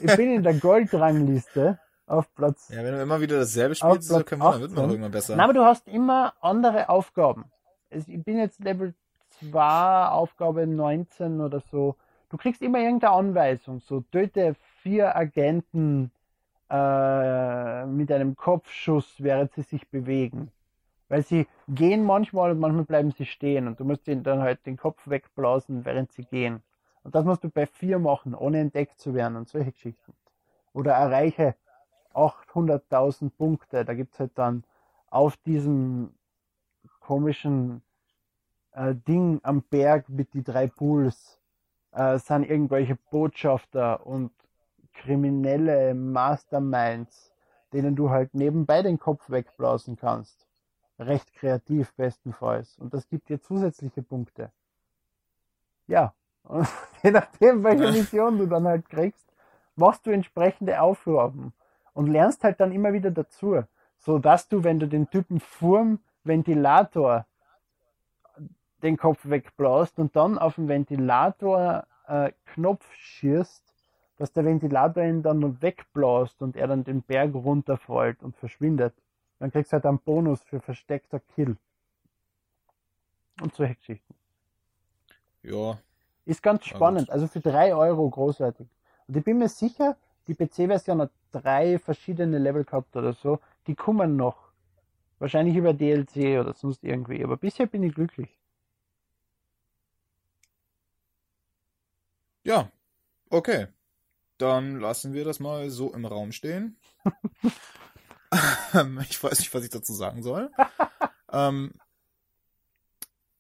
ich 0.02 0.16
bin 0.16 0.32
in 0.32 0.44
der 0.44 0.54
Goldrangliste 0.54 1.78
auf 2.08 2.34
Platz. 2.36 2.70
Ja, 2.70 2.86
wenn 2.86 2.94
du 2.94 3.02
immer 3.02 3.20
wieder 3.20 3.40
dasselbe 3.40 3.76
spielst, 3.76 4.08
Platz 4.08 4.26
kein 4.26 4.40
Wunder, 4.40 4.62
wird 4.62 4.72
man 4.72 4.78
18. 4.78 4.86
auch 4.86 4.92
irgendwann 4.92 5.12
besser. 5.12 5.36
Na, 5.36 5.44
aber 5.44 5.54
du 5.54 5.66
hast 5.66 5.90
immer 5.90 6.34
andere 6.40 6.88
Aufgaben. 6.88 7.52
Ich 7.90 8.24
bin 8.24 8.38
jetzt 8.38 8.64
Level 8.64 8.94
2, 9.40 10.08
Aufgabe 10.08 10.68
19 10.68 11.42
oder 11.42 11.60
so. 11.60 11.98
Du 12.30 12.38
kriegst 12.38 12.62
immer 12.62 12.80
irgendeine 12.80 13.14
Anweisung. 13.14 13.82
So, 13.82 14.02
töte 14.10 14.56
vier 14.82 15.18
Agenten 15.18 16.12
äh, 16.70 17.86
mit 17.86 18.12
einem 18.12 18.36
Kopfschuss, 18.36 19.16
während 19.20 19.54
sie 19.54 19.62
sich 19.62 19.90
bewegen. 19.90 20.52
Weil 21.08 21.24
sie 21.24 21.48
gehen 21.68 22.04
manchmal 22.04 22.52
und 22.52 22.60
manchmal 22.60 22.86
bleiben 22.86 23.12
sie 23.12 23.26
stehen 23.26 23.68
und 23.68 23.80
du 23.80 23.86
musst 23.86 24.08
ihnen 24.08 24.24
dann 24.24 24.42
halt 24.42 24.66
den 24.66 24.78
Kopf 24.78 25.08
wegblasen, 25.08 25.86
während 25.86 26.12
sie 26.12 26.26
gehen. 26.26 26.64
Und 27.04 27.14
das 27.14 27.26
musst 27.26 27.44
du 27.44 27.50
bei 27.50 27.68
vier 27.68 28.00
machen, 28.00 28.34
ohne 28.34 28.60
entdeckt 28.60 29.00
zu 29.00 29.14
werden 29.14 29.38
und 29.38 29.48
solche 29.48 29.72
Geschichten. 29.72 30.14
Oder 30.74 30.94
erreiche 30.94 31.56
800.000 32.16 33.30
Punkte. 33.30 33.86
Da 33.86 33.94
gibt's 33.94 34.20
halt 34.20 34.32
dann 34.36 34.64
auf 35.10 35.38
diesem 35.38 36.16
komischen 37.00 37.84
äh, 38.72 38.96
Ding 38.96 39.40
am 39.44 39.62
Berg 39.62 40.10
mit 40.10 40.34
die 40.34 40.44
drei 40.44 40.68
Pools 40.68 41.40
äh, 41.92 42.18
sind 42.20 42.50
irgendwelche 42.50 42.98
Botschafter 43.12 44.06
und 44.06 44.32
kriminelle 44.96 45.94
Masterminds, 45.94 47.32
denen 47.74 47.96
du 47.96 48.10
halt 48.10 48.34
nebenbei 48.34 48.82
den 48.82 49.00
Kopf 49.00 49.30
wegblasen 49.30 49.96
kannst. 49.98 50.48
Recht 50.98 51.34
kreativ 51.34 51.94
bestenfalls. 51.96 52.78
Und 52.80 52.94
das 52.94 53.08
gibt 53.10 53.30
dir 53.30 53.42
zusätzliche 53.42 54.02
Punkte. 54.02 54.52
Ja. 55.88 56.14
Und 56.44 56.68
je 57.04 57.12
nachdem, 57.12 57.64
welche 57.64 57.92
Mission 57.92 58.38
du 58.38 58.48
dann 58.48 58.66
halt 58.66 58.90
kriegst, 58.90 59.28
machst 59.76 60.06
du 60.06 60.12
entsprechende 60.12 60.80
Aufgaben 60.82 61.54
und 61.94 62.08
lernst 62.08 62.44
halt 62.44 62.60
dann 62.60 62.72
immer 62.72 62.94
wieder 62.94 63.12
dazu. 63.12 63.64
So 63.98 64.20
dass 64.20 64.48
du, 64.48 64.64
wenn 64.64 64.80
du 64.80 64.88
den 64.88 65.10
Typen 65.10 65.40
vorm 65.40 66.00
Ventilator 66.24 67.26
den 68.84 68.98
Kopf 68.98 69.20
wegblaust 69.24 70.00
und 70.00 70.16
dann 70.16 70.38
auf 70.38 70.56
den 70.56 70.68
Ventilator 70.68 71.86
äh, 72.08 72.32
Knopf 72.46 72.86
schießt, 72.94 73.65
dass 74.18 74.32
der 74.32 74.46
Ventilator 74.46 75.04
ihn 75.04 75.24
dann 75.24 75.62
wegblaust 75.62 76.42
und 76.42 76.56
er 76.56 76.68
dann 76.68 76.84
den 76.84 77.02
Berg 77.02 77.34
runterfällt 77.34 78.24
und 78.24 78.36
verschwindet. 78.36 78.94
Dann 79.40 79.52
kriegst 79.52 79.72
du 79.72 79.74
halt 79.74 79.86
einen 79.86 80.00
Bonus 80.00 80.42
für 80.44 80.60
versteckter 80.62 81.20
Kill. 81.20 81.58
Und 83.42 83.54
solche 83.54 83.76
Geschichten. 83.76 84.16
Ja, 85.44 85.78
Ist 86.26 86.42
ganz 86.42 86.66
spannend. 86.66 87.10
Also 87.10 87.28
für 87.28 87.42
drei 87.42 87.76
Euro 87.76 88.10
großartig. 88.10 88.68
Und 89.08 89.18
ich 89.18 89.24
bin 89.24 89.38
mir 89.38 89.50
sicher, 89.50 89.98
die 90.28 90.34
PC-Version 90.34 91.02
hat 91.02 91.12
drei 91.32 91.78
verschiedene 91.78 92.40
Level 92.40 92.64
gehabt 92.64 92.96
oder 92.96 93.14
so. 93.14 93.40
Die 93.68 93.76
kommen 93.76 94.16
noch. 94.16 94.52
Wahrscheinlich 95.20 95.56
über 95.56 95.74
DLC 95.74 96.40
oder 96.40 96.54
sonst 96.54 96.84
irgendwie. 96.84 97.24
Aber 97.24 97.38
bisher 97.38 97.68
bin 97.68 97.84
ich 97.84 97.94
glücklich. 97.94 98.30
Ja, 102.44 102.72
okay. 103.30 103.68
Dann 104.38 104.80
lassen 104.80 105.14
wir 105.14 105.24
das 105.26 105.40
mal 105.40 105.70
so 105.70 105.94
im 105.94 106.06
Raum 106.06 106.32
stehen. 106.32 106.78
Ähm, 108.74 109.00
ich 109.10 109.24
weiß 109.24 109.40
nicht, 109.40 109.54
was 109.54 109.64
ich 109.64 109.70
dazu 109.70 109.94
sagen 109.94 110.22
soll. 110.22 110.52
ähm, 111.32 111.72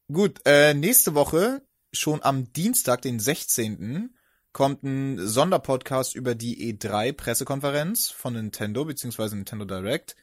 gut, 0.07 0.39
äh, 0.45 0.73
nächste 0.73 1.15
Woche, 1.15 1.63
schon 1.91 2.23
am 2.23 2.51
Dienstag, 2.53 3.01
den 3.01 3.19
16., 3.19 4.15
kommt 4.53 4.83
ein 4.83 5.17
Sonderpodcast 5.19 6.15
über 6.15 6.33
die 6.33 6.73
E3-Pressekonferenz 6.73 8.09
von 8.09 8.33
Nintendo, 8.33 8.85
beziehungsweise 8.85 9.35
Nintendo 9.35 9.65
Direct. 9.65 10.15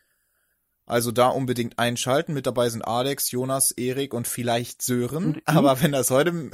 Also 0.87 1.11
da 1.11 1.29
unbedingt 1.29 1.79
einschalten. 1.79 2.33
Mit 2.33 2.47
dabei 2.47 2.71
sind 2.71 2.83
Alex, 2.83 3.31
Jonas, 3.31 3.73
Erik 3.73 4.15
und 4.15 4.27
vielleicht 4.27 4.81
Sören. 4.81 5.43
Aber 5.45 5.83
wenn 5.83 5.93
das 5.93 6.11
heute... 6.11 6.51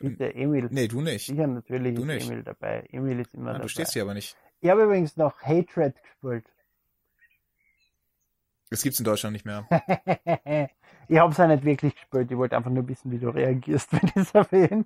der 0.00 0.34
Emil. 0.36 0.68
Nee, 0.70 0.88
du 0.88 1.00
nicht. 1.00 1.26
Sicher, 1.26 1.46
natürlich 1.46 1.94
Du 1.94 2.02
ist 2.02 2.06
nicht. 2.06 2.30
Emil 2.30 2.42
dabei. 2.42 2.86
Emil 2.90 3.20
ist 3.20 3.34
immer 3.34 3.50
Ah, 3.50 3.52
dabei. 3.54 3.62
du 3.64 3.68
stehst 3.68 3.92
hier 3.92 4.02
aber 4.02 4.14
nicht. 4.14 4.36
Ich 4.60 4.68
habe 4.70 4.82
übrigens 4.84 5.16
noch 5.16 5.40
Hatred 5.42 5.94
gespielt. 6.02 6.44
Das 8.70 8.82
gibt's 8.82 8.98
in 9.00 9.04
Deutschland 9.04 9.32
nicht 9.32 9.44
mehr. 9.44 9.66
ich 11.08 11.18
habe 11.18 11.32
es 11.32 11.38
ja 11.38 11.46
nicht 11.46 11.64
wirklich 11.64 11.94
gespielt. 11.94 12.30
Ich 12.30 12.36
wollte 12.36 12.56
einfach 12.56 12.70
nur 12.70 12.86
wissen, 12.88 13.10
wie 13.10 13.18
du 13.18 13.28
reagierst, 13.30 13.92
wenn 13.92 14.08
ich 14.08 14.16
es 14.16 14.30
erwähne. 14.32 14.84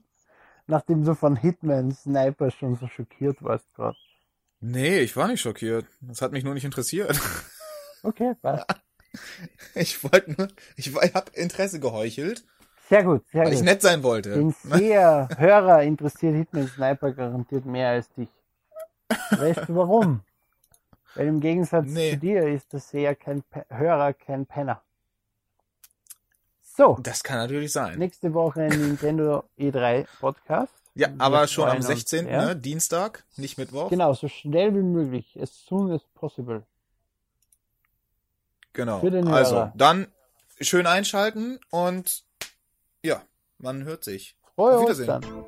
Nachdem 0.66 1.04
du 1.04 1.14
von 1.14 1.36
Hitman 1.36 1.92
Sniper 1.92 2.50
schon 2.50 2.76
so 2.76 2.88
schockiert 2.88 3.42
warst 3.42 3.72
gerade. 3.74 3.98
Nee, 4.60 5.00
ich 5.00 5.14
war 5.16 5.28
nicht 5.28 5.42
schockiert. 5.42 5.86
Das 6.00 6.22
hat 6.22 6.32
mich 6.32 6.44
nur 6.44 6.54
nicht 6.54 6.64
interessiert. 6.64 7.20
Okay, 8.06 8.34
passt. 8.42 8.66
Ich 9.74 10.04
wollte 10.04 10.32
nur, 10.32 10.48
ich, 10.76 10.94
ich 10.94 11.14
habe 11.14 11.30
Interesse 11.32 11.80
geheuchelt, 11.80 12.44
Sehr 12.88 13.02
gut, 13.04 13.24
sehr 13.32 13.44
weil 13.44 13.52
ich 13.52 13.58
gut. 13.60 13.64
nett 13.64 13.82
sein 13.82 14.02
wollte. 14.02 14.34
Den 14.34 14.50
sehr 14.62 15.28
Hörer 15.38 15.82
interessiert 15.82 16.34
Hitman 16.34 16.68
Sniper 16.68 17.12
garantiert 17.12 17.64
mehr 17.64 17.90
als 17.90 18.12
dich. 18.14 18.28
Weißt 19.30 19.68
du 19.68 19.76
warum? 19.76 20.20
Weil 21.14 21.28
im 21.28 21.40
Gegensatz 21.40 21.86
Nee. 21.86 22.12
zu 22.12 22.18
dir 22.18 22.48
ist 22.48 22.72
der 22.72 22.80
Seher 22.80 23.14
kein 23.14 23.42
Pe 23.42 23.64
Hörer 23.70 24.12
kein 24.12 24.44
Penner. 24.46 24.82
So, 26.76 26.98
Das 27.02 27.22
kann 27.22 27.38
natürlich 27.38 27.72
sein. 27.72 27.98
nächste 27.98 28.34
Woche 28.34 28.62
ein 28.62 28.70
Nintendo 28.80 29.44
E3 29.58 30.06
Podcast. 30.20 30.72
Ja, 30.96 31.08
Wir 31.08 31.20
aber 31.20 31.46
schon 31.46 31.64
am 31.64 31.70
freuen 31.70 31.76
uns 31.78 31.86
16., 31.86 32.24
sehr. 32.26 32.46
ne? 32.46 32.56
Dienstag, 32.56 33.24
nicht 33.36 33.58
Mittwoch. 33.58 33.90
Genau, 33.90 34.12
so 34.14 34.26
schnell 34.28 34.74
wie 34.74 34.82
möglich. 34.82 35.38
As 35.40 35.54
soon 35.66 35.92
as 35.92 36.02
possible. 36.14 36.64
Genau. 38.72 39.00
Also, 39.32 39.70
dann 39.76 40.08
schön 40.60 40.86
einschalten 40.86 41.60
und 41.70 42.23
ja, 43.04 43.22
man 43.58 43.84
hört 43.84 44.02
sich. 44.04 44.36
Frohe 44.54 44.76
Auf 44.76 44.82
Wiedersehen. 44.82 45.08
Ostern. 45.10 45.44